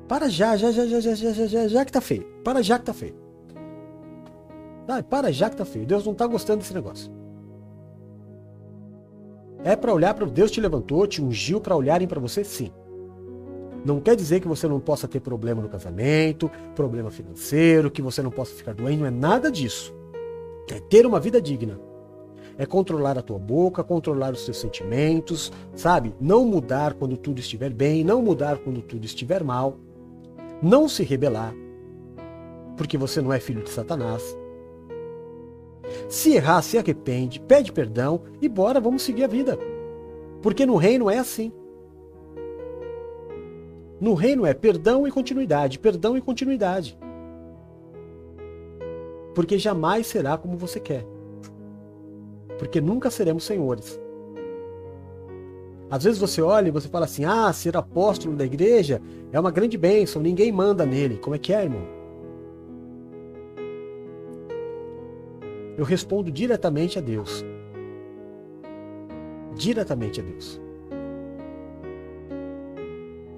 Para 0.06 0.28
já, 0.28 0.58
já, 0.58 0.70
já, 0.70 0.84
já, 0.84 1.00
já, 1.00 1.14
já, 1.14 1.32
já, 1.32 1.46
já, 1.46 1.68
já 1.68 1.84
que 1.86 1.92
tá 1.92 2.02
feio. 2.02 2.26
Para 2.44 2.60
já 2.60 2.78
que 2.78 2.84
tá 2.84 2.92
feio. 2.92 3.14
Tá, 4.86 5.02
para 5.02 5.32
já 5.32 5.48
que 5.48 5.56
tá 5.56 5.64
feio. 5.64 5.86
Deus 5.86 6.04
não 6.04 6.12
tá 6.12 6.26
gostando 6.26 6.58
desse 6.58 6.74
negócio. 6.74 7.10
É 9.64 9.76
para 9.76 9.92
olhar 9.92 10.14
para 10.14 10.26
Deus 10.26 10.50
te 10.50 10.60
levantou, 10.60 11.06
te 11.06 11.22
ungiu 11.22 11.60
para 11.60 11.76
olharem 11.76 12.08
para 12.08 12.20
você, 12.20 12.44
sim. 12.44 12.72
Não 13.84 14.00
quer 14.00 14.14
dizer 14.14 14.40
que 14.40 14.48
você 14.48 14.68
não 14.68 14.80
possa 14.80 15.08
ter 15.08 15.20
problema 15.20 15.62
no 15.62 15.68
casamento, 15.68 16.50
problema 16.74 17.10
financeiro, 17.10 17.90
que 17.90 18.02
você 18.02 18.22
não 18.22 18.30
possa 18.30 18.54
ficar 18.54 18.74
doente, 18.74 18.98
não 18.98 19.06
é 19.06 19.10
nada 19.10 19.50
disso. 19.50 19.94
É 20.70 20.78
ter 20.80 21.06
uma 21.06 21.18
vida 21.18 21.40
digna 21.40 21.78
é 22.60 22.66
controlar 22.66 23.16
a 23.16 23.22
tua 23.22 23.38
boca, 23.38 23.82
controlar 23.82 24.34
os 24.34 24.44
teus 24.44 24.58
sentimentos, 24.58 25.50
sabe? 25.74 26.14
Não 26.20 26.44
mudar 26.44 26.92
quando 26.92 27.16
tudo 27.16 27.40
estiver 27.40 27.70
bem, 27.70 28.04
não 28.04 28.20
mudar 28.20 28.58
quando 28.58 28.82
tudo 28.82 29.06
estiver 29.06 29.42
mal, 29.42 29.78
não 30.60 30.86
se 30.86 31.02
rebelar, 31.02 31.54
porque 32.76 32.98
você 32.98 33.22
não 33.22 33.32
é 33.32 33.40
filho 33.40 33.62
de 33.62 33.70
Satanás. 33.70 34.36
Se 36.08 36.34
errar, 36.34 36.62
se 36.62 36.78
arrepende, 36.78 37.40
pede 37.40 37.72
perdão 37.72 38.22
e 38.40 38.48
bora, 38.48 38.80
vamos 38.80 39.02
seguir 39.02 39.24
a 39.24 39.28
vida. 39.28 39.58
Porque 40.42 40.64
no 40.64 40.76
reino 40.76 41.10
é 41.10 41.18
assim. 41.18 41.52
No 44.00 44.14
reino 44.14 44.46
é 44.46 44.54
perdão 44.54 45.06
e 45.06 45.10
continuidade, 45.10 45.78
perdão 45.78 46.16
e 46.16 46.20
continuidade. 46.20 46.98
Porque 49.34 49.58
jamais 49.58 50.06
será 50.06 50.38
como 50.38 50.56
você 50.56 50.80
quer 50.80 51.04
porque 52.60 52.78
nunca 52.78 53.10
seremos 53.10 53.44
senhores. 53.44 53.98
Às 55.90 56.04
vezes 56.04 56.20
você 56.20 56.42
olha 56.42 56.68
e 56.68 56.70
você 56.70 56.88
fala 56.88 57.06
assim: 57.06 57.24
ah, 57.24 57.50
ser 57.54 57.74
apóstolo 57.74 58.36
da 58.36 58.44
igreja 58.44 59.00
é 59.32 59.40
uma 59.40 59.50
grande 59.50 59.78
bênção, 59.78 60.20
ninguém 60.20 60.52
manda 60.52 60.84
nele. 60.84 61.16
Como 61.16 61.34
é 61.34 61.38
que 61.38 61.54
é, 61.54 61.62
irmão? 61.62 61.99
Eu 65.80 65.86
respondo 65.86 66.30
diretamente 66.30 66.98
a 66.98 67.00
Deus. 67.00 67.42
Diretamente 69.56 70.20
a 70.20 70.22
Deus. 70.22 70.60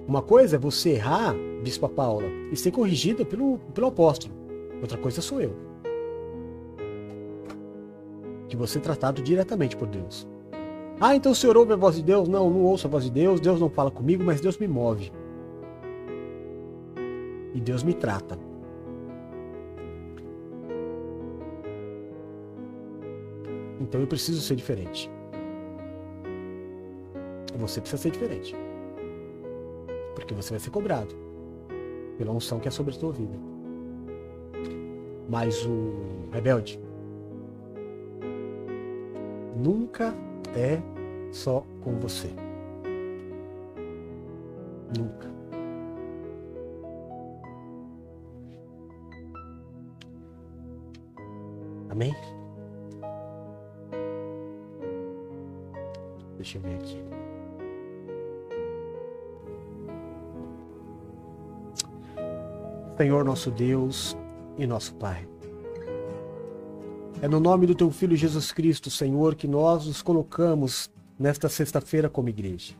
Uma 0.05 0.21
coisa 0.21 0.57
é 0.57 0.59
você 0.59 0.89
errar, 0.89 1.33
Bispa 1.63 1.87
Paula, 1.87 2.27
e 2.51 2.57
ser 2.57 2.71
corrigida 2.71 3.23
pelo, 3.23 3.59
pelo 3.73 3.87
apóstolo. 3.87 4.33
Outra 4.81 4.97
coisa 4.97 5.21
sou 5.21 5.39
eu 5.39 5.55
que 8.49 8.57
você 8.57 8.77
tratado 8.77 9.21
diretamente 9.21 9.77
por 9.77 9.87
Deus. 9.87 10.27
Ah, 10.99 11.15
então 11.15 11.31
o 11.31 11.35
senhor 11.35 11.55
ouve 11.55 11.71
a 11.71 11.77
voz 11.77 11.95
de 11.95 12.03
Deus? 12.03 12.27
Não, 12.27 12.49
não 12.49 12.65
ouço 12.65 12.87
a 12.87 12.89
voz 12.89 13.05
de 13.05 13.09
Deus, 13.09 13.39
Deus 13.39 13.57
não 13.57 13.69
fala 13.69 13.89
comigo, 13.89 14.21
mas 14.21 14.41
Deus 14.41 14.57
me 14.57 14.67
move. 14.67 15.13
E 17.53 17.61
Deus 17.61 17.83
me 17.83 17.93
trata. 17.93 18.37
Então 23.79 24.01
eu 24.01 24.07
preciso 24.07 24.41
ser 24.41 24.55
diferente. 24.55 25.09
Você 27.57 27.79
precisa 27.79 28.01
ser 28.01 28.11
diferente. 28.11 28.55
Porque 30.15 30.33
você 30.33 30.51
vai 30.51 30.59
ser 30.59 30.69
cobrado 30.69 31.15
pela 32.17 32.31
unção 32.31 32.59
que 32.59 32.67
é 32.67 32.71
sobre 32.71 32.93
a 32.93 32.97
tua 32.97 33.11
vida. 33.11 33.37
Mas 35.29 35.65
o 35.65 35.93
rebelde, 36.31 36.79
nunca 39.55 40.13
é 40.55 40.81
só 41.31 41.65
com 41.81 41.99
você. 41.99 42.29
Nunca. 44.97 45.31
Amém? 51.89 52.13
Aqui. 56.43 57.01
Senhor 62.97 63.25
nosso 63.25 63.49
Deus 63.49 64.15
e 64.57 64.67
nosso 64.67 64.93
Pai. 64.95 65.27
É 67.21 67.27
no 67.27 67.39
nome 67.39 67.65
do 67.65 67.73
teu 67.73 67.89
Filho 67.89 68.15
Jesus 68.15 68.51
Cristo, 68.51 68.91
Senhor, 68.91 69.35
que 69.35 69.47
nós 69.47 69.87
nos 69.87 70.01
colocamos 70.01 70.91
nesta 71.17 71.47
sexta-feira 71.47 72.09
como 72.09 72.29
igreja. 72.29 72.75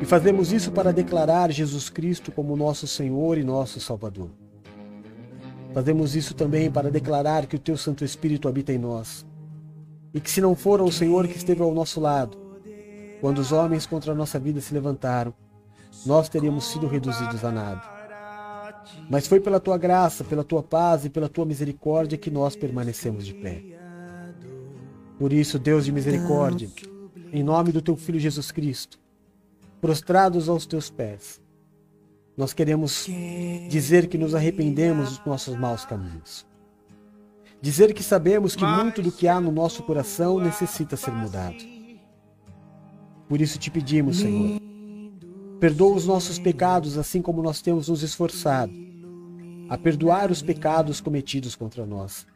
E 0.00 0.04
fazemos 0.04 0.52
isso 0.52 0.70
para 0.70 0.92
declarar 0.92 1.50
Jesus 1.50 1.88
Cristo 1.88 2.30
como 2.30 2.56
nosso 2.56 2.86
Senhor 2.86 3.38
e 3.38 3.42
nosso 3.42 3.80
Salvador. 3.80 4.30
Fazemos 5.72 6.14
isso 6.14 6.34
também 6.34 6.70
para 6.70 6.90
declarar 6.90 7.46
que 7.46 7.56
o 7.56 7.58
teu 7.58 7.76
Santo 7.76 8.04
Espírito 8.04 8.48
habita 8.48 8.72
em 8.72 8.78
nós. 8.78 9.24
E 10.12 10.20
que 10.20 10.30
se 10.30 10.40
não 10.40 10.54
for 10.54 10.80
o 10.80 10.90
Senhor 10.90 11.26
que 11.28 11.36
esteve 11.36 11.62
ao 11.62 11.72
nosso 11.72 12.00
lado, 12.00 12.36
quando 13.20 13.38
os 13.38 13.52
homens 13.52 13.86
contra 13.86 14.12
a 14.12 14.14
nossa 14.14 14.38
vida 14.38 14.60
se 14.60 14.74
levantaram, 14.74 15.32
nós 16.04 16.28
teríamos 16.28 16.64
sido 16.64 16.86
reduzidos 16.86 17.44
a 17.44 17.50
nada. 17.50 17.82
Mas 19.08 19.26
foi 19.26 19.40
pela 19.40 19.60
tua 19.60 19.76
graça, 19.76 20.24
pela 20.24 20.42
tua 20.42 20.62
paz 20.62 21.04
e 21.04 21.10
pela 21.10 21.28
tua 21.28 21.44
misericórdia 21.44 22.18
que 22.18 22.30
nós 22.30 22.56
permanecemos 22.56 23.26
de 23.26 23.34
pé. 23.34 23.62
Por 25.18 25.32
isso, 25.32 25.58
Deus 25.58 25.84
de 25.84 25.92
misericórdia, 25.92 26.70
em 27.32 27.42
nome 27.42 27.72
do 27.72 27.82
teu 27.82 27.96
Filho 27.96 28.18
Jesus 28.18 28.50
Cristo, 28.50 28.98
prostrados 29.80 30.48
aos 30.48 30.64
teus 30.64 30.90
pés, 30.90 31.40
nós 32.36 32.54
queremos 32.54 33.06
dizer 33.68 34.06
que 34.06 34.16
nos 34.16 34.34
arrependemos 34.34 35.18
dos 35.18 35.26
nossos 35.26 35.56
maus 35.56 35.84
caminhos. 35.84 36.46
Dizer 37.60 37.92
que 37.92 38.02
sabemos 38.02 38.56
que 38.56 38.64
muito 38.64 39.02
do 39.02 39.12
que 39.12 39.28
há 39.28 39.40
no 39.40 39.52
nosso 39.52 39.82
coração 39.82 40.38
necessita 40.38 40.96
ser 40.96 41.12
mudado. 41.12 41.56
Por 43.28 43.40
isso 43.40 43.58
te 43.58 43.70
pedimos, 43.70 44.18
Senhor, 44.18 44.60
Perdoa 45.60 45.94
os 45.94 46.06
nossos 46.06 46.38
pecados, 46.38 46.96
assim 46.96 47.20
como 47.20 47.42
nós 47.42 47.60
temos 47.60 47.88
nos 47.88 48.02
esforçado 48.02 48.72
a 49.68 49.76
perdoar 49.76 50.30
os 50.30 50.40
pecados 50.40 51.02
cometidos 51.02 51.54
contra 51.54 51.84
nós. 51.84 52.26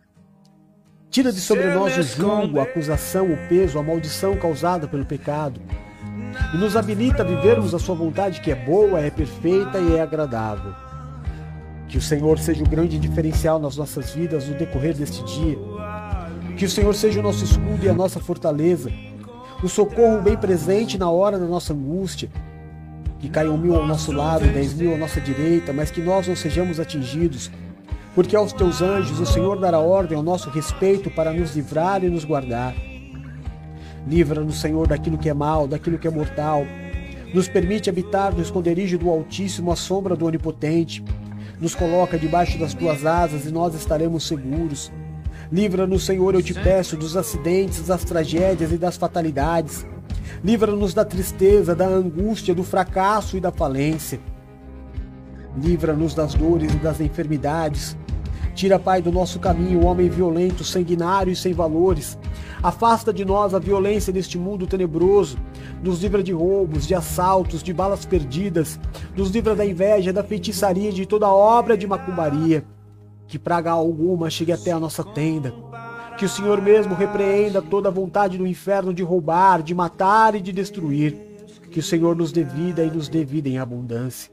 Tira 1.11 1.33
de 1.33 1.41
sobre 1.41 1.73
nós 1.73 1.97
o 1.97 2.03
julgo, 2.03 2.61
a 2.61 2.65
acusação, 2.65 3.33
o 3.33 3.49
peso, 3.49 3.79
a 3.79 3.83
maldição 3.83 4.37
causada 4.37 4.87
pelo 4.87 5.07
pecado. 5.07 5.61
E 6.53 6.57
nos 6.59 6.77
habilita 6.77 7.23
a 7.23 7.27
vivermos 7.27 7.75
a 7.75 7.79
sua 7.79 7.95
vontade 7.95 8.43
que 8.43 8.51
é 8.51 8.55
boa, 8.55 9.01
é 9.01 9.11
perfeita 9.11 9.79
e 9.79 9.97
é 9.97 10.03
agradável. 10.03 10.75
Que 11.89 11.99
o 11.99 12.03
Senhor 12.03 12.39
seja 12.39 12.65
o 12.65 12.69
grande 12.69 12.99
diferencial 12.99 13.59
nas 13.59 13.77
nossas 13.77 14.11
vidas 14.13 14.49
no 14.49 14.55
decorrer 14.55 14.95
deste 14.95 15.23
dia. 15.25 15.59
Que 16.57 16.65
o 16.65 16.71
Senhor 16.71 16.95
seja 16.95 17.21
o 17.21 17.23
nosso 17.23 17.45
escudo 17.45 17.85
e 17.85 17.89
a 17.89 17.95
nossa 17.95 18.21
fortaleza. 18.21 18.91
O 19.63 19.69
socorro 19.69 20.23
bem 20.23 20.37
presente 20.37 20.99
na 20.99 21.11
hora 21.11 21.39
da 21.39 21.47
nossa 21.47 21.73
angústia 21.73 22.29
que 23.25 23.31
caiam 23.31 23.57
mil 23.57 23.75
ao 23.75 23.87
nosso 23.87 24.13
lado, 24.13 24.47
dez 24.53 24.75
mil 24.75 24.95
à 24.95 24.99
nossa 24.99 25.19
direita, 25.19 25.73
mas 25.73 25.91
que 25.91 26.03
nós 26.03 26.29
não 26.29 26.37
sejamos 26.37 26.79
atingidos. 26.79 27.51
Porque 28.15 28.37
aos 28.37 28.53
teus 28.53 28.83
anjos 28.83 29.19
o 29.19 29.25
Senhor 29.25 29.59
dará 29.59 29.79
ordem 29.79 30.15
ao 30.15 30.23
nosso 30.23 30.51
respeito 30.51 31.11
para 31.11 31.33
nos 31.33 31.57
livrar 31.57 32.05
e 32.05 32.11
nos 32.11 32.23
guardar. 32.23 32.75
Livra-nos, 34.07 34.61
Senhor, 34.61 34.87
daquilo 34.87 35.17
que 35.17 35.31
é 35.31 35.33
mal, 35.33 35.67
daquilo 35.67 35.99
que 35.99 36.07
é 36.07 36.11
mortal. 36.11 36.67
Nos 37.33 37.49
permite 37.49 37.89
habitar 37.89 38.35
no 38.35 38.43
esconderijo 38.43 38.99
do 38.99 39.09
Altíssimo, 39.09 39.73
à 39.73 39.77
sombra 39.77 40.15
do 40.15 40.27
Onipotente. 40.27 41.03
Nos 41.61 41.75
coloca 41.75 42.19
debaixo 42.19 42.59
das 42.59 42.75
tuas 42.75 43.07
asas 43.07 43.47
e 43.47 43.51
nós 43.51 43.75
estaremos 43.75 44.27
seguros. 44.27 44.93
Livra-nos, 45.53 46.05
Senhor, 46.05 46.35
eu 46.35 46.43
te 46.43 46.55
peço, 46.55 46.97
dos 46.97 47.17
acidentes, 47.17 47.87
das 47.87 48.05
tragédias 48.05 48.73
e 48.73 48.77
das 48.77 48.97
fatalidades. 48.97 49.87
Livra-nos 50.43 50.93
da 50.93 51.05
tristeza, 51.05 51.75
da 51.75 51.87
angústia, 51.87 52.55
do 52.55 52.65
fracasso 52.65 53.37
e 53.37 53.41
da 53.41 53.53
falência. 53.53 54.21
Livra-nos 55.57 56.15
das 56.15 56.35
dores 56.35 56.73
e 56.73 56.79
das 56.79 57.01
enfermidades. 57.01 57.97
Tira, 58.55 58.79
Pai, 58.79 59.03
do 59.03 59.11
nosso 59.11 59.39
caminho 59.39 59.81
o 59.81 59.87
homem 59.87 60.09
violento, 60.09 60.63
sanguinário 60.63 61.33
e 61.33 61.37
sem 61.37 61.53
valores. 61.53 62.19
Afasta 62.63 63.13
de 63.13 63.25
nós 63.25 63.53
a 63.53 63.59
violência 63.59 64.13
deste 64.13 64.39
mundo 64.39 64.67
tenebroso. 64.67 65.37
Nos 65.83 66.03
livra 66.03 66.23
de 66.23 66.33
roubos, 66.33 66.87
de 66.87 66.95
assaltos, 66.95 67.63
de 67.63 67.73
balas 67.73 68.07
perdidas. 68.07 68.79
Nos 69.17 69.31
livra 69.31 69.55
da 69.55 69.67
inveja, 69.67 70.13
da 70.13 70.23
feitiçaria, 70.23 70.93
de 70.93 71.05
toda 71.05 71.29
obra 71.29 71.77
de 71.77 71.87
macumbaria. 71.87 72.65
Que 73.27 73.39
praga 73.39 73.73
alguma 73.73 74.31
chegue 74.31 74.53
até 74.53 74.71
a 74.71 74.81
nossa 74.81 75.03
tenda 75.03 75.53
que 76.17 76.25
o 76.25 76.29
Senhor 76.29 76.61
mesmo 76.63 76.95
repreenda 76.95 77.61
toda 77.61 77.89
a 77.89 77.93
vontade 77.93 78.39
do 78.39 78.47
inferno 78.47 78.95
de 78.95 79.03
roubar, 79.03 79.63
de 79.63 79.75
matar 79.75 80.35
e 80.35 80.41
de 80.41 80.53
destruir. 80.53 81.17
Que 81.71 81.81
o 81.81 81.83
Senhor 81.83 82.15
nos 82.15 82.31
dê 82.31 82.45
vida 82.45 82.85
e 82.85 82.91
nos 82.91 83.09
dê 83.09 83.25
vida 83.25 83.49
em 83.49 83.59
abundância. 83.59 84.33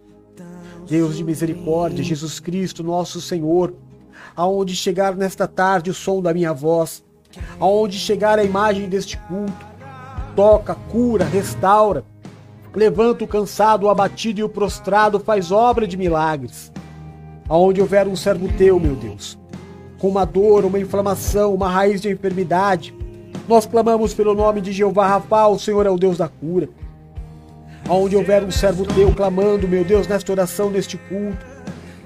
Deus 0.88 1.17
de 1.17 1.24
misericórdia, 1.24 2.03
Jesus 2.03 2.39
Cristo, 2.39 2.84
nosso 2.84 3.19
Senhor, 3.19 3.74
aonde 4.36 4.75
chegar 4.75 5.15
nesta 5.15 5.47
tarde 5.47 5.89
o 5.89 5.93
som 5.93 6.21
da 6.21 6.34
minha 6.34 6.53
voz, 6.53 7.03
aonde 7.59 7.97
chegar 7.97 8.39
a 8.39 8.43
imagem 8.43 8.89
deste 8.89 9.17
culto, 9.17 9.65
toca, 10.36 10.75
cura, 10.89 11.25
restaura, 11.25 12.03
levanta 12.73 13.23
o 13.23 13.27
cansado, 13.27 13.86
o 13.86 13.89
abatido 13.89 14.39
e 14.39 14.43
o 14.43 14.49
prostrado, 14.49 15.19
faz 15.19 15.51
obra 15.51 15.86
de 15.86 15.97
milagres. 15.97 16.71
Aonde 17.47 17.82
houver 17.82 18.07
um 18.07 18.15
servo 18.15 18.47
teu, 18.57 18.79
meu 18.79 18.95
Deus, 18.95 19.38
com 19.99 20.07
uma 20.07 20.25
dor, 20.25 20.63
uma 20.63 20.79
inflamação, 20.79 21.53
uma 21.53 21.69
raiz 21.69 22.01
de 22.01 22.09
enfermidade. 22.09 22.95
Nós 23.47 23.65
clamamos 23.65 24.13
pelo 24.13 24.34
nome 24.34 24.61
de 24.61 24.71
Jeová 24.71 25.07
Rafa, 25.07 25.47
o 25.47 25.59
Senhor 25.59 25.86
é 25.86 25.89
o 25.89 25.97
Deus 25.97 26.17
da 26.17 26.29
cura. 26.29 26.69
Aonde 27.89 28.15
houver 28.15 28.43
um 28.43 28.51
servo 28.51 28.86
teu 28.86 29.13
clamando, 29.13 29.67
meu 29.67 29.84
Deus, 29.84 30.07
nesta 30.07 30.32
oração, 30.32 30.69
neste 30.69 30.97
culto, 30.97 31.45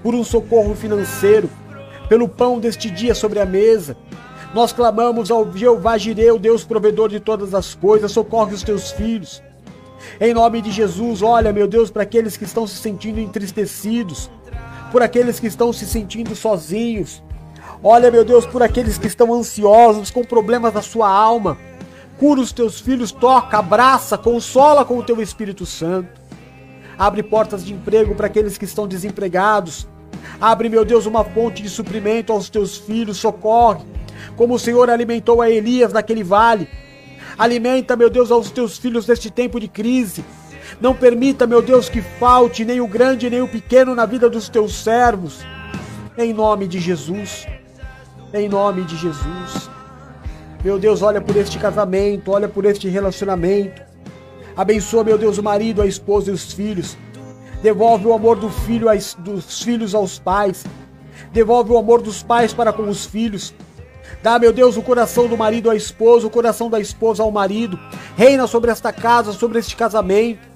por 0.02 0.16
um 0.16 0.24
socorro 0.24 0.74
financeiro, 0.74 1.50
pelo 2.08 2.28
pão 2.28 2.60
deste 2.60 2.90
dia 2.90 3.16
sobre 3.16 3.40
a 3.40 3.46
mesa, 3.46 3.98
Nós 4.56 4.72
clamamos 4.72 5.30
ao 5.32 5.52
Jeová 5.52 5.98
Jireu, 5.98 6.40
Deus 6.40 6.64
provedor 6.64 7.10
de 7.10 7.20
todas 7.20 7.54
as 7.54 7.76
coisas, 7.76 8.14
socorre 8.14 8.54
os 8.54 8.64
teus 8.64 8.90
filhos. 8.90 9.44
Em 10.18 10.34
nome 10.34 10.62
de 10.62 10.72
Jesus, 10.72 11.22
olha, 11.22 11.52
meu 11.52 11.68
Deus, 11.68 11.92
para 11.92 12.04
aqueles 12.04 12.38
que 12.38 12.46
estão 12.46 12.66
se 12.66 12.78
sentindo 12.78 13.20
entristecidos, 13.20 14.30
por 14.94 15.02
aqueles 15.02 15.42
que 15.42 15.48
estão 15.48 15.74
se 15.74 15.86
sentindo 15.86 16.34
sozinhos. 16.38 17.22
Olha, 17.84 18.10
meu 18.10 18.24
Deus, 18.24 18.46
por 18.46 18.64
aqueles 18.64 18.98
que 18.98 19.08
estão 19.08 19.34
ansiosos, 19.34 20.10
com 20.10 20.24
problemas 20.24 20.74
na 20.74 20.82
sua 20.82 21.10
alma. 21.10 21.58
Cura 22.18 22.40
os 22.40 22.54
teus 22.54 22.80
filhos, 22.80 23.12
toca, 23.12 23.58
abraça, 23.58 24.18
consola 24.18 24.86
com 24.86 24.98
o 24.98 25.04
teu 25.04 25.22
Espírito 25.22 25.66
Santo. 25.66 26.22
Abre 26.98 27.22
portas 27.22 27.66
de 27.66 27.74
emprego 27.74 28.16
para 28.16 28.28
aqueles 28.28 28.58
que 28.58 28.64
estão 28.64 28.88
desempregados. 28.88 29.86
Abre, 30.40 30.70
meu 30.70 30.84
Deus, 30.84 31.06
uma 31.06 31.24
fonte 31.24 31.62
de 31.62 31.70
suprimento 31.70 32.34
aos 32.34 32.50
teus 32.50 32.78
filhos, 32.78 33.18
socorre. 33.18 33.86
Como 34.36 34.56
o 34.56 34.60
Senhor 34.60 34.90
alimentou 34.90 35.42
a 35.42 35.50
Elias 35.50 35.94
naquele 35.94 36.24
vale. 36.24 36.68
Alimenta, 37.38 37.96
meu 37.96 38.10
Deus, 38.10 38.32
aos 38.32 38.52
teus 38.52 38.78
filhos 38.78 39.08
neste 39.08 39.30
tempo 39.30 39.60
de 39.60 39.68
crise. 39.68 40.24
Não 40.80 40.94
permita, 40.94 41.46
meu 41.46 41.62
Deus, 41.62 41.90
que 41.90 42.02
falte 42.02 42.66
nem 42.66 42.82
o 42.82 42.88
grande 42.88 43.30
nem 43.30 43.42
o 43.42 43.48
pequeno 43.48 43.96
na 43.96 44.06
vida 44.06 44.30
dos 44.30 44.50
teus 44.50 44.76
servos. 44.76 45.46
Em 46.18 46.34
nome 46.34 46.68
de 46.68 46.80
Jesus. 46.80 47.46
Em 48.34 48.50
nome 48.50 48.84
de 48.84 48.98
Jesus. 48.98 49.70
Meu 50.64 50.80
Deus, 50.80 51.02
olha 51.02 51.22
por 51.22 51.36
este 51.36 51.60
casamento, 51.60 52.32
olha 52.32 52.48
por 52.48 52.66
este 52.66 52.90
relacionamento. 52.90 53.82
Abençoa, 54.58 55.04
meu 55.04 55.18
Deus, 55.18 55.38
o 55.38 55.44
marido, 55.44 55.82
a 55.82 55.86
esposa 55.86 56.32
e 56.32 56.34
os 56.34 56.52
filhos. 56.52 56.98
Devolve 57.66 58.06
o 58.06 58.14
amor 58.14 58.36
do 58.36 58.48
filho, 58.48 58.90
dos 59.18 59.64
filhos 59.64 59.96
aos 59.96 60.20
pais. 60.20 60.64
Devolve 61.34 61.72
o 61.72 61.78
amor 61.80 62.00
dos 62.00 62.22
pais 62.22 62.54
para 62.54 62.72
com 62.72 62.84
os 62.84 63.08
filhos. 63.08 63.56
Dá, 64.22 64.38
meu 64.38 64.54
Deus, 64.54 64.78
o 64.78 64.84
coração 64.84 65.28
do 65.28 65.36
marido 65.36 65.72
à 65.72 65.76
esposa, 65.76 66.28
o 66.28 66.30
coração 66.30 66.70
da 66.70 66.80
esposa 66.80 67.24
ao 67.24 67.32
marido. 67.32 67.80
Reina 68.16 68.46
sobre 68.46 68.70
esta 68.70 68.94
casa, 68.94 69.34
sobre 69.34 69.58
este 69.58 69.76
casamento. 69.76 70.48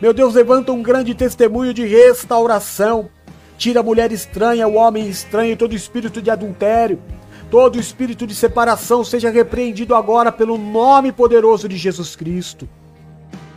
Meu 0.00 0.14
Deus, 0.14 0.32
levanta 0.32 0.72
um 0.72 0.82
grande 0.82 1.14
testemunho 1.14 1.74
de 1.74 1.84
restauração. 1.84 3.10
Tira 3.58 3.80
a 3.80 3.82
mulher 3.82 4.10
estranha, 4.10 4.66
o 4.66 4.76
homem 4.76 5.10
estranho, 5.10 5.58
todo 5.58 5.74
espírito 5.74 6.22
de 6.22 6.30
adultério. 6.30 7.02
Todo 7.50 7.78
espírito 7.78 8.26
de 8.26 8.34
separação 8.34 9.04
seja 9.04 9.28
repreendido 9.28 9.94
agora 9.94 10.32
pelo 10.32 10.56
nome 10.56 11.12
poderoso 11.12 11.68
de 11.68 11.76
Jesus 11.76 12.16
Cristo. 12.16 12.66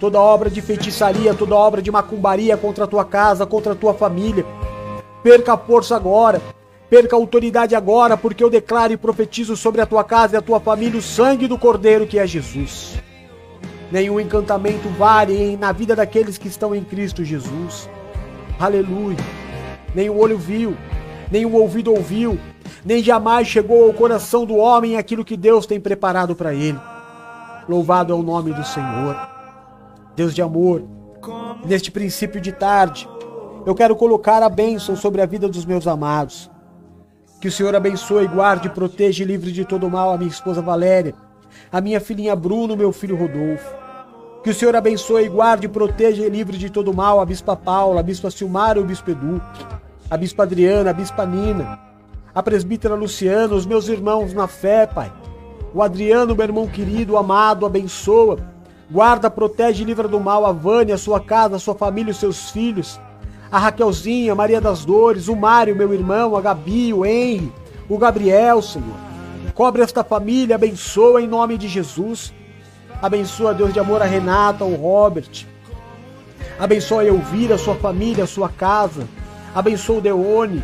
Toda 0.03 0.19
obra 0.19 0.49
de 0.49 0.61
feitiçaria, 0.61 1.33
toda 1.33 1.55
obra 1.55 1.81
de 1.81 1.89
macumbaria 1.89 2.57
contra 2.57 2.83
a 2.83 2.87
tua 2.87 3.05
casa, 3.05 3.45
contra 3.45 3.71
a 3.71 3.75
tua 3.75 3.93
família, 3.93 4.45
perca 5.23 5.53
a 5.53 5.57
força 5.57 5.95
agora, 5.95 6.41
perca 6.89 7.15
a 7.15 7.19
autoridade 7.19 7.73
agora, 7.73 8.17
porque 8.17 8.43
eu 8.43 8.49
declaro 8.49 8.91
e 8.91 8.97
profetizo 8.97 9.55
sobre 9.55 9.79
a 9.79 9.85
tua 9.85 10.03
casa 10.03 10.35
e 10.35 10.37
a 10.37 10.41
tua 10.41 10.59
família 10.59 10.99
o 10.99 11.01
sangue 11.01 11.47
do 11.47 11.57
Cordeiro 11.57 12.05
que 12.05 12.19
é 12.19 12.27
Jesus. 12.27 13.01
Nenhum 13.89 14.19
encantamento 14.19 14.89
vale 14.89 15.55
na 15.55 15.71
vida 15.71 15.95
daqueles 15.95 16.37
que 16.37 16.49
estão 16.49 16.75
em 16.75 16.83
Cristo 16.83 17.23
Jesus. 17.23 17.89
Aleluia. 18.59 19.15
O 19.95 20.19
olho 20.19 20.37
viu, 20.37 20.75
o 21.31 21.55
ouvido 21.55 21.93
ouviu, 21.93 22.37
nem 22.83 23.01
jamais 23.01 23.47
chegou 23.47 23.85
ao 23.85 23.93
coração 23.93 24.45
do 24.45 24.57
homem 24.57 24.97
aquilo 24.97 25.23
que 25.23 25.37
Deus 25.37 25.65
tem 25.65 25.79
preparado 25.79 26.35
para 26.35 26.53
ele. 26.53 26.77
Louvado 27.69 28.11
é 28.11 28.15
o 28.17 28.21
nome 28.21 28.51
do 28.51 28.65
Senhor. 28.65 29.32
Deus 30.15 30.33
de 30.33 30.41
amor, 30.41 30.83
neste 31.65 31.89
princípio 31.89 32.39
de 32.39 32.51
tarde, 32.51 33.09
eu 33.65 33.73
quero 33.73 33.95
colocar 33.95 34.43
a 34.43 34.49
bênção 34.49 34.95
sobre 34.95 35.21
a 35.21 35.25
vida 35.25 35.47
dos 35.47 35.65
meus 35.65 35.87
amados. 35.87 36.51
Que 37.41 37.47
o 37.47 37.51
Senhor 37.51 37.75
abençoe, 37.75 38.27
guarde, 38.27 38.69
proteja 38.69 39.23
e 39.23 39.27
livre 39.27 39.51
de 39.51 39.65
todo 39.65 39.89
mal 39.89 40.11
a 40.11 40.17
minha 40.17 40.29
esposa 40.29 40.61
Valéria, 40.61 41.13
a 41.71 41.81
minha 41.81 41.99
filhinha 41.99 42.35
Bruno, 42.35 42.75
meu 42.75 42.91
filho 42.91 43.15
Rodolfo. 43.15 43.75
Que 44.43 44.49
o 44.49 44.53
Senhor 44.53 44.75
abençoe, 44.75 45.27
guarde, 45.29 45.67
proteja 45.67 46.25
e 46.25 46.29
livre 46.29 46.57
de 46.57 46.69
todo 46.69 46.93
mal 46.93 47.19
a 47.19 47.25
Bispa 47.25 47.55
Paula, 47.55 48.01
a 48.01 48.03
Bispa 48.03 48.29
Silmar 48.29 48.77
e 48.77 48.81
o 48.81 48.85
Bispo 48.85 49.09
Edu, 49.09 49.41
a 50.09 50.17
Bispa 50.17 50.43
Adriana, 50.43 50.89
a 50.89 50.93
Bispa 50.93 51.25
Nina, 51.25 51.79
a 52.35 52.43
presbítera 52.43 52.93
Luciana, 52.93 53.55
os 53.55 53.65
meus 53.65 53.87
irmãos 53.87 54.33
na 54.33 54.47
fé, 54.47 54.85
Pai. 54.85 55.11
O 55.73 55.81
Adriano, 55.81 56.35
meu 56.35 56.45
irmão 56.45 56.67
querido, 56.67 57.17
amado, 57.17 57.65
abençoa. 57.65 58.52
Guarda, 58.89 59.29
protege 59.29 59.83
e 59.83 59.85
livra 59.85 60.07
do 60.07 60.19
mal 60.19 60.45
a 60.45 60.51
Vânia, 60.51 60.95
a 60.95 60.97
sua 60.97 61.19
casa, 61.19 61.55
a 61.55 61.59
sua 61.59 61.73
família, 61.73 62.11
os 62.11 62.17
seus 62.17 62.51
filhos. 62.51 62.99
A 63.51 63.57
Raquelzinha, 63.57 64.31
a 64.31 64.35
Maria 64.35 64.59
das 64.59 64.83
Dores, 64.83 65.27
o 65.27 65.35
Mário, 65.35 65.75
meu 65.75 65.93
irmão, 65.93 66.35
a 66.35 66.41
Gabi, 66.41 66.93
o 66.93 67.05
Henry, 67.05 67.51
o 67.87 67.97
Gabriel, 67.97 68.61
Senhor. 68.61 68.95
Cobre 69.53 69.81
esta 69.83 70.03
família, 70.03 70.55
abençoa 70.55 71.21
em 71.21 71.27
nome 71.27 71.57
de 71.57 71.67
Jesus. 71.67 72.33
Abençoa, 73.01 73.53
Deus 73.53 73.73
de 73.73 73.79
amor, 73.79 74.01
a 74.01 74.05
Renata, 74.05 74.65
o 74.65 74.75
Robert. 74.75 75.45
Abençoa 76.57 77.01
a 77.01 77.05
Elvira, 77.05 77.55
a 77.55 77.57
sua 77.57 77.75
família, 77.75 78.23
a 78.23 78.27
sua 78.27 78.49
casa. 78.49 79.07
Abençoa 79.53 79.97
o 79.97 80.01
Deone. 80.01 80.63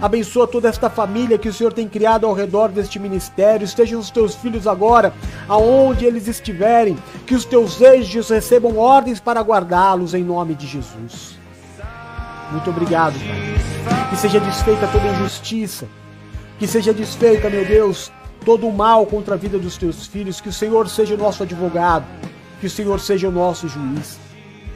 Abençoa 0.00 0.46
toda 0.46 0.66
esta 0.66 0.88
família 0.88 1.36
que 1.36 1.48
o 1.48 1.52
Senhor 1.52 1.74
tem 1.74 1.86
criado 1.86 2.26
ao 2.26 2.32
redor 2.32 2.68
deste 2.68 2.98
ministério. 2.98 3.66
Estejam 3.66 4.00
os 4.00 4.10
teus 4.10 4.34
filhos 4.34 4.66
agora, 4.66 5.12
aonde 5.46 6.06
eles 6.06 6.26
estiverem. 6.26 6.96
Que 7.26 7.34
os 7.34 7.44
teus 7.44 7.82
anjos 7.82 8.30
recebam 8.30 8.78
ordens 8.78 9.20
para 9.20 9.42
guardá-los 9.42 10.14
em 10.14 10.24
nome 10.24 10.54
de 10.54 10.66
Jesus. 10.66 11.38
Muito 12.50 12.70
obrigado, 12.70 13.12
Pai. 13.12 14.08
Que 14.08 14.16
seja 14.16 14.40
desfeita 14.40 14.86
toda 14.86 15.06
injustiça. 15.06 15.86
Que 16.58 16.66
seja 16.66 16.94
desfeita, 16.94 17.50
meu 17.50 17.66
Deus, 17.66 18.10
todo 18.42 18.66
o 18.66 18.72
mal 18.72 19.04
contra 19.04 19.34
a 19.34 19.38
vida 19.38 19.58
dos 19.58 19.76
teus 19.76 20.06
filhos. 20.06 20.40
Que 20.40 20.48
o 20.48 20.52
Senhor 20.52 20.88
seja 20.88 21.14
o 21.14 21.18
nosso 21.18 21.42
advogado. 21.42 22.06
Que 22.58 22.66
o 22.66 22.70
Senhor 22.70 22.98
seja 23.00 23.28
o 23.28 23.32
nosso 23.32 23.68
juiz. 23.68 24.18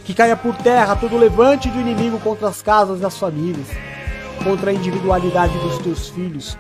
Que 0.05 0.13
caia 0.13 0.37
por 0.37 0.55
terra 0.57 0.95
todo 0.95 1.17
levante 1.17 1.71
do 1.71 1.81
inimigo 1.81 2.19
contra 2.21 2.49
as 2.49 2.61
casas 2.61 3.01
das 3.01 3.17
famílias 3.17 3.94
contra 4.43 4.71
a 4.71 4.75
individualidade 4.75 5.57
dos 5.59 5.79
teus 5.79 6.09
filhos. 6.09 6.57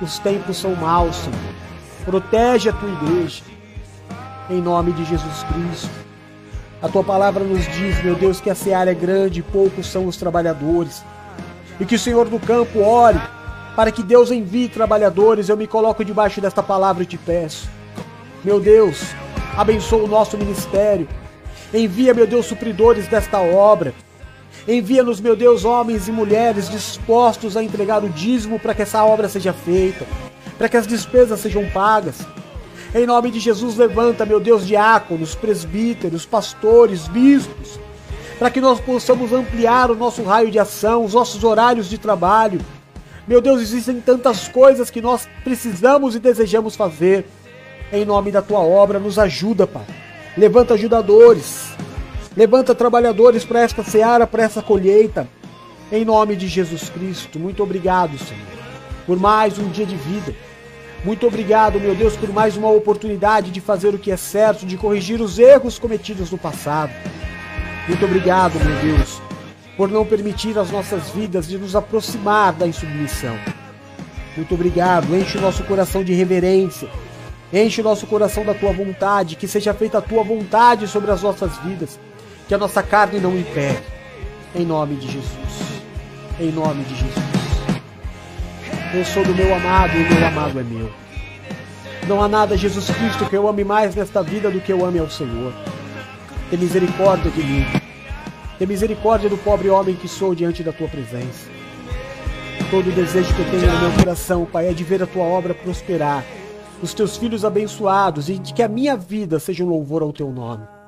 Os 0.00 0.18
tempos 0.18 0.56
são 0.56 0.74
maus, 0.76 1.16
Senhor. 1.16 1.54
Protege 2.04 2.68
a 2.68 2.72
tua 2.72 2.88
igreja. 2.88 3.42
Em 4.48 4.60
nome 4.60 4.92
de 4.92 5.04
Jesus 5.04 5.44
Cristo. 5.44 5.90
A 6.82 6.88
tua 6.88 7.04
palavra 7.04 7.44
nos 7.44 7.66
diz, 7.66 8.02
meu 8.02 8.14
Deus, 8.14 8.40
que 8.40 8.48
a 8.48 8.54
seara 8.54 8.90
é 8.90 8.94
grande 8.94 9.40
e 9.40 9.42
poucos 9.42 9.86
são 9.86 10.06
os 10.06 10.16
trabalhadores. 10.16 11.04
E 11.78 11.84
que 11.84 11.94
o 11.94 11.98
Senhor 11.98 12.28
do 12.28 12.38
campo 12.40 12.80
ore 12.80 13.20
para 13.76 13.92
que 13.92 14.02
Deus 14.02 14.30
envie 14.30 14.68
trabalhadores. 14.68 15.48
Eu 15.48 15.56
me 15.56 15.66
coloco 15.66 16.04
debaixo 16.04 16.40
desta 16.40 16.62
palavra 16.62 17.02
e 17.02 17.06
te 17.06 17.18
peço. 17.18 17.68
Meu 18.42 18.58
Deus, 18.58 19.02
abençoa 19.56 20.04
o 20.04 20.08
nosso 20.08 20.38
ministério. 20.38 21.06
Envia, 21.72 22.14
meu 22.14 22.26
Deus, 22.26 22.46
supridores 22.46 23.06
desta 23.06 23.38
obra. 23.38 23.94
Envia-nos, 24.70 25.20
meu 25.20 25.34
Deus, 25.34 25.64
homens 25.64 26.06
e 26.06 26.12
mulheres 26.12 26.70
dispostos 26.70 27.56
a 27.56 27.62
entregar 27.62 28.04
o 28.04 28.08
dízimo 28.08 28.56
para 28.56 28.72
que 28.72 28.82
essa 28.82 29.04
obra 29.04 29.28
seja 29.28 29.52
feita, 29.52 30.06
para 30.56 30.68
que 30.68 30.76
as 30.76 30.86
despesas 30.86 31.40
sejam 31.40 31.68
pagas. 31.70 32.24
Em 32.94 33.04
nome 33.04 33.32
de 33.32 33.40
Jesus, 33.40 33.76
levanta, 33.76 34.24
meu 34.24 34.38
Deus, 34.38 34.64
diáconos, 34.64 35.34
presbíteros, 35.34 36.24
pastores, 36.24 37.08
bispos, 37.08 37.80
para 38.38 38.48
que 38.48 38.60
nós 38.60 38.78
possamos 38.78 39.32
ampliar 39.32 39.90
o 39.90 39.96
nosso 39.96 40.22
raio 40.22 40.52
de 40.52 40.58
ação, 40.60 41.04
os 41.04 41.14
nossos 41.14 41.42
horários 41.42 41.90
de 41.90 41.98
trabalho. 41.98 42.60
Meu 43.26 43.40
Deus, 43.40 43.60
existem 43.60 44.00
tantas 44.00 44.46
coisas 44.46 44.88
que 44.88 45.02
nós 45.02 45.28
precisamos 45.42 46.14
e 46.14 46.20
desejamos 46.20 46.76
fazer. 46.76 47.26
Em 47.92 48.04
nome 48.04 48.30
da 48.30 48.40
tua 48.40 48.60
obra, 48.60 49.00
nos 49.00 49.18
ajuda, 49.18 49.66
Pai. 49.66 49.84
Levanta 50.36 50.74
ajudadores, 50.74 51.72
Levanta 52.36 52.76
trabalhadores 52.76 53.44
para 53.44 53.60
esta 53.60 53.82
seara, 53.82 54.24
para 54.24 54.44
essa 54.44 54.62
colheita. 54.62 55.28
Em 55.90 56.04
nome 56.04 56.36
de 56.36 56.46
Jesus 56.46 56.88
Cristo. 56.88 57.40
Muito 57.40 57.60
obrigado, 57.60 58.16
Senhor, 58.18 58.46
por 59.04 59.18
mais 59.18 59.58
um 59.58 59.68
dia 59.68 59.84
de 59.84 59.96
vida. 59.96 60.32
Muito 61.04 61.26
obrigado, 61.26 61.80
meu 61.80 61.94
Deus, 61.94 62.16
por 62.16 62.32
mais 62.32 62.56
uma 62.56 62.70
oportunidade 62.70 63.50
de 63.50 63.60
fazer 63.60 63.92
o 63.94 63.98
que 63.98 64.12
é 64.12 64.16
certo, 64.16 64.64
de 64.64 64.76
corrigir 64.76 65.20
os 65.20 65.38
erros 65.38 65.78
cometidos 65.78 66.30
no 66.30 66.38
passado. 66.38 66.92
Muito 67.88 68.04
obrigado, 68.04 68.52
meu 68.64 68.96
Deus, 68.96 69.20
por 69.76 69.88
não 69.88 70.04
permitir 70.04 70.56
as 70.56 70.70
nossas 70.70 71.08
vidas 71.10 71.48
de 71.48 71.58
nos 71.58 71.74
aproximar 71.74 72.52
da 72.52 72.66
insubmissão. 72.66 73.36
Muito 74.36 74.54
obrigado, 74.54 75.16
enche 75.16 75.38
o 75.38 75.40
nosso 75.40 75.64
coração 75.64 76.04
de 76.04 76.12
reverência, 76.12 76.88
enche 77.52 77.80
o 77.80 77.84
nosso 77.84 78.06
coração 78.06 78.44
da 78.44 78.54
tua 78.54 78.72
vontade, 78.72 79.34
que 79.34 79.48
seja 79.48 79.74
feita 79.74 79.98
a 79.98 80.02
tua 80.02 80.22
vontade 80.22 80.86
sobre 80.86 81.10
as 81.10 81.22
nossas 81.22 81.56
vidas 81.64 81.98
que 82.50 82.54
a 82.56 82.58
nossa 82.58 82.82
carne 82.82 83.20
não 83.20 83.38
impede. 83.38 83.78
Em 84.56 84.66
nome 84.66 84.96
de 84.96 85.06
Jesus. 85.06 85.82
Em 86.40 86.50
nome 86.50 86.82
de 86.82 86.96
Jesus. 86.96 87.24
Eu 88.92 89.04
sou 89.04 89.24
do 89.24 89.32
meu 89.32 89.54
amado 89.54 89.96
e 89.96 90.02
o 90.02 90.12
meu 90.12 90.26
amado 90.26 90.58
é 90.58 90.62
meu. 90.64 90.90
Não 92.08 92.20
há 92.20 92.26
nada, 92.26 92.56
Jesus 92.56 92.90
Cristo, 92.90 93.26
que 93.26 93.36
eu 93.36 93.46
ame 93.46 93.62
mais 93.62 93.94
nesta 93.94 94.20
vida 94.20 94.50
do 94.50 94.60
que 94.60 94.72
eu 94.72 94.84
ame 94.84 94.98
ao 94.98 95.08
Senhor. 95.08 95.52
Tem 96.50 96.58
misericórdia 96.58 97.30
de 97.30 97.40
mim. 97.40 97.64
Tem 98.58 98.66
misericórdia 98.66 99.30
do 99.30 99.38
pobre 99.38 99.68
homem 99.70 99.94
que 99.94 100.08
sou 100.08 100.34
diante 100.34 100.64
da 100.64 100.72
tua 100.72 100.88
presença. 100.88 101.48
Todo 102.68 102.88
o 102.88 102.92
desejo 102.92 103.32
que 103.32 103.42
eu 103.42 103.50
tenho 103.60 103.72
no 103.74 103.78
meu 103.78 103.92
coração, 103.92 104.44
Pai, 104.44 104.66
é 104.66 104.72
de 104.72 104.82
ver 104.82 105.00
a 105.04 105.06
tua 105.06 105.22
obra 105.22 105.54
prosperar 105.54 106.24
os 106.82 106.92
teus 106.94 107.16
filhos 107.16 107.44
abençoados 107.44 108.28
e 108.28 108.40
de 108.40 108.52
que 108.52 108.62
a 108.64 108.68
minha 108.68 108.96
vida 108.96 109.38
seja 109.38 109.62
um 109.62 109.68
louvor 109.68 110.02
ao 110.02 110.12
teu 110.12 110.32
nome. 110.32 110.79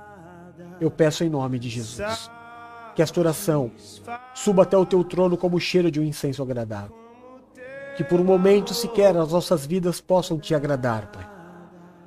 Eu 0.82 0.90
peço 0.90 1.22
em 1.22 1.28
nome 1.28 1.60
de 1.60 1.68
Jesus 1.68 2.28
que 2.96 3.00
esta 3.00 3.20
oração 3.20 3.70
suba 4.34 4.64
até 4.64 4.76
o 4.76 4.84
teu 4.84 5.04
trono 5.04 5.36
como 5.36 5.56
o 5.56 5.60
cheiro 5.60 5.92
de 5.92 6.00
um 6.00 6.02
incenso 6.02 6.42
agradável. 6.42 6.96
Que 7.96 8.02
por 8.02 8.18
um 8.18 8.24
momento 8.24 8.74
sequer 8.74 9.16
as 9.16 9.30
nossas 9.30 9.64
vidas 9.64 10.00
possam 10.00 10.40
te 10.40 10.56
agradar, 10.56 11.06
Pai. 11.12 11.30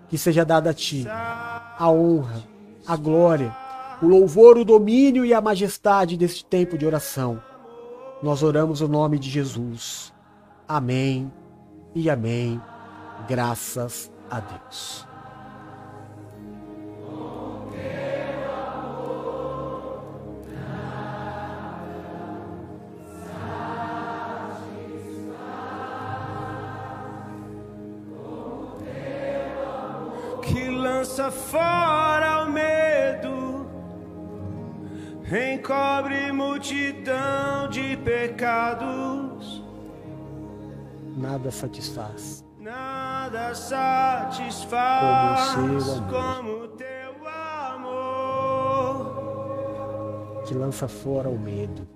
Que 0.10 0.18
seja 0.18 0.44
dada 0.44 0.72
a 0.72 0.74
ti 0.74 1.06
a 1.08 1.90
honra, 1.90 2.44
a 2.86 2.98
glória, 2.98 3.56
o 4.02 4.08
louvor, 4.08 4.58
o 4.58 4.66
domínio 4.66 5.26
e 5.26 5.34
a 5.34 5.40
majestade 5.40 6.18
deste 6.18 6.44
tempo 6.44 6.78
de 6.78 6.86
oração. 6.86 7.42
Nós 8.22 8.44
oramos 8.44 8.82
o 8.82 8.90
nome 8.90 9.18
de 9.18 9.30
Jesus. 9.30 10.14
Amém 10.68 11.32
e 11.96 12.10
amém. 12.10 12.62
Graças 13.26 14.12
a 14.30 14.42
Deus. 14.42 15.15
Lança 31.16 31.32
fora 31.32 32.44
o 32.44 32.52
medo, 32.52 33.66
encobre 35.54 36.30
multidão 36.34 37.70
de 37.70 37.96
pecados. 37.98 39.64
Nada 41.16 41.50
satisfaz 41.52 42.44
Nada 42.60 43.56
satisfaz 43.56 44.66
Como 45.56 45.78
o 45.78 45.82
seu 45.82 45.94
amor. 45.94 46.12
como 46.12 46.68
teu 46.76 47.26
amor, 47.64 48.04
que 50.46 50.54
lança 50.54 50.90
fora 50.90 51.30
o 51.30 51.40
medo, 51.40 51.88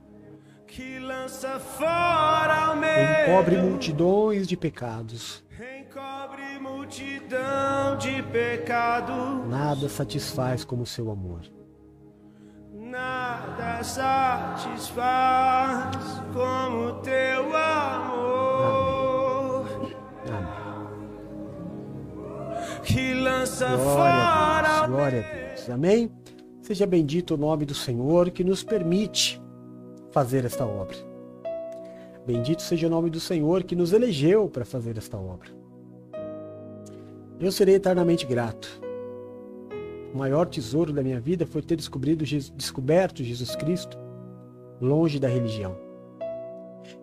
que 0.65 0.97
lança 0.99 1.59
fora 1.59 2.71
o 2.71 2.77
medo, 2.77 3.31
encobre 3.31 3.57
multidões 3.57 4.47
de 4.47 4.55
pecados. 4.55 5.43
Encobre 5.89 6.59
multidão 6.59 7.97
de 7.97 8.21
pecados. 8.21 9.47
Nada 9.49 9.89
satisfaz 9.89 10.63
como 10.63 10.83
o 10.83 10.85
seu 10.85 11.09
amor. 11.09 11.41
Nada 12.71 13.83
satisfaz 13.83 15.01
como 16.31 17.01
teu 17.01 17.57
amor 17.57 18.85
Amém. 20.27 20.87
que 22.83 23.15
lança 23.15 23.65
Glória 23.65 23.81
a 23.81 23.95
fora 23.95 24.67
Deus, 24.67 24.81
o 24.81 24.87
glória 24.87 25.19
a 25.19 25.23
Deus. 25.33 25.69
Amém? 25.71 26.11
Seja 26.61 26.85
bendito 26.85 27.33
o 27.33 27.37
nome 27.37 27.65
do 27.65 27.73
Senhor 27.73 28.29
que 28.29 28.43
nos 28.43 28.63
permite 28.63 29.41
fazer 30.11 30.45
esta 30.45 30.67
obra. 30.67 30.97
Bendito 32.27 32.61
seja 32.61 32.85
o 32.85 32.89
nome 32.91 33.09
do 33.09 33.19
Senhor 33.19 33.63
que 33.63 33.75
nos 33.75 33.91
elegeu 33.91 34.47
para 34.47 34.63
fazer 34.63 34.95
esta 34.97 35.17
obra. 35.17 35.58
Eu 37.39 37.51
serei 37.51 37.75
eternamente 37.75 38.25
grato. 38.25 38.81
O 40.13 40.17
maior 40.17 40.45
tesouro 40.45 40.91
da 40.91 41.03
minha 41.03 41.19
vida 41.19 41.45
foi 41.45 41.61
ter 41.61 41.77
descoberto 41.77 43.23
Jesus 43.23 43.55
Cristo 43.55 43.97
longe 44.81 45.19
da 45.19 45.27
religião. 45.27 45.77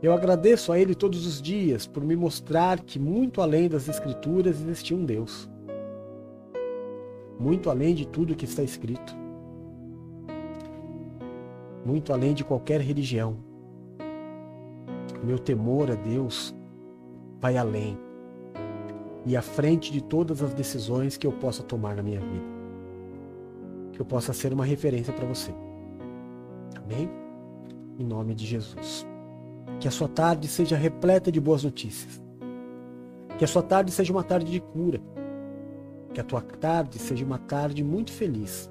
Eu 0.03 0.13
agradeço 0.13 0.73
a 0.73 0.79
Ele 0.79 0.95
todos 0.95 1.27
os 1.27 1.41
dias 1.41 1.87
por 1.87 2.05
me 2.05 2.17
mostrar 2.17 2.81
que 2.81 2.99
muito 2.99 3.41
além 3.41 3.69
das 3.69 3.89
Escrituras 3.89 4.61
existia 4.61 4.97
um 4.97 5.05
Deus 5.05 5.49
muito 7.39 7.71
além 7.71 7.95
de 7.95 8.07
tudo 8.07 8.35
que 8.35 8.45
está 8.45 8.63
escrito, 8.63 9.15
muito 11.85 12.13
além 12.13 12.35
de 12.35 12.45
qualquer 12.45 12.81
religião. 12.81 13.37
Meu 15.23 15.39
temor 15.39 15.91
a 15.91 15.95
Deus 15.95 16.55
vai 17.41 17.57
além 17.57 17.99
e 19.27 19.37
à 19.37 19.43
frente 19.43 19.93
de 19.93 20.03
todas 20.03 20.43
as 20.43 20.55
decisões 20.55 21.19
que 21.19 21.27
eu 21.27 21.33
possa 21.33 21.63
tomar 21.63 21.97
na 21.97 22.03
minha 22.03 22.21
vida. 22.21 22.45
Que 23.93 24.01
eu 24.01 24.07
possa 24.07 24.33
ser 24.33 24.53
uma 24.53 24.65
referência 24.65 25.13
para 25.13 25.27
você. 25.27 25.53
Amém? 26.77 27.11
Em 27.99 28.05
nome 28.05 28.35
de 28.35 28.47
Jesus. 28.47 29.07
Que 29.81 29.89
a 29.89 29.91
sua 29.91 30.09
tarde 30.09 30.49
seja 30.49 30.77
repleta 30.77 31.31
de 31.31 31.41
boas 31.41 31.65
notícias. 31.65 32.23
Que 33.37 33.45
a 33.45 33.49
sua 33.49 33.63
tarde 33.63 33.91
seja 33.91 34.13
uma 34.13 34.25
tarde 34.25 34.51
de 34.51 34.61
cura 34.61 35.01
que 36.17 36.21
a 36.23 36.25
tua 36.25 36.41
tarde 36.41 36.99
seja 36.99 37.23
uma 37.27 37.37
tarde 37.37 37.85
muito 37.85 38.11
feliz. 38.11 38.71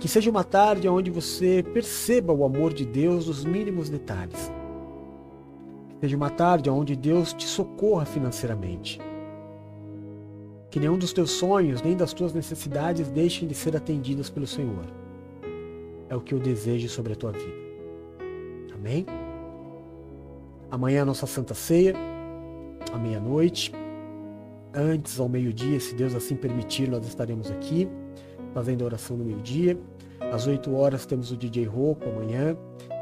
Que 0.00 0.08
seja 0.08 0.30
uma 0.30 0.42
tarde 0.42 0.88
onde 0.88 1.10
você 1.10 1.62
perceba 1.62 2.32
o 2.32 2.46
amor 2.46 2.72
de 2.72 2.86
Deus 2.86 3.26
nos 3.26 3.44
mínimos 3.44 3.90
detalhes. 3.90 4.50
Que 5.90 5.96
seja 6.00 6.16
uma 6.16 6.30
tarde 6.30 6.70
onde 6.70 6.96
Deus 6.96 7.34
te 7.34 7.46
socorra 7.46 8.06
financeiramente. 8.06 8.98
Que 10.70 10.78
nenhum 10.78 10.98
dos 10.98 11.12
teus 11.12 11.30
sonhos 11.30 11.82
nem 11.82 11.96
das 11.96 12.12
tuas 12.12 12.32
necessidades 12.32 13.08
deixem 13.08 13.48
de 13.48 13.54
ser 13.54 13.76
atendidas 13.76 14.28
pelo 14.28 14.46
Senhor. 14.46 14.84
É 16.08 16.16
o 16.16 16.20
que 16.20 16.34
eu 16.34 16.38
desejo 16.38 16.88
sobre 16.88 17.12
a 17.12 17.16
tua 17.16 17.32
vida. 17.32 17.68
Amém? 18.74 19.06
Amanhã 20.70 20.98
é 20.98 21.00
a 21.00 21.04
nossa 21.04 21.26
Santa 21.26 21.54
Ceia, 21.54 21.94
à 22.92 22.98
meia-noite 22.98 23.72
antes 24.74 25.18
ao 25.18 25.28
meio-dia, 25.28 25.80
se 25.80 25.94
Deus 25.94 26.14
assim 26.14 26.36
permitir, 26.36 26.88
nós 26.88 27.06
estaremos 27.06 27.50
aqui 27.50 27.88
fazendo 28.54 28.82
a 28.82 28.86
oração 28.86 29.16
no 29.16 29.24
meio-dia. 29.24 29.78
Às 30.32 30.46
8 30.46 30.74
horas 30.74 31.06
temos 31.06 31.30
o 31.30 31.36
DJ 31.36 31.64
Rocco 31.64 32.08
amanhã, 32.08 32.56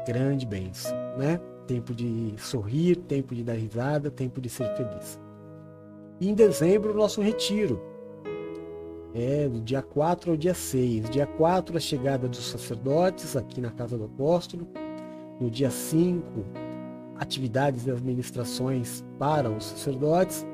grande 0.05 0.45
bênção, 0.45 0.95
né? 1.17 1.39
Tempo 1.65 1.93
de 1.93 2.33
sorrir, 2.37 2.95
tempo 2.95 3.35
de 3.35 3.43
dar 3.43 3.53
risada, 3.53 4.09
tempo 4.09 4.39
de 4.39 4.49
ser 4.49 4.67
feliz. 4.75 5.19
E 6.19 6.29
em 6.29 6.33
dezembro, 6.33 6.93
o 6.93 6.97
nosso 6.97 7.21
retiro. 7.21 7.81
É, 9.13 9.47
do 9.47 9.61
dia 9.61 9.81
4 9.81 10.31
ao 10.31 10.37
dia 10.37 10.53
6. 10.53 11.09
Dia 11.09 11.27
4, 11.27 11.77
a 11.77 11.79
chegada 11.79 12.27
dos 12.27 12.45
sacerdotes 12.45 13.35
aqui 13.35 13.61
na 13.61 13.71
Casa 13.71 13.97
do 13.97 14.05
Apóstolo. 14.05 14.67
No 15.39 15.49
dia 15.49 15.69
5, 15.69 16.23
atividades 17.17 17.85
e 17.85 17.91
administrações 17.91 19.05
para 19.19 19.49
os 19.49 19.65
sacerdotes. 19.65 20.45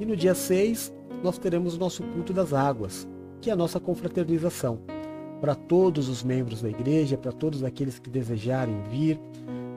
E 0.00 0.04
no 0.04 0.16
dia 0.16 0.34
6, 0.34 0.92
nós 1.22 1.38
teremos 1.38 1.76
o 1.76 1.78
nosso 1.78 2.02
culto 2.02 2.32
das 2.32 2.52
águas, 2.52 3.08
que 3.40 3.50
é 3.50 3.52
a 3.52 3.56
nossa 3.56 3.78
confraternização. 3.78 4.80
Para 5.40 5.54
todos 5.54 6.08
os 6.08 6.22
membros 6.22 6.62
da 6.62 6.68
igreja, 6.68 7.16
para 7.16 7.32
todos 7.32 7.62
aqueles 7.62 7.98
que 7.98 8.10
desejarem 8.10 8.80
vir, 8.90 9.20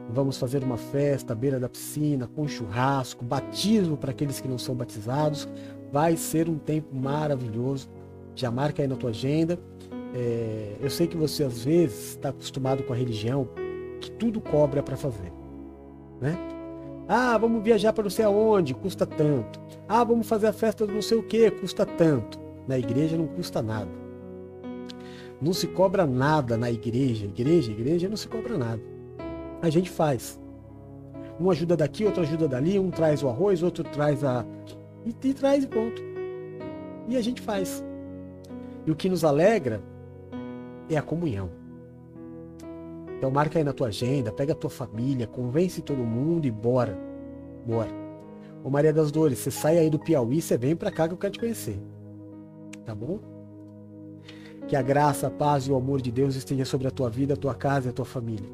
vamos 0.09 0.37
fazer 0.37 0.63
uma 0.63 0.77
festa 0.77 1.33
à 1.33 1.35
beira 1.35 1.59
da 1.59 1.69
piscina, 1.69 2.27
com 2.27 2.47
churrasco, 2.47 3.23
batismo 3.23 3.97
para 3.97 4.11
aqueles 4.11 4.39
que 4.39 4.47
não 4.47 4.57
são 4.57 4.75
batizados. 4.75 5.47
Vai 5.91 6.17
ser 6.17 6.49
um 6.49 6.57
tempo 6.57 6.95
maravilhoso. 6.95 7.89
Já 8.35 8.51
marca 8.51 8.81
aí 8.81 8.87
na 8.87 8.95
tua 8.95 9.11
agenda. 9.11 9.59
É, 10.13 10.75
eu 10.81 10.89
sei 10.89 11.07
que 11.07 11.17
você 11.17 11.43
às 11.43 11.63
vezes 11.63 12.11
está 12.11 12.29
acostumado 12.29 12.83
com 12.83 12.93
a 12.93 12.95
religião, 12.95 13.47
que 13.99 14.09
tudo 14.11 14.39
cobra 14.39 14.81
para 14.81 14.95
fazer. 14.95 15.31
Né? 16.21 16.37
Ah, 17.07 17.37
vamos 17.37 17.63
viajar 17.63 17.93
para 17.93 18.03
não 18.03 18.09
sei 18.09 18.25
aonde, 18.25 18.73
custa 18.73 19.05
tanto. 19.05 19.59
Ah, 19.87 20.03
vamos 20.03 20.27
fazer 20.27 20.47
a 20.47 20.53
festa 20.53 20.87
do 20.87 20.93
não 20.93 21.01
sei 21.01 21.17
o 21.17 21.23
que, 21.23 21.51
custa 21.51 21.85
tanto. 21.85 22.39
Na 22.67 22.79
igreja 22.79 23.17
não 23.17 23.27
custa 23.27 23.61
nada. 23.61 23.91
Não 25.41 25.53
se 25.53 25.67
cobra 25.67 26.05
nada 26.05 26.57
na 26.57 26.71
igreja. 26.71 27.25
Igreja, 27.25 27.71
igreja 27.71 28.09
não 28.09 28.17
se 28.17 28.27
cobra 28.27 28.57
nada. 28.57 28.94
A 29.61 29.69
gente 29.69 29.89
faz. 29.89 30.39
Um 31.39 31.49
ajuda 31.49 31.75
daqui, 31.75 32.05
outro 32.05 32.21
ajuda 32.21 32.47
dali, 32.47 32.79
um 32.79 32.89
traz 32.89 33.21
o 33.21 33.29
arroz, 33.29 33.61
outro 33.61 33.83
traz 33.83 34.23
a. 34.23 34.45
E, 35.05 35.09
e 35.09 35.33
traz 35.33 35.63
e 35.63 35.67
pronto. 35.67 36.01
E 37.07 37.17
a 37.17 37.21
gente 37.21 37.41
faz. 37.41 37.83
E 38.85 38.91
o 38.91 38.95
que 38.95 39.09
nos 39.09 39.23
alegra 39.23 39.81
é 40.89 40.97
a 40.97 41.01
comunhão. 41.01 41.49
Então 43.17 43.31
marca 43.31 43.57
aí 43.57 43.63
na 43.63 43.73
tua 43.73 43.87
agenda, 43.87 44.31
pega 44.31 44.53
a 44.53 44.55
tua 44.55 44.69
família, 44.69 45.25
convence 45.25 45.81
todo 45.81 45.97
mundo 45.97 46.45
e 46.45 46.51
bora. 46.51 46.97
Bora. 47.65 47.89
Ô 48.63 48.69
Maria 48.69 48.93
das 48.93 49.11
Dores, 49.11 49.39
você 49.39 49.51
sai 49.51 49.77
aí 49.77 49.89
do 49.89 49.99
Piauí, 49.99 50.41
você 50.41 50.57
vem 50.57 50.75
pra 50.75 50.91
cá 50.91 51.07
que 51.07 51.13
eu 51.13 51.17
quero 51.17 51.33
te 51.33 51.39
conhecer. 51.39 51.79
Tá 52.85 52.93
bom? 52.93 53.19
Que 54.67 54.75
a 54.75 54.81
graça, 54.81 55.27
a 55.27 55.31
paz 55.31 55.67
e 55.67 55.71
o 55.71 55.75
amor 55.75 56.01
de 56.01 56.11
Deus 56.11 56.35
esteja 56.35 56.65
sobre 56.65 56.87
a 56.87 56.91
tua 56.91 57.09
vida, 57.09 57.35
a 57.35 57.37
tua 57.37 57.53
casa 57.53 57.87
e 57.87 57.89
a 57.89 57.93
tua 57.93 58.05
família. 58.05 58.49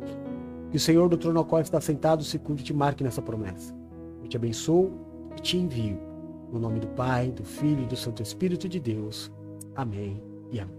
Que 0.71 0.77
o 0.77 0.79
Senhor 0.79 1.09
do 1.09 1.17
trono 1.17 1.39
ao 1.39 1.45
qual 1.45 1.61
está 1.61 1.79
sentado 1.81 2.23
se 2.23 2.39
cuide 2.39 2.61
e 2.61 2.65
te 2.65 2.73
marque 2.73 3.03
nessa 3.03 3.21
promessa. 3.21 3.75
Eu 4.23 4.27
te 4.29 4.37
abençoo 4.37 4.91
e 5.37 5.41
te 5.41 5.57
envio. 5.57 5.99
No 6.51 6.59
nome 6.59 6.79
do 6.79 6.87
Pai, 6.87 7.29
do 7.29 7.43
Filho 7.43 7.83
e 7.83 7.87
do 7.87 7.95
Santo 7.95 8.23
Espírito 8.23 8.67
de 8.67 8.79
Deus. 8.79 9.31
Amém 9.75 10.21
e 10.49 10.59
amém. 10.59 10.75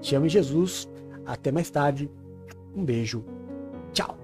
Te 0.00 0.14
amo 0.14 0.28
Jesus. 0.28 0.88
Até 1.26 1.52
mais 1.52 1.70
tarde. 1.70 2.10
Um 2.74 2.84
beijo. 2.84 3.24
Tchau. 3.92 4.23